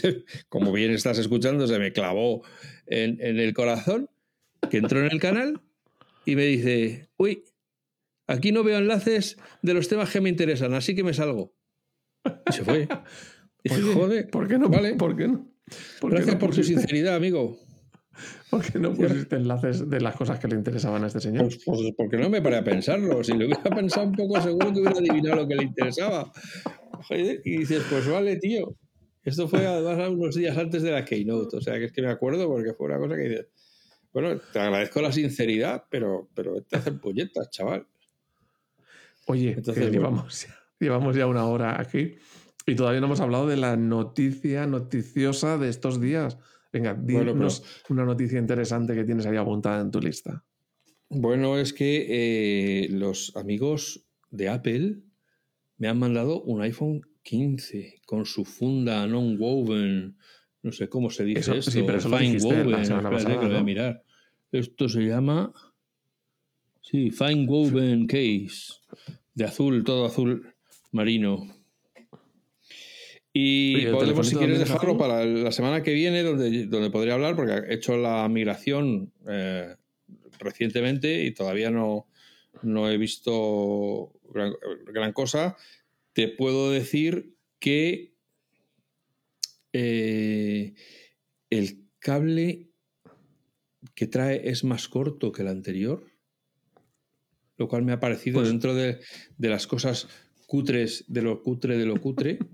como 0.48 0.72
bien 0.72 0.90
estás 0.90 1.18
escuchando, 1.18 1.68
se 1.68 1.78
me 1.78 1.92
clavó 1.92 2.42
en, 2.86 3.20
en 3.20 3.38
el 3.38 3.54
corazón 3.54 4.10
que 4.70 4.78
entró 4.78 5.00
en 5.00 5.10
el 5.10 5.20
canal 5.20 5.60
y 6.24 6.36
me 6.36 6.44
dice, 6.44 7.08
uy, 7.16 7.44
aquí 8.26 8.52
no 8.52 8.62
veo 8.62 8.78
enlaces 8.78 9.38
de 9.62 9.74
los 9.74 9.88
temas 9.88 10.10
que 10.10 10.20
me 10.20 10.28
interesan, 10.28 10.74
así 10.74 10.94
que 10.94 11.04
me 11.04 11.14
salgo. 11.14 11.54
Y 12.48 12.52
se 12.52 12.64
fue. 12.64 12.88
Dice, 13.64 13.82
joder, 13.82 14.30
¿por 14.30 14.46
qué 14.46 14.56
no? 14.56 14.68
Vale. 14.68 14.94
¿Por 14.94 15.16
qué 15.16 15.26
no? 15.26 15.50
Gracias 16.00 16.36
por 16.36 16.54
su 16.54 16.62
sinceridad, 16.62 17.16
amigo. 17.16 17.58
¿Por 18.50 18.62
qué 18.62 18.78
no 18.78 18.94
pusiste 18.94 19.36
enlaces 19.36 19.88
de 19.88 20.00
las 20.00 20.16
cosas 20.16 20.38
que 20.38 20.48
le 20.48 20.56
interesaban 20.56 21.04
a 21.04 21.06
este 21.06 21.20
señor? 21.20 21.44
Pues, 21.44 21.60
pues 21.64 21.94
porque 21.96 22.16
no 22.16 22.30
me 22.30 22.40
paré 22.42 22.56
a 22.56 22.64
pensarlo. 22.64 23.22
Si 23.22 23.32
lo 23.32 23.46
hubiera 23.46 23.62
pensado 23.62 24.06
un 24.06 24.12
poco, 24.12 24.40
seguro 24.40 24.72
que 24.72 24.80
hubiera 24.80 24.98
adivinado 24.98 25.36
lo 25.36 25.48
que 25.48 25.56
le 25.56 25.64
interesaba. 25.64 26.32
Y 27.10 27.58
dices, 27.58 27.82
pues 27.90 28.08
vale, 28.08 28.36
tío. 28.36 28.76
Esto 29.24 29.46
fue 29.48 29.66
además 29.66 30.08
unos 30.08 30.34
días 30.34 30.56
antes 30.56 30.82
de 30.82 30.90
la 30.90 31.04
Keynote. 31.04 31.56
O 31.56 31.60
sea, 31.60 31.78
que 31.78 31.86
es 31.86 31.92
que 31.92 32.02
me 32.02 32.10
acuerdo 32.10 32.48
porque 32.48 32.72
fue 32.72 32.86
una 32.86 32.98
cosa 32.98 33.16
que 33.16 33.22
dices, 33.22 33.46
bueno, 34.12 34.40
te 34.52 34.58
agradezco 34.58 35.02
la 35.02 35.12
sinceridad, 35.12 35.84
pero, 35.90 36.28
pero 36.34 36.62
te 36.62 36.76
hacen 36.76 36.98
puñetas, 36.98 37.50
chaval. 37.50 37.86
Oye, 39.26 39.52
Entonces, 39.52 39.90
llevamos, 39.90 40.46
llevamos 40.80 41.16
ya 41.16 41.26
una 41.26 41.44
hora 41.44 41.80
aquí 41.80 42.16
y 42.66 42.74
todavía 42.74 43.00
no 43.00 43.06
hemos 43.06 43.20
hablado 43.20 43.46
de 43.46 43.56
la 43.56 43.76
noticia 43.76 44.66
noticiosa 44.66 45.58
de 45.58 45.68
estos 45.68 46.00
días. 46.00 46.38
Venga, 46.72 46.94
dinos 46.94 47.62
una 47.88 48.04
noticia 48.04 48.38
interesante 48.38 48.94
que 48.94 49.04
tienes 49.04 49.26
ahí 49.26 49.36
apuntada 49.36 49.80
en 49.80 49.90
tu 49.90 50.00
lista. 50.00 50.44
Bueno, 51.08 51.58
es 51.58 51.72
que 51.72 52.06
eh, 52.84 52.88
los 52.90 53.34
amigos 53.36 54.06
de 54.30 54.50
Apple 54.50 54.98
me 55.78 55.88
han 55.88 55.98
mandado 55.98 56.42
un 56.42 56.60
iPhone 56.60 57.00
15 57.22 58.02
con 58.06 58.26
su 58.26 58.44
funda 58.44 59.06
non-woven 59.06 60.18
no 60.62 60.72
sé 60.72 60.88
cómo 60.88 61.10
se 61.10 61.24
dice 61.24 61.58
esto. 61.58 61.70
Sí, 61.70 61.82
pero 61.84 61.98
eso 61.98 62.08
Fine 62.08 62.38
Woven. 62.38 63.40
voy 63.40 63.56
a 63.56 63.62
mirar. 63.62 64.02
Esto 64.50 64.88
se 64.88 65.02
llama. 65.02 65.52
Sí, 66.80 67.10
Fine 67.10 67.46
Woven 67.46 68.06
Case. 68.06 68.74
De 69.34 69.44
azul, 69.44 69.84
todo 69.84 70.06
azul 70.06 70.54
marino. 70.90 71.46
Y 73.32 73.86
podemos, 73.86 74.28
si 74.28 74.36
quieres, 74.36 74.58
dejarlo 74.58 74.96
para 74.96 75.24
la 75.24 75.52
semana 75.52 75.82
que 75.82 75.92
viene, 75.92 76.22
donde, 76.22 76.66
donde 76.66 76.90
podría 76.90 77.14
hablar, 77.14 77.36
porque 77.36 77.52
he 77.52 77.74
hecho 77.74 77.96
la 77.96 78.26
migración 78.28 79.12
eh, 79.28 79.76
recientemente 80.40 81.24
y 81.24 81.32
todavía 81.32 81.70
no, 81.70 82.08
no 82.62 82.90
he 82.90 82.96
visto 82.96 84.12
gran, 84.32 84.54
gran, 84.86 85.12
cosa. 85.12 85.56
Te 86.14 86.28
puedo 86.28 86.70
decir 86.72 87.34
que 87.60 88.12
eh, 89.72 90.74
el 91.50 91.84
cable 92.08 92.70
que 93.94 94.06
trae 94.06 94.48
es 94.48 94.64
más 94.64 94.88
corto 94.88 95.30
que 95.30 95.42
el 95.42 95.48
anterior, 95.48 96.06
lo 97.58 97.68
cual 97.68 97.82
me 97.82 97.92
ha 97.92 98.00
parecido 98.00 98.36
pues 98.40 98.48
dentro 98.48 98.74
de, 98.74 99.00
las 99.36 99.66
cosas 99.66 100.08
cutres 100.46 101.04
de 101.08 101.20
lo 101.20 101.42
cutre 101.42 101.76
de 101.76 101.84
lo 101.86 102.00
cutre. 102.00 102.38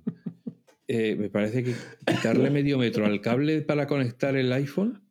Eh, 0.87 1.17
me 1.17 1.31
parece 1.31 1.65
que 1.65 1.75
quitarle 2.07 2.51
medio 2.51 2.77
metro 2.77 3.07
al 3.07 3.23
cable 3.23 3.63
para 3.63 3.87
conectar 3.87 4.37
el 4.37 4.53
iPhone 4.53 5.03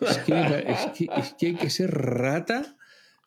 es 0.00 0.18
que, 0.20 1.46
hay 1.46 1.54
que 1.54 1.68
ser 1.68 1.90
rata 1.90 2.78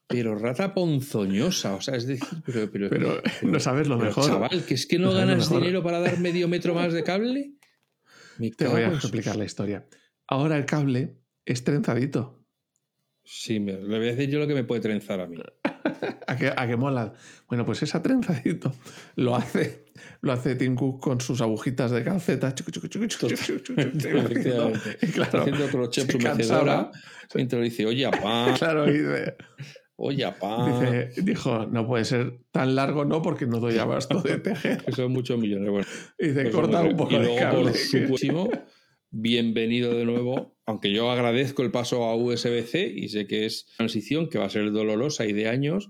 pero 0.07 0.33
rata 0.33 0.73
ponzoñosa, 0.73 1.75
o 1.75 1.81
sea, 1.81 1.95
es 1.95 2.07
decir, 2.07 2.27
pero, 2.71 2.89
pero, 2.89 3.21
no 3.43 3.59
sabes 3.59 3.87
lo 3.87 3.99
mejor. 3.99 4.25
Chaval, 4.25 4.65
que 4.65 4.73
es 4.73 4.87
que 4.87 4.97
no 4.97 5.13
ganas 5.13 5.47
dinero 5.47 5.83
para 5.83 5.99
dar 5.99 6.19
medio 6.19 6.47
metro 6.47 6.73
más 6.73 6.91
de 6.91 7.03
cable. 7.03 7.53
Te 8.57 8.67
voy 8.67 8.81
a 8.81 8.87
explicar 8.87 9.35
la 9.35 9.45
historia. 9.45 9.85
Ahora 10.27 10.57
el 10.57 10.65
cable 10.65 11.17
es 11.45 11.63
trenzadito. 11.63 12.45
Sí, 13.23 13.59
le 13.59 13.77
voy 13.83 14.07
a 14.07 14.11
decir 14.11 14.29
yo 14.29 14.39
lo 14.39 14.47
que 14.47 14.53
me 14.53 14.63
puede 14.63 14.81
trenzar 14.81 15.19
a 15.19 15.27
mí. 15.27 15.37
¿A, 16.27 16.35
qué, 16.35 16.53
¿A 16.55 16.77
mola? 16.77 17.13
Bueno, 17.47 17.65
pues 17.65 17.81
esa 17.83 18.01
trenzadito 18.01 18.71
lo 19.15 19.35
hace, 19.35 19.85
lo 20.21 20.31
hace 20.31 20.55
Tim 20.55 20.75
Cook 20.75 21.01
con 21.01 21.21
sus 21.21 21.41
agujitas 21.41 21.91
de 21.91 22.03
calceta. 22.03 22.53
y 22.53 22.63
claro, 25.07 25.41
haciendo 25.41 25.67
crochet 25.69 26.11
su 26.11 26.19
mecedora. 26.19 26.91
Mientras 27.33 27.61
dice, 27.63 27.85
oye, 27.85 28.05
apá. 28.05 28.53
Claro, 28.59 28.85
dice... 28.85 29.35
Oye, 29.97 30.25
apá. 30.25 30.67
Dice, 30.67 31.21
dijo, 31.21 31.67
no 31.67 31.87
puede 31.87 32.03
ser 32.03 32.39
tan 32.51 32.75
largo, 32.75 33.05
no, 33.05 33.21
porque 33.21 33.45
no 33.45 33.59
doy 33.59 33.77
abasto 33.77 34.21
de 34.21 34.39
tejer. 34.39 34.83
que 34.85 34.91
son 34.91 35.13
muchos 35.13 35.39
millones. 35.39 35.69
Bueno, 35.69 35.87
dice, 36.19 36.41
pues 36.41 36.53
corta 36.53 36.81
un 36.81 36.97
poco 36.97 37.13
y 37.13 37.19
luego, 37.19 37.33
de 37.33 37.39
cable. 37.39 37.71
Por 38.07 38.19
bienvenido 39.11 39.93
de 39.93 40.05
nuevo. 40.05 40.57
Aunque 40.65 40.91
yo 40.91 41.11
agradezco 41.11 41.61
el 41.61 41.71
paso 41.71 42.03
a 42.03 42.15
USB-C 42.15 42.87
y 42.87 43.09
sé 43.09 43.27
que 43.27 43.45
es 43.45 43.67
transición 43.77 44.29
que 44.29 44.37
va 44.37 44.45
a 44.45 44.49
ser 44.49 44.71
dolorosa 44.71 45.25
y 45.25 45.33
de 45.33 45.47
años. 45.47 45.89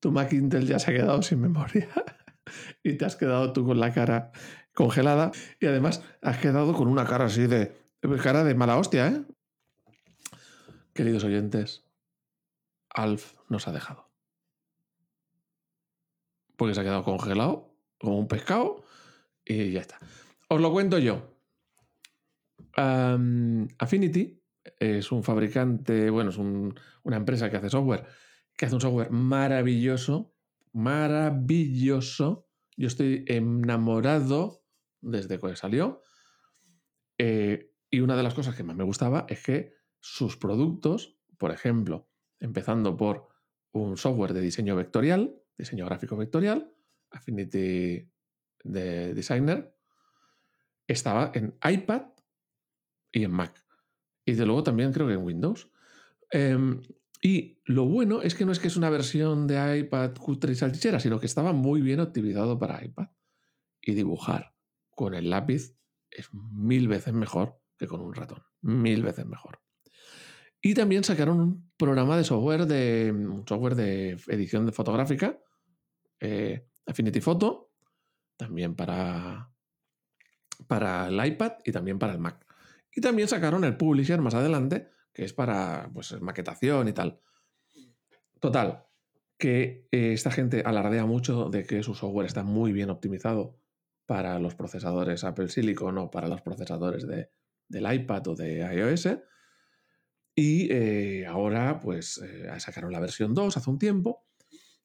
Tu 0.00 0.10
Mac 0.12 0.32
Intel 0.32 0.66
ya 0.66 0.78
se 0.78 0.90
ha 0.90 0.94
quedado 0.94 1.22
sin 1.22 1.40
memoria 1.40 1.88
y 2.82 2.94
te 2.94 3.04
has 3.04 3.16
quedado 3.16 3.52
tú 3.52 3.64
con 3.64 3.80
la 3.80 3.92
cara 3.92 4.32
congelada 4.74 5.32
y 5.60 5.66
además 5.66 6.02
has 6.20 6.38
quedado 6.38 6.72
con 6.72 6.88
una 6.88 7.06
cara 7.06 7.26
así 7.26 7.46
de 7.46 7.72
cara 8.22 8.44
de 8.44 8.54
mala 8.54 8.78
hostia, 8.78 9.08
¿eh? 9.08 9.22
Queridos 10.92 11.24
oyentes, 11.24 11.84
Alf 12.90 13.34
nos 13.48 13.68
ha 13.68 13.72
dejado. 13.72 14.10
Porque 16.56 16.74
se 16.74 16.80
ha 16.80 16.84
quedado 16.84 17.04
congelado 17.04 17.74
como 17.98 18.18
un 18.18 18.28
pescado 18.28 18.84
y 19.44 19.72
ya 19.72 19.80
está. 19.80 19.98
Os 20.48 20.60
lo 20.60 20.70
cuento 20.70 20.98
yo. 20.98 21.31
Affinity 22.74 24.42
es 24.78 25.12
un 25.12 25.22
fabricante, 25.22 26.10
bueno, 26.10 26.30
es 26.30 26.38
una 26.38 27.16
empresa 27.16 27.50
que 27.50 27.56
hace 27.56 27.70
software, 27.70 28.04
que 28.56 28.66
hace 28.66 28.74
un 28.74 28.80
software 28.80 29.10
maravilloso, 29.10 30.34
maravilloso. 30.72 32.48
Yo 32.76 32.86
estoy 32.86 33.24
enamorado 33.26 34.64
desde 35.00 35.38
que 35.38 35.56
salió. 35.56 36.02
Eh, 37.18 37.72
y 37.90 38.00
una 38.00 38.16
de 38.16 38.22
las 38.22 38.34
cosas 38.34 38.56
que 38.56 38.62
más 38.62 38.76
me 38.76 38.84
gustaba 38.84 39.26
es 39.28 39.42
que 39.42 39.74
sus 40.00 40.36
productos, 40.36 41.18
por 41.38 41.50
ejemplo, 41.50 42.08
empezando 42.40 42.96
por 42.96 43.28
un 43.72 43.96
software 43.96 44.32
de 44.32 44.40
diseño 44.40 44.74
vectorial, 44.76 45.34
diseño 45.58 45.86
gráfico 45.86 46.16
vectorial, 46.16 46.72
Affinity 47.10 48.10
de 48.64 49.14
Designer, 49.14 49.76
estaba 50.86 51.30
en 51.34 51.56
iPad 51.62 52.11
y 53.12 53.24
en 53.24 53.30
Mac. 53.30 53.64
Y 54.24 54.32
de 54.32 54.46
luego 54.46 54.62
también 54.62 54.92
creo 54.92 55.06
que 55.06 55.14
en 55.14 55.22
Windows. 55.24 55.70
Em, 56.30 56.80
y 57.20 57.58
lo 57.64 57.84
bueno 57.84 58.22
es 58.22 58.34
que 58.34 58.44
no 58.44 58.52
es 58.52 58.58
que 58.58 58.68
es 58.68 58.76
una 58.76 58.90
versión 58.90 59.46
de 59.46 59.78
iPad 59.78 60.14
cutre 60.14 60.52
y 60.52 60.56
salchichera, 60.56 60.98
sino 60.98 61.20
que 61.20 61.26
estaba 61.26 61.52
muy 61.52 61.80
bien 61.80 62.00
optimizado 62.00 62.58
para 62.58 62.84
iPad. 62.84 63.08
Y 63.80 63.94
dibujar 63.94 64.54
con 64.90 65.14
el 65.14 65.30
lápiz 65.30 65.76
es 66.10 66.28
mil 66.32 66.88
veces 66.88 67.14
mejor 67.14 67.60
que 67.78 67.86
con 67.86 68.00
un 68.00 68.14
ratón. 68.14 68.42
Mil 68.60 69.02
veces 69.02 69.26
mejor. 69.26 69.60
Y 70.60 70.74
también 70.74 71.02
sacaron 71.02 71.40
un 71.40 71.72
programa 71.76 72.16
de 72.16 72.22
software 72.22 72.66
de, 72.66 73.42
software 73.46 73.74
de 73.74 74.10
edición 74.28 74.64
de 74.64 74.72
fotográfica, 74.72 75.40
eh, 76.20 76.68
Affinity 76.86 77.20
Photo, 77.20 77.72
también 78.36 78.76
para, 78.76 79.50
para 80.68 81.08
el 81.08 81.26
iPad 81.26 81.54
y 81.64 81.72
también 81.72 81.98
para 81.98 82.12
el 82.12 82.20
Mac. 82.20 82.46
Y 82.94 83.00
también 83.00 83.28
sacaron 83.28 83.64
el 83.64 83.76
Publisher 83.76 84.20
más 84.20 84.34
adelante, 84.34 84.90
que 85.12 85.24
es 85.24 85.32
para 85.32 85.90
pues, 85.92 86.20
maquetación 86.20 86.88
y 86.88 86.92
tal. 86.92 87.20
Total, 88.38 88.86
que 89.38 89.88
eh, 89.90 90.12
esta 90.12 90.30
gente 90.30 90.62
alardea 90.64 91.06
mucho 91.06 91.48
de 91.48 91.64
que 91.64 91.82
su 91.82 91.94
software 91.94 92.26
está 92.26 92.42
muy 92.42 92.72
bien 92.72 92.90
optimizado 92.90 93.58
para 94.06 94.38
los 94.38 94.54
procesadores 94.54 95.24
Apple 95.24 95.48
Silicon 95.48 95.98
o 95.98 96.10
para 96.10 96.28
los 96.28 96.42
procesadores 96.42 97.06
de, 97.06 97.30
del 97.68 97.92
iPad 97.92 98.28
o 98.28 98.34
de 98.34 98.58
iOS. 98.58 99.08
Y 100.34 100.72
eh, 100.72 101.26
ahora, 101.26 101.80
pues, 101.80 102.18
eh, 102.18 102.48
sacaron 102.58 102.92
la 102.92 103.00
versión 103.00 103.34
2 103.34 103.56
hace 103.56 103.70
un 103.70 103.78
tiempo 103.78 104.26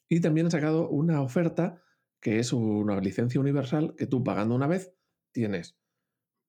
y 0.10 0.22
también 0.22 0.48
han 0.48 0.52
sacado 0.52 0.90
una 0.90 1.22
oferta 1.22 1.82
que 2.20 2.40
es 2.40 2.54
una 2.54 3.00
licencia 3.00 3.40
universal 3.40 3.96
que 3.96 4.08
tú 4.08 4.24
pagando 4.24 4.56
una 4.56 4.68
vez 4.68 4.94
tienes 5.32 5.78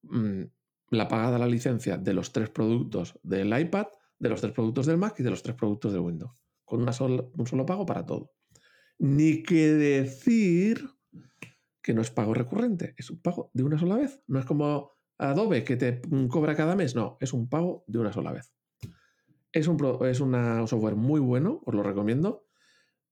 mm, 0.03 0.43
la 0.89 1.07
pagada 1.07 1.37
la 1.37 1.47
licencia 1.47 1.97
de 1.97 2.13
los 2.13 2.31
tres 2.31 2.49
productos 2.49 3.19
del 3.23 3.57
iPad, 3.57 3.87
de 4.17 4.29
los 4.29 4.41
tres 4.41 4.53
productos 4.53 4.85
del 4.85 4.97
Mac 4.97 5.15
y 5.19 5.23
de 5.23 5.29
los 5.29 5.43
tres 5.43 5.55
productos 5.55 5.93
de 5.93 5.99
Windows. 5.99 6.31
Con 6.65 6.81
una 6.81 6.91
un 6.99 7.47
solo 7.47 7.65
pago 7.65 7.85
para 7.85 8.05
todo. 8.05 8.33
Ni 8.99 9.43
que 9.43 9.73
decir 9.73 10.89
que 11.81 11.93
no 11.93 12.01
es 12.01 12.11
pago 12.11 12.33
recurrente, 12.33 12.93
es 12.97 13.09
un 13.09 13.21
pago 13.21 13.49
de 13.53 13.63
una 13.63 13.79
sola 13.79 13.95
vez. 13.95 14.21
No 14.27 14.39
es 14.39 14.45
como 14.45 14.91
Adobe 15.17 15.63
que 15.63 15.75
te 15.75 16.01
cobra 16.29 16.55
cada 16.55 16.75
mes, 16.75 16.95
no, 16.95 17.17
es 17.19 17.33
un 17.33 17.49
pago 17.49 17.83
de 17.87 17.99
una 17.99 18.13
sola 18.13 18.31
vez. 18.31 18.53
Es 19.51 19.67
un, 19.67 19.77
es 20.05 20.19
una, 20.19 20.65
software 20.67 20.95
muy 20.95 21.19
bueno, 21.19 21.61
os 21.65 21.73
lo 21.73 21.83
recomiendo. 21.83 22.45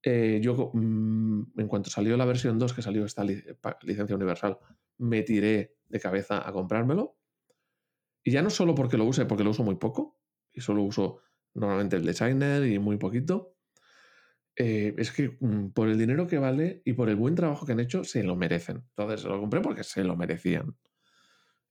Eh, 0.02 0.40
yo, 0.42 0.70
mm, 0.72 1.58
en 1.58 1.68
cuanto 1.68 1.90
salió 1.90 2.16
la 2.16 2.24
versión 2.24 2.58
2, 2.58 2.72
que 2.72 2.82
salió 2.82 3.04
esta 3.04 3.24
licencia 3.24 4.16
universal, 4.16 4.58
me 4.98 5.22
tiré 5.22 5.76
de 5.88 6.00
cabeza 6.00 6.48
a 6.48 6.52
comprármelo. 6.52 7.17
Y 8.22 8.32
ya 8.32 8.42
no 8.42 8.50
solo 8.50 8.74
porque 8.74 8.96
lo 8.96 9.04
use, 9.04 9.26
porque 9.26 9.44
lo 9.44 9.50
uso 9.50 9.64
muy 9.64 9.76
poco, 9.76 10.18
y 10.52 10.60
solo 10.60 10.82
uso 10.82 11.20
normalmente 11.54 11.96
el 11.96 12.04
designer 12.04 12.66
y 12.66 12.78
muy 12.78 12.96
poquito. 12.96 13.54
Eh, 14.56 14.94
es 14.98 15.12
que 15.12 15.36
mm, 15.40 15.68
por 15.68 15.88
el 15.88 15.96
dinero 15.96 16.26
que 16.26 16.38
vale 16.38 16.82
y 16.84 16.94
por 16.94 17.08
el 17.08 17.16
buen 17.16 17.34
trabajo 17.34 17.64
que 17.64 17.72
han 17.72 17.80
hecho, 17.80 18.04
se 18.04 18.22
lo 18.22 18.36
merecen. 18.36 18.84
Entonces 18.96 19.24
lo 19.24 19.40
compré 19.40 19.60
porque 19.60 19.84
se 19.84 20.02
lo 20.02 20.16
merecían. 20.16 20.76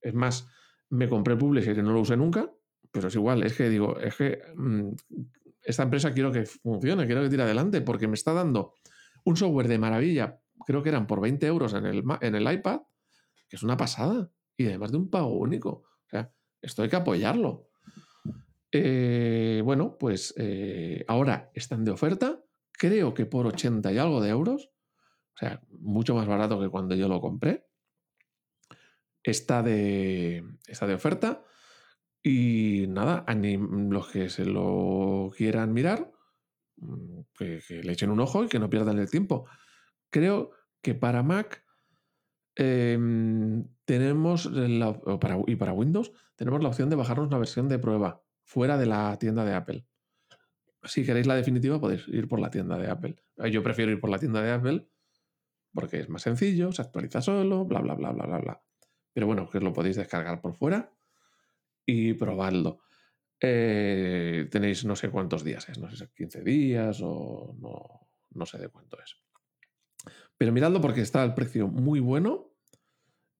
Es 0.00 0.14
más, 0.14 0.48
me 0.90 1.08
compré 1.08 1.36
Publisher 1.36 1.76
y 1.76 1.82
no 1.82 1.92
lo 1.92 2.00
usé 2.00 2.16
nunca, 2.16 2.50
pero 2.90 3.08
es 3.08 3.14
igual, 3.14 3.42
es 3.42 3.54
que 3.54 3.68
digo, 3.68 3.98
es 4.00 4.16
que 4.16 4.40
mm, 4.56 4.90
esta 5.62 5.82
empresa 5.82 6.12
quiero 6.12 6.32
que 6.32 6.46
funcione, 6.46 7.06
quiero 7.06 7.22
que 7.22 7.28
tire 7.28 7.42
adelante, 7.42 7.80
porque 7.82 8.08
me 8.08 8.14
está 8.14 8.32
dando 8.32 8.74
un 9.24 9.36
software 9.36 9.68
de 9.68 9.78
maravilla, 9.78 10.40
creo 10.66 10.82
que 10.82 10.88
eran 10.88 11.06
por 11.06 11.20
20 11.20 11.46
euros 11.46 11.74
en 11.74 11.84
el, 11.84 12.02
en 12.20 12.34
el 12.34 12.52
iPad, 12.52 12.80
que 13.48 13.56
es 13.56 13.62
una 13.62 13.76
pasada, 13.76 14.30
y 14.56 14.66
además 14.66 14.92
de 14.92 14.98
un 14.98 15.10
pago 15.10 15.38
único. 15.38 15.70
O 15.70 16.08
sea, 16.08 16.32
esto 16.60 16.82
hay 16.82 16.88
que 16.88 16.96
apoyarlo. 16.96 17.68
Eh, 18.70 19.62
bueno, 19.64 19.96
pues 19.98 20.34
eh, 20.36 21.04
ahora 21.08 21.50
están 21.54 21.84
de 21.84 21.90
oferta, 21.90 22.40
creo 22.72 23.14
que 23.14 23.26
por 23.26 23.46
80 23.46 23.92
y 23.92 23.98
algo 23.98 24.20
de 24.20 24.30
euros, 24.30 24.70
o 25.34 25.38
sea, 25.38 25.62
mucho 25.70 26.14
más 26.14 26.26
barato 26.26 26.60
que 26.60 26.68
cuando 26.68 26.94
yo 26.94 27.08
lo 27.08 27.20
compré. 27.20 27.66
Está 29.22 29.62
de, 29.62 30.44
está 30.66 30.86
de 30.86 30.94
oferta. 30.94 31.44
Y 32.22 32.86
nada, 32.88 33.24
los 33.28 34.08
que 34.08 34.28
se 34.28 34.44
lo 34.44 35.30
quieran 35.36 35.72
mirar, 35.72 36.10
mm, 36.76 37.20
que, 37.38 37.60
le 37.82 37.92
echen 37.92 38.10
un 38.10 38.20
ojo 38.20 38.44
y 38.44 38.48
que 38.48 38.58
no 38.58 38.68
pierdan 38.68 38.98
el 38.98 39.10
tiempo. 39.10 39.46
Creo 40.10 40.50
que 40.82 40.94
para 40.94 41.22
Mac 41.22 41.64
em, 42.56 43.64
tenemos, 43.88 44.50
y 45.46 45.56
para 45.56 45.72
Windows, 45.72 46.12
tenemos 46.36 46.62
la 46.62 46.68
opción 46.68 46.90
de 46.90 46.96
bajarnos 46.96 47.28
una 47.28 47.38
versión 47.38 47.70
de 47.70 47.78
prueba 47.78 48.22
fuera 48.44 48.76
de 48.76 48.84
la 48.84 49.18
tienda 49.18 49.46
de 49.46 49.54
Apple. 49.54 49.86
Si 50.82 51.06
queréis 51.06 51.26
la 51.26 51.36
definitiva, 51.36 51.80
podéis 51.80 52.06
ir 52.08 52.28
por 52.28 52.38
la 52.38 52.50
tienda 52.50 52.76
de 52.76 52.90
Apple. 52.90 53.16
Yo 53.50 53.62
prefiero 53.62 53.90
ir 53.90 53.98
por 53.98 54.10
la 54.10 54.18
tienda 54.18 54.42
de 54.42 54.52
Apple 54.52 54.86
porque 55.72 56.00
es 56.00 56.10
más 56.10 56.20
sencillo, 56.20 56.70
se 56.70 56.82
actualiza 56.82 57.22
solo, 57.22 57.64
bla, 57.64 57.80
bla, 57.80 57.94
bla, 57.94 58.12
bla, 58.12 58.26
bla, 58.26 58.38
bla. 58.38 58.62
Pero 59.14 59.26
bueno, 59.26 59.48
que 59.48 59.58
lo 59.58 59.72
podéis 59.72 59.96
descargar 59.96 60.42
por 60.42 60.54
fuera 60.54 60.92
y 61.86 62.12
probadlo. 62.12 62.80
Eh, 63.40 64.48
tenéis 64.50 64.84
no 64.84 64.96
sé 64.96 65.08
cuántos 65.08 65.44
días 65.44 65.66
es, 65.70 65.78
no 65.78 65.88
sé 65.90 65.96
si 65.96 66.12
15 66.14 66.42
días 66.42 67.00
o 67.02 67.56
no, 67.58 68.44
sé 68.44 68.58
de 68.58 68.68
cuánto 68.68 68.98
es. 69.00 69.16
Pero 70.36 70.52
miradlo 70.52 70.82
porque 70.82 71.00
está 71.00 71.22
al 71.22 71.34
precio 71.34 71.68
muy 71.68 72.00
bueno 72.00 72.47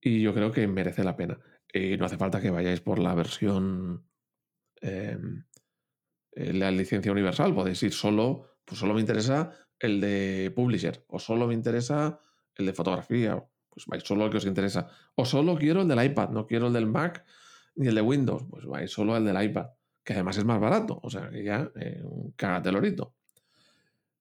y 0.01 0.21
yo 0.21 0.33
creo 0.33 0.51
que 0.51 0.67
merece 0.67 1.03
la 1.03 1.15
pena. 1.15 1.39
Y 1.71 1.97
no 1.97 2.05
hace 2.05 2.17
falta 2.17 2.41
que 2.41 2.49
vayáis 2.49 2.81
por 2.81 2.99
la 2.99 3.13
versión, 3.13 4.05
em, 4.81 5.45
eh, 6.31 6.53
la 6.53 6.71
licencia 6.71 7.11
universal. 7.11 7.53
Podéis 7.53 7.83
ir 7.83 7.93
solo, 7.93 8.59
pues 8.65 8.79
solo 8.79 8.93
me 8.93 9.01
interesa 9.01 9.51
el 9.79 10.01
de 10.01 10.51
Publisher 10.55 11.05
o 11.07 11.19
solo 11.19 11.47
me 11.47 11.53
interesa 11.53 12.19
el 12.55 12.65
de 12.65 12.73
fotografía. 12.73 13.43
Pues 13.69 13.85
vais 13.85 14.03
solo 14.03 14.25
el 14.25 14.31
que 14.31 14.37
os 14.37 14.45
interesa. 14.45 14.89
O 15.15 15.25
solo 15.25 15.55
quiero 15.57 15.81
el 15.81 15.87
del 15.87 16.03
iPad, 16.03 16.29
no 16.29 16.47
quiero 16.47 16.67
el 16.67 16.73
del 16.73 16.87
Mac 16.87 17.25
ni 17.75 17.87
el 17.87 17.95
de 17.95 18.01
Windows, 18.01 18.43
pues 18.49 18.65
vais 18.65 18.91
solo 18.91 19.15
al 19.15 19.23
del 19.23 19.41
iPad, 19.41 19.67
que 20.03 20.13
además 20.13 20.37
es 20.37 20.43
más 20.43 20.59
barato, 20.59 20.99
o 21.01 21.09
sea 21.09 21.29
que 21.29 21.43
ya 21.43 21.71
eh, 21.79 22.03
cagatelorito. 22.35 23.15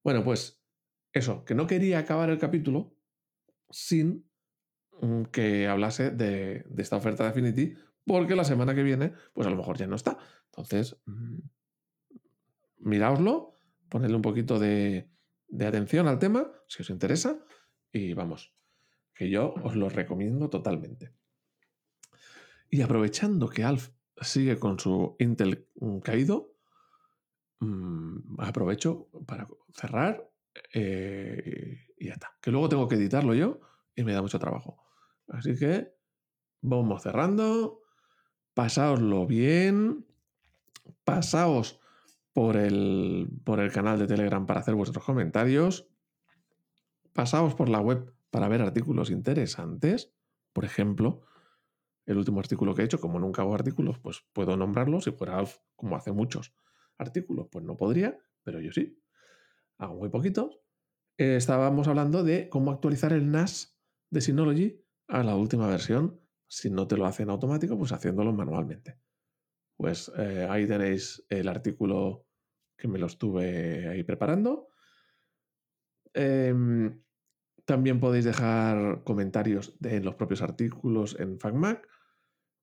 Bueno, 0.05 0.23
pues 0.23 0.63
eso, 1.13 1.45
que 1.45 1.57
no 1.57 1.67
quería 1.67 1.99
acabar 1.99 2.31
el 2.31 2.39
capítulo 2.39 2.95
sin 3.69 4.28
que 5.31 5.69
hablase 5.69 6.11
de, 6.11 6.65
esta 6.77 6.97
oferta 6.97 7.25
de 7.25 7.31
Affinity, 7.31 7.75
porque 8.05 8.37
la 8.37 8.45
semana 8.45 8.75
que 8.75 8.83
viene, 8.83 9.13
pues 9.33 9.47
a 9.47 9.51
lo 9.51 9.57
mejor 9.57 9.77
ya 9.77 9.87
no 9.87 9.97
está. 9.97 10.19
Entonces, 10.47 10.97
mm, 11.07 11.39
miraoslo, 12.79 13.61
ponedle 13.89 14.17
un 14.17 14.23
poquito 14.23 14.59
de, 14.59 15.11
atención 15.61 16.09
al 16.09 16.19
tema, 16.19 16.51
si 16.67 16.83
os 16.83 16.91
interesa, 16.91 17.39
y 17.93 18.15
vamos, 18.15 18.55
que 19.15 19.31
yo 19.31 19.55
os 19.63 19.77
lo 19.77 19.89
recomiendo 19.89 20.51
totalmente. 20.51 21.15
Y 22.71 22.83
aprovechando 22.83 23.49
que 23.49 23.65
Alf 23.65 23.91
sigue 24.21 24.59
con 24.59 24.79
su 24.79 25.17
Intel 25.19 25.69
mm, 25.77 25.99
caído, 25.99 26.57
mm, 27.61 28.41
aprovecho 28.41 29.09
para 29.27 29.49
cerrar 29.73 30.31
eh, 30.73 31.87
y 31.99 32.07
ya 32.07 32.15
está. 32.15 32.37
Que 32.41 32.51
luego 32.51 32.69
tengo 32.69 32.89
que 32.89 32.97
editarlo 32.97 33.35
yo 33.35 33.61
y 33.95 34.05
me 34.05 34.13
da 34.13 34.23
mucho 34.23 34.39
trabajo. 34.39 34.88
Así 35.29 35.57
que 35.57 35.93
vamos 36.61 37.03
cerrando. 37.03 37.81
Pasaoslo 38.55 39.27
bien. 39.27 40.07
Pasaos 41.05 41.81
por 42.33 42.57
el, 42.57 43.29
por 43.45 43.61
el 43.61 43.73
canal 43.73 43.99
de 43.99 44.07
Telegram 44.07 44.47
para 44.47 44.61
hacer 44.61 44.75
vuestros 44.75 45.05
comentarios. 45.05 45.89
Pasaos 47.13 47.55
por 47.55 47.69
la 47.69 47.81
web 47.81 48.13
para 48.31 48.49
ver 48.49 48.63
artículos 48.63 49.11
interesantes. 49.11 50.13
Por 50.53 50.65
ejemplo, 50.65 51.23
el 52.07 52.17
último 52.17 52.41
artículo 52.41 52.75
que 52.75 52.83
he 52.83 52.85
hecho, 52.85 53.01
como 53.01 53.19
nunca 53.19 53.43
hago 53.43 53.55
artículos, 53.55 53.99
pues 53.99 54.25
puedo 54.33 54.57
nombrarlo. 54.57 55.01
Si 55.01 55.13
fuera 55.13 55.45
como 55.77 55.97
hace 55.97 56.13
muchos 56.13 56.55
artículos, 56.97 57.49
pues 57.51 57.65
no 57.65 57.77
podría, 57.77 58.19
pero 58.43 58.61
yo 58.61 58.73
sí. 58.73 58.99
Hago 59.79 59.97
muy 59.97 60.09
poquitos. 60.09 60.59
Eh, 61.17 61.37
estábamos 61.37 61.87
hablando 61.89 62.25
de 62.25 62.49
cómo 62.49 62.71
actualizar 62.71 63.13
el 63.13 63.31
NAS 63.31 63.79
de 64.11 64.21
Synology 64.21 64.88
a 65.09 65.23
la 65.23 65.35
última 65.35 65.67
versión. 65.67 66.21
Si 66.47 66.71
no 66.71 66.87
te 66.87 66.97
lo 66.97 67.07
hacen 67.07 67.31
automático, 67.31 67.77
pues 67.77 67.93
haciéndolo 67.93 68.33
manualmente. 68.33 68.99
Pues 69.77 70.11
eh, 70.17 70.47
ahí 70.49 70.67
tenéis 70.67 71.25
el 71.29 71.49
artículo 71.49 72.27
que 72.77 72.89
me 72.89 72.99
lo 72.99 73.07
estuve 73.07 73.89
ahí 73.89 74.03
preparando. 74.03 74.69
Em, 76.15 77.03
también 77.65 78.01
podéis 78.01 78.25
dejar 78.25 79.03
comentarios 79.05 79.77
en 79.83 80.05
los 80.05 80.15
propios 80.15 80.43
artículos 80.43 81.17
en 81.19 81.39
FacMac 81.39 81.87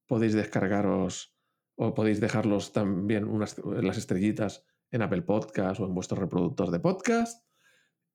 podéis 0.08 0.34
descargaros 0.34 1.36
o 1.76 1.94
podéis 1.94 2.20
dejarlos 2.20 2.72
también 2.72 3.26
unas, 3.26 3.58
las 3.66 3.98
estrellitas 3.98 4.66
en 4.92 5.02
Apple 5.02 5.24
Podcast 5.24 5.80
o 5.80 5.86
en 5.86 5.94
vuestro 5.94 6.18
reproductor 6.18 6.72
de 6.72 6.80
podcast. 6.80 7.46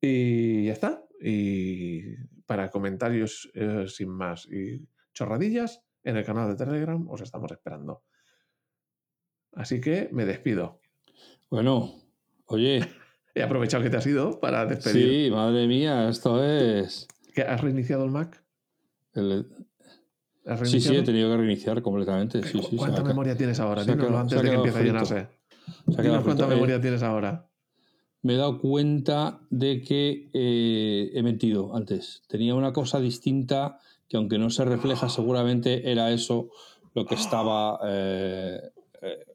Y 0.01 0.65
ya 0.65 0.73
está. 0.73 1.05
Y 1.21 2.15
para 2.45 2.69
comentarios 2.69 3.49
eh, 3.53 3.85
sin 3.87 4.09
más 4.09 4.47
y 4.47 4.87
chorradillas, 5.13 5.83
en 6.03 6.17
el 6.17 6.25
canal 6.25 6.49
de 6.49 6.55
Telegram 6.55 7.07
os 7.09 7.21
estamos 7.21 7.51
esperando. 7.51 8.03
Así 9.53 9.79
que 9.79 10.09
me 10.11 10.25
despido. 10.25 10.81
Bueno, 11.49 11.93
oye. 12.45 12.81
He 13.35 13.43
aprovechado 13.43 13.83
que 13.83 13.89
te 13.89 13.97
has 13.97 14.07
ido 14.07 14.39
para 14.39 14.65
despedir. 14.65 15.27
Sí, 15.27 15.31
madre 15.31 15.65
mía, 15.67 16.09
esto 16.09 16.43
es. 16.43 17.07
¿Has 17.47 17.61
reiniciado 17.61 18.03
el 18.03 18.11
Mac? 18.11 18.43
El, 19.13 19.47
Sí, 20.63 20.81
sí, 20.81 20.95
he 20.95 21.03
tenido 21.03 21.29
que 21.29 21.37
reiniciar 21.37 21.81
completamente. 21.81 22.41
¿Cuánta 22.75 23.03
memoria 23.03 23.37
tienes 23.37 23.59
ahora? 23.59 23.83
Dínoslo 23.83 24.17
antes 24.17 24.41
de 24.41 24.49
que 24.49 24.55
empiece 24.55 24.79
a 24.79 24.81
llenarse. 24.81 25.27
Dinos 25.85 26.23
cuánta 26.23 26.47
memoria 26.47 26.81
tienes 26.81 27.03
ahora. 27.03 27.50
Me 28.23 28.33
he 28.33 28.37
dado 28.37 28.59
cuenta 28.59 29.41
de 29.49 29.81
que 29.81 30.29
eh, 30.33 31.11
he 31.13 31.23
mentido 31.23 31.75
antes. 31.75 32.21
Tenía 32.27 32.53
una 32.55 32.71
cosa 32.71 32.99
distinta 32.99 33.79
que 34.07 34.17
aunque 34.17 34.37
no 34.37 34.49
se 34.49 34.65
refleja 34.65 35.09
seguramente 35.09 35.89
era 35.91 36.11
eso 36.11 36.49
lo 36.93 37.05
que 37.05 37.15
estaba 37.15 37.79
eh, 37.87 38.59
eh, 39.01 39.25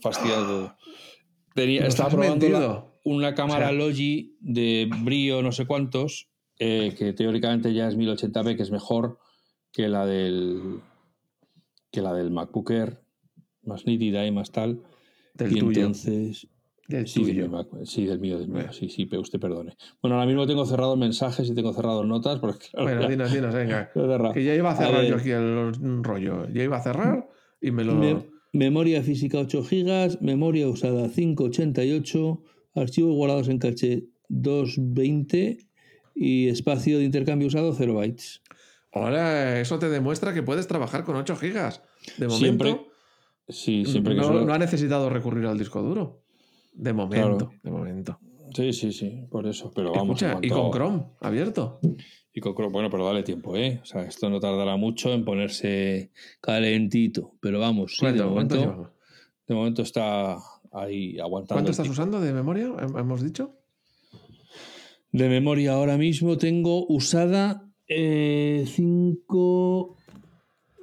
fastidiado. 0.00 0.76
Tenía, 1.54 1.86
estaba 1.86 2.10
probando 2.10 2.92
una 3.04 3.34
cámara 3.34 3.66
O 3.66 3.68
sea- 3.70 3.78
Logi 3.78 4.36
de 4.40 4.88
brío 5.04 5.42
no 5.42 5.52
sé 5.52 5.66
cuántos, 5.66 6.28
eh, 6.58 6.94
que 6.98 7.12
teóricamente 7.12 7.72
ya 7.72 7.88
es 7.88 7.96
1080p, 7.96 8.56
que 8.56 8.62
es 8.62 8.70
mejor 8.70 9.18
que 9.72 9.88
la 9.88 10.06
del 10.06 10.80
que 11.90 12.02
la 12.02 12.12
del 12.14 12.30
MacBook 12.30 12.70
Air, 12.70 13.00
más 13.62 13.86
nítida 13.86 14.26
y 14.26 14.32
más 14.32 14.50
tal. 14.50 14.82
Del 15.34 15.56
y 15.56 15.60
tuyo. 15.60 15.80
entonces 15.80 16.48
Del 16.88 17.06
Sí, 17.06 17.22
de 17.22 17.32
tuyo. 17.32 17.42
mi 17.44 17.48
Mac- 17.54 17.68
sí, 17.84 18.06
del 18.06 18.18
mío, 18.18 18.38
del 18.38 18.48
mío. 18.48 18.56
Bueno. 18.56 18.72
Sí, 18.72 18.88
sí, 18.88 19.04
pero 19.06 19.20
usted 19.22 19.38
perdone. 19.38 19.76
Bueno, 20.00 20.16
ahora 20.16 20.26
mismo 20.26 20.46
tengo 20.46 20.64
cerrados 20.64 20.96
mensajes 20.98 21.48
y 21.48 21.54
tengo 21.54 21.72
cerrados 21.74 22.06
notas. 22.06 22.38
Porque, 22.40 22.66
Bueno, 22.72 23.02
ya- 23.02 23.08
dinos, 23.08 23.30
dinos, 23.32 23.54
venga. 23.54 23.90
cerrado. 23.94 24.32
Que 24.32 24.42
ya 24.42 24.54
iba 24.54 24.70
a 24.70 24.76
cerrar 24.76 25.04
yo 25.04 25.16
aquí 25.16 25.30
el 25.30 26.02
rollo. 26.02 26.48
Ya 26.48 26.64
iba 26.64 26.78
a 26.78 26.82
cerrar 26.82 27.28
y 27.60 27.70
me 27.70 27.84
lo. 27.84 27.94
Me- 27.94 28.26
memoria 28.54 29.02
física 29.02 29.38
8 29.38 29.62
GB, 29.62 30.18
memoria 30.22 30.66
usada 30.68 31.08
588, 31.10 32.42
archivos 32.74 33.14
guardados 33.14 33.48
en 33.48 33.58
caché 33.58 34.04
220 34.30 35.58
y 36.14 36.48
espacio 36.48 36.98
de 36.98 37.04
intercambio 37.04 37.48
usado 37.48 37.72
0 37.74 37.94
bytes. 37.94 38.42
Ahora, 38.92 39.60
eso 39.60 39.78
te 39.78 39.90
demuestra 39.90 40.32
que 40.32 40.42
puedes 40.42 40.66
trabajar 40.66 41.04
con 41.04 41.16
8 41.16 41.36
gigas. 41.36 41.82
De 42.16 42.26
momento, 42.28 42.64
Siempre- 42.64 42.88
Sí, 43.50 43.84
siempre 43.86 44.14
que 44.14 44.20
no, 44.20 44.44
no 44.44 44.52
ha 44.52 44.58
necesitado 44.58 45.08
recurrir 45.08 45.46
al 45.46 45.58
disco 45.58 45.80
duro. 45.82 46.22
De 46.78 46.92
momento, 46.92 47.48
Claro. 47.48 47.52
de 47.62 47.70
momento. 47.72 48.18
Sí, 48.54 48.72
sí, 48.72 48.92
sí, 48.92 49.26
por 49.30 49.46
eso. 49.46 49.70
Pero 49.74 49.90
vamos. 49.92 50.22
Escucha, 50.22 50.38
y 50.40 50.48
con 50.48 50.70
Chrome 50.70 51.04
abierto. 51.20 51.80
y 52.32 52.40
con 52.40 52.54
Chrome. 52.54 52.72
Bueno, 52.72 52.88
pero 52.88 53.04
dale 53.04 53.22
tiempo, 53.24 53.56
¿eh? 53.56 53.80
O 53.82 53.84
sea, 53.84 54.02
esto 54.04 54.30
no 54.30 54.38
tardará 54.40 54.76
mucho 54.76 55.12
en 55.12 55.24
ponerse 55.24 56.10
calentito. 56.40 57.34
Pero 57.40 57.58
vamos, 57.60 57.96
sí, 57.98 58.06
de 58.06 58.12
¿Cuánto, 58.12 58.32
cuánto 58.32 58.54
momento, 58.54 58.72
llevamos? 58.72 58.90
de 59.48 59.54
momento 59.54 59.82
está 59.82 60.38
ahí 60.72 61.18
aguantando. 61.18 61.56
¿Cuánto 61.56 61.72
estás 61.72 61.88
usando 61.88 62.20
de 62.20 62.32
memoria? 62.32 62.68
¿Hem- 62.68 62.98
¿Hemos 63.00 63.22
dicho? 63.22 63.56
De 65.10 65.28
memoria 65.28 65.72
ahora 65.72 65.96
mismo 65.98 66.38
tengo 66.38 66.86
usada 66.86 67.64
eh, 67.88 68.64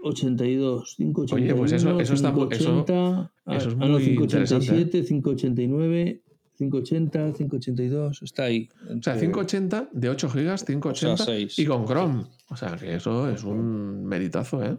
582. 0.04 0.96
581, 0.98 1.36
Oye, 1.46 1.56
pues 1.56 1.72
eso- 1.72 2.00
eso 2.00 2.14
está 2.14 2.32
mu- 2.32 2.50
eso- 3.48 3.70
580, 3.70 3.70
eso 3.70 3.70
es 3.70 3.76
ah, 3.76 3.86
no, 3.86 3.90
muy 3.90 4.04
587, 4.04 5.06
589, 5.06 6.22
580, 6.58 7.34
582. 7.34 8.22
Está 8.24 8.44
ahí. 8.46 8.70
O 8.98 9.02
sea, 9.04 9.14
580 9.20 9.90
de 9.92 10.10
8 10.10 10.30
gigas, 10.30 10.64
580 10.64 11.14
O 11.14 11.18
sea, 11.18 11.26
seis. 11.26 11.60
y 11.60 11.66
con 11.66 11.86
Chrome. 11.86 12.24
O 12.50 12.56
sea, 12.56 12.76
que 12.78 12.96
eso 12.96 13.30
es 13.30 13.44
un 13.44 14.06
meritazo, 14.06 14.64
¿eh? 14.64 14.78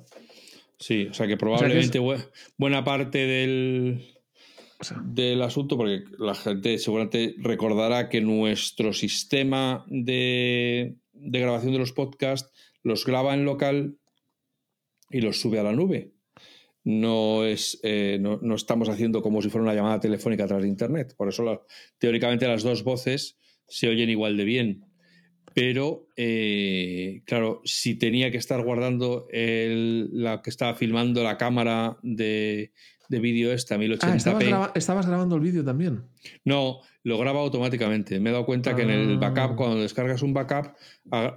Sí, 0.79 1.07
o 1.11 1.15
sea 1.15 1.27
que 1.27 1.37
probablemente 1.37 2.01
bu- 2.01 2.23
buena 2.59 2.85
parte 2.85 3.19
del, 3.19 4.05
O 4.79 4.85
sea, 4.85 5.03
del 5.05 5.41
asunto, 5.43 5.77
porque 5.79 6.05
la 6.19 6.35
gente 6.35 6.77
seguramente 6.79 7.35
recordará 7.39 8.09
que 8.11 8.21
nuestro 8.21 8.93
sistema 8.93 9.85
de, 9.89 10.97
de 11.15 11.41
grabación 11.41 11.73
de 11.73 11.79
los 11.79 11.93
podcasts 11.93 12.51
los 12.83 13.07
graba 13.07 13.33
en 13.35 13.45
local 13.47 13.97
y 15.11 15.21
los 15.23 15.41
sube 15.41 15.59
a 15.59 15.63
la 15.63 15.73
nube. 15.73 16.13
No, 16.89 17.45
es, 17.45 17.81
eh, 17.83 18.17
no, 18.21 18.39
no 18.41 18.55
estamos 18.55 18.89
haciendo 18.89 19.21
como 19.21 19.43
si 19.43 19.49
fuera 19.51 19.65
una 19.65 19.75
llamada 19.75 19.99
telefónica 19.99 20.45
a 20.45 20.47
través 20.47 20.63
de 20.63 20.69
Internet. 20.69 21.15
Por 21.17 21.29
eso, 21.29 21.43
la- 21.43 21.61
teóricamente, 21.99 22.47
las 22.47 22.63
dos 22.63 22.85
voces 22.85 23.39
se 23.67 23.89
oyen 23.89 24.09
igual 24.09 24.37
de 24.37 24.45
bien. 24.45 24.85
Pero, 25.53 26.07
eh, 26.17 27.23
claro, 27.25 27.61
si 27.65 27.97
tenía 27.97 28.31
que 28.31 28.37
estar 28.39 28.63
guardando 28.63 29.27
el- 29.33 30.11
la 30.13 30.43
que 30.43 30.51
estaba 30.51 30.75
filmando 30.77 31.25
la 31.25 31.37
cámara 31.37 31.97
de, 32.03 32.71
de 33.09 33.19
vídeo 33.19 33.53
esta, 33.53 33.77
1080p. 33.79 34.13
ah, 34.13 34.17
estabas, 34.17 34.45
graba- 34.45 34.73
estabas 34.77 35.07
grabando 35.09 35.35
el 35.35 35.41
vídeo 35.41 35.65
también. 35.65 36.05
No, 36.45 36.83
lo 37.03 37.19
graba 37.19 37.41
automáticamente. 37.41 38.21
Me 38.21 38.31
he 38.31 38.33
dado 38.33 38.47
cuenta 38.47 38.77
que 38.77 38.83
en 38.83 38.91
el 38.91 39.15
Ah. 39.21 39.29
backup, 39.29 39.57
cuando 39.57 39.81
descargas 39.81 40.23
un 40.23 40.33
backup, 40.33 40.67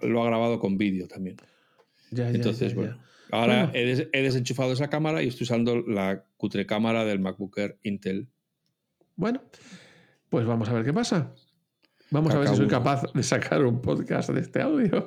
lo 0.04 0.22
ha 0.22 0.26
grabado 0.28 0.60
con 0.60 0.78
vídeo 0.78 1.08
también. 1.08 1.38
Ya, 2.12 2.26
ya, 2.26 2.36
Entonces, 2.36 2.70
ya, 2.70 2.76
bueno. 2.76 3.09
Ahora 3.32 3.66
Bueno. 3.66 3.72
he, 3.76 3.86
des- 3.86 4.08
he 4.12 4.22
desenchufado 4.22 4.72
esa 4.74 4.90
cámara 4.90 5.22
y 5.24 5.28
estoy 5.28 5.44
usando 5.46 5.82
la 5.82 6.26
cutre 6.38 6.66
cámara 6.66 7.06
del 7.06 7.20
MacBook 7.20 7.58
Air 7.58 7.78
Intel. 7.84 8.28
Bueno, 9.16 9.42
pues 10.30 10.46
vamos 10.46 10.70
a 10.70 10.74
ver 10.74 10.84
qué 10.86 10.94
pasa. 10.94 11.34
Vamos 12.12 12.34
a 12.34 12.40
ver 12.40 12.48
si 12.48 12.56
soy 12.56 12.68
capaz 12.68 13.04
de 13.14 13.22
sacar 13.24 13.64
un 13.64 13.82
podcast 13.82 14.30
de 14.32 14.42
este 14.42 14.62
audio. 14.62 15.06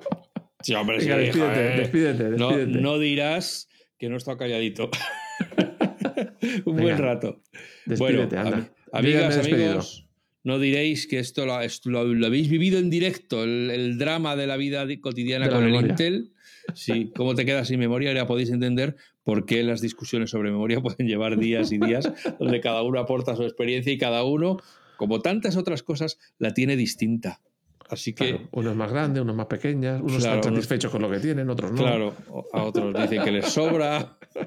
Sí, 0.62 0.74
hombre, 0.74 0.98
Venga, 0.98 1.14
sí, 1.16 1.20
despídete, 1.22 1.60
despídete, 1.76 2.24
No, 2.38 2.48
despídete. 2.50 2.80
no 2.80 2.98
dirás 3.00 3.68
que 3.98 4.08
no 4.08 4.14
he 4.14 4.18
estado 4.18 4.36
calladito. 4.38 4.88
Un 6.64 6.76
buen 6.76 6.98
rato. 6.98 7.40
Despídete, 7.86 8.36
bueno, 8.36 8.40
anda. 8.56 8.72
amigas, 8.92 9.38
amigos, 9.38 10.06
no 10.44 10.58
diréis 10.58 11.06
que 11.06 11.18
esto 11.18 11.46
lo, 11.46 11.60
esto 11.60 11.90
lo- 11.90 12.04
lo 12.04 12.26
habéis 12.26 12.48
vivido 12.48 12.78
en 12.78 12.90
directo, 12.90 13.42
el, 13.44 13.70
el 13.70 13.98
drama 13.98 14.36
de 14.36 14.46
la 14.46 14.56
vida 14.56 14.86
di- 14.86 15.00
cotidiana 15.00 15.46
De 15.46 15.50
la 15.52 15.56
con 15.56 15.66
el. 15.68 15.74
Intel. 15.90 16.32
Sí, 16.74 17.12
cómo 17.16 17.34
te 17.34 17.44
quedas 17.44 17.68
sin 17.68 17.78
memoria, 17.80 18.12
ya 18.12 18.26
podéis 18.26 18.50
entender 18.50 18.96
por 19.24 19.44
qué 19.46 19.62
las 19.62 19.80
discusiones 19.80 20.30
sobre 20.30 20.50
memoria 20.50 20.80
pueden 20.82 21.06
llevar 21.08 21.38
días 21.38 21.72
y 21.72 21.78
días, 21.78 22.10
donde 22.38 22.60
cada 22.60 22.82
uno 22.82 23.00
aporta 23.00 23.36
su 23.36 23.42
experiencia 23.44 23.92
y 23.92 23.98
cada 23.98 24.24
uno, 24.24 24.58
como 24.96 25.20
tantas 25.20 25.56
otras 25.56 25.82
cosas, 25.82 26.18
la 26.38 26.54
tiene 26.54 26.76
distinta. 26.76 27.40
Así 27.88 28.14
que, 28.14 28.28
Claro, 28.30 28.48
unos 28.52 28.74
más 28.76 28.90
grandes, 28.90 29.22
unos 29.22 29.36
más 29.36 29.46
pequeños, 29.46 30.00
unos 30.00 30.16
Claro, 30.22 30.36
están 30.36 30.52
unos- 30.52 30.64
satisfechos 30.64 30.90
con 30.90 31.02
lo 31.02 31.10
que 31.10 31.18
tienen, 31.18 31.50
otros 31.50 31.72
no. 31.72 31.76
Claro, 31.76 32.14
a 32.54 32.62
otros 32.62 32.94
dicen 32.94 33.22
que 33.22 33.30
les 33.32 33.46
sobra, 33.46 33.98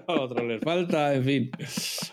a 0.07 0.13
otros 0.13 0.47
les 0.47 0.61
falta, 0.61 1.13
en 1.13 1.23
fin. 1.23 1.51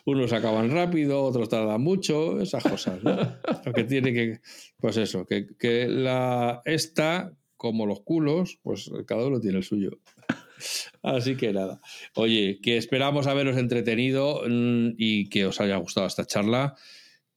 Unos 0.05 0.31
acaban 0.35 0.71
rápido, 0.71 1.23
otros 1.23 1.49
tardan 1.49 1.81
mucho, 1.81 2.39
esas 2.41 2.63
cosas, 2.65 3.03
¿no? 3.03 3.17
Lo 3.65 3.73
que 3.73 3.85
tiene 3.85 4.13
que, 4.13 4.41
pues 4.79 4.99
eso, 4.99 5.25
que, 5.25 5.47
que 5.59 5.89
la 5.89 6.61
esta, 6.67 7.33
como 7.63 7.87
los 7.87 8.01
culos, 8.01 8.59
pues 8.61 8.91
cada 9.07 9.25
uno 9.25 9.39
tiene 9.41 9.59
el 9.59 9.63
suyo. 9.63 10.01
Así 11.01 11.37
que 11.37 11.53
nada. 11.53 11.81
Oye, 12.17 12.59
que 12.61 12.77
esperamos 12.77 13.29
haberos 13.29 13.57
entretenido 13.57 14.43
mm, 14.49 14.95
y 14.99 15.29
que 15.29 15.47
os 15.47 15.61
haya 15.61 15.77
gustado 15.77 16.09
esta 16.09 16.25
charla. 16.27 16.75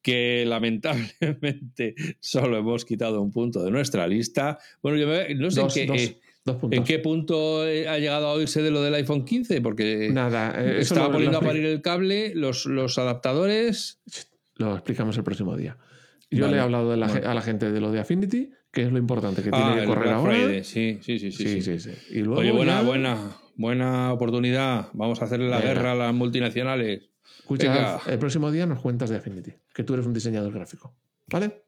Que 0.01 0.45
lamentablemente 0.47 1.93
solo 2.19 2.57
hemos 2.57 2.85
quitado 2.85 3.21
un 3.21 3.31
punto 3.31 3.63
de 3.63 3.69
nuestra 3.69 4.07
lista. 4.07 4.57
Bueno, 4.81 4.97
yo 4.97 5.07
me- 5.07 5.35
no 5.35 5.51
sé 5.51 5.61
Dos, 5.61 5.77
en 5.77 5.87
qué. 5.87 5.93
dos, 5.93 6.01
eh, 6.01 6.19
dos. 6.45 6.57
¿En 6.71 6.83
qué 6.83 6.97
punto 6.99 7.67
eh, 7.67 7.87
ha 7.87 7.99
llegado 7.99 8.27
a 8.27 8.33
oírse 8.33 8.61
de 8.63 8.71
lo 8.71 8.81
del 8.81 8.93
iPhone 8.95 9.25
15? 9.25 9.61
Porque 9.61 10.09
Nada, 10.11 10.53
eh, 10.59 10.71
eso 10.79 10.93
estaba 10.95 11.07
lo- 11.07 11.13
poniendo 11.13 11.39
lo, 11.39 11.45
a 11.45 11.47
parir 11.47 11.65
el 11.65 11.81
cable, 11.83 12.33
los, 12.35 12.65
los 12.65 12.97
adaptadores. 12.97 13.99
lo 14.55 14.73
explicamos 14.73 15.17
el 15.17 15.23
próximo 15.23 15.55
día. 15.55 15.77
Yo 16.31 16.41
Vale, 16.45 16.53
le 16.53 16.57
he 16.59 16.63
hablado 16.63 16.89
de 16.91 16.97
la 16.97 17.05
a 17.07 17.33
la 17.35 17.41
gente 17.41 17.71
de 17.71 17.79
lo 17.79 17.91
de 17.91 17.99
Affinity, 17.99 18.49
que 18.75 18.83
es 18.83 18.91
lo 18.91 18.97
importante 18.99 19.41
que 19.41 19.49
tiene 19.49 19.65
Ah, 19.65 19.73
que 19.75 19.81
el 19.81 19.87
correr 19.87 20.09
ahora. 20.13 20.33
Friday. 20.35 20.63
Sí, 20.63 20.99
sí, 21.01 21.17
sí. 21.17 21.31
sí, 21.31 21.61
Sí, 21.61 21.79
sí. 21.79 21.91
Y 22.11 22.19
luego 22.19 22.41
Oye, 22.41 22.51
buena, 22.51 22.81
ya- 22.81 22.87
buena, 22.87 23.17
buena 23.55 24.13
oportunidad. 24.13 24.89
Vamos 24.93 25.21
a 25.21 25.25
hacerle 25.25 25.47
la 25.49 25.59
Venga. 25.59 25.73
guerra 25.73 25.91
a 25.93 25.95
las 25.95 26.13
multinacionales. 26.13 27.09
Escucha, 27.39 27.73
Venga. 27.73 28.01
El 28.07 28.19
próximo 28.19 28.51
día 28.51 28.65
nos 28.65 28.81
cuentas 28.81 29.09
de 29.09 29.15
Affinity, 29.15 29.53
que 29.73 29.83
tú 29.83 29.93
eres 29.93 30.05
un 30.05 30.13
diseñador 30.13 30.51
gráfico. 30.53 30.93
¿Vale? 31.27 31.63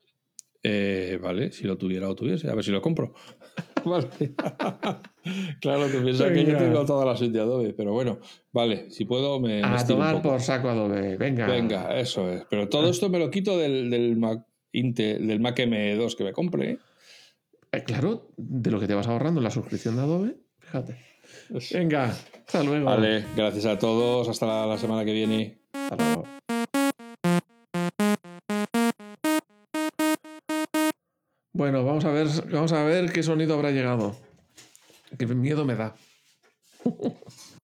Eh, 0.63 1.17
vale, 1.21 1.51
si 1.53 1.63
lo 1.65 1.77
tuviera 1.77 2.09
o 2.09 2.15
tuviese, 2.15 2.49
a 2.49 2.55
ver 2.55 2.63
si 2.63 2.71
lo 2.71 2.81
compro. 2.81 3.13
Vale. 3.85 4.07
claro, 5.61 5.89
que 5.89 5.99
piensa 5.99 6.31
que 6.33 6.43
yo 6.45 6.57
tengo 6.57 6.85
toda 6.85 7.05
la 7.05 7.15
suite 7.15 7.33
de 7.37 7.39
Adobe, 7.41 7.73
pero 7.73 7.93
bueno, 7.93 8.19
vale, 8.51 8.89
si 8.91 9.05
puedo 9.05 9.39
me, 9.39 9.61
me 9.61 9.63
A 9.63 9.77
un 9.81 9.87
tomar 9.87 10.15
poco. 10.15 10.29
por 10.31 10.41
saco 10.41 10.67
Adobe. 10.69 11.15
Venga. 11.15 11.47
Venga, 11.47 11.97
eso 11.97 12.29
es. 12.29 12.43
Pero 12.49 12.67
todo 12.67 12.89
esto 12.89 13.07
me 13.09 13.17
lo 13.19 13.29
quito 13.31 13.57
del, 13.57 13.89
del 13.89 14.17
Mac 14.17 14.45
Intel, 14.73 15.25
del 15.27 15.39
Mac 15.39 15.57
M2 15.57 16.15
que 16.15 16.23
me 16.25 16.33
compre. 16.33 16.71
¿eh? 16.71 16.79
Eh, 17.71 17.83
claro, 17.83 18.31
de 18.37 18.71
lo 18.71 18.79
que 18.79 18.87
te 18.87 18.93
vas 18.93 19.07
ahorrando 19.07 19.39
en 19.39 19.43
la 19.43 19.51
suscripción 19.51 19.95
de 19.95 20.01
Adobe, 20.01 20.37
fíjate. 20.59 20.97
Venga, 21.73 22.05
hasta 22.05 22.63
luego. 22.63 22.85
Vale, 22.85 23.25
gracias 23.35 23.65
a 23.65 23.77
todos. 23.77 24.27
Hasta 24.29 24.45
la, 24.45 24.65
la 24.65 24.77
semana 24.77 25.03
que 25.03 25.13
viene. 25.13 25.61
Hasta 25.73 25.95
luego. 25.95 26.23
Bueno, 31.53 31.83
vamos 31.83 32.05
a 32.05 32.11
ver, 32.11 32.27
vamos 32.51 32.71
a 32.71 32.83
ver 32.83 33.11
qué 33.11 33.23
sonido 33.23 33.55
habrá 33.55 33.71
llegado. 33.71 34.15
Qué 35.17 35.25
miedo 35.25 35.65
me 35.65 35.75
da. 35.75 35.95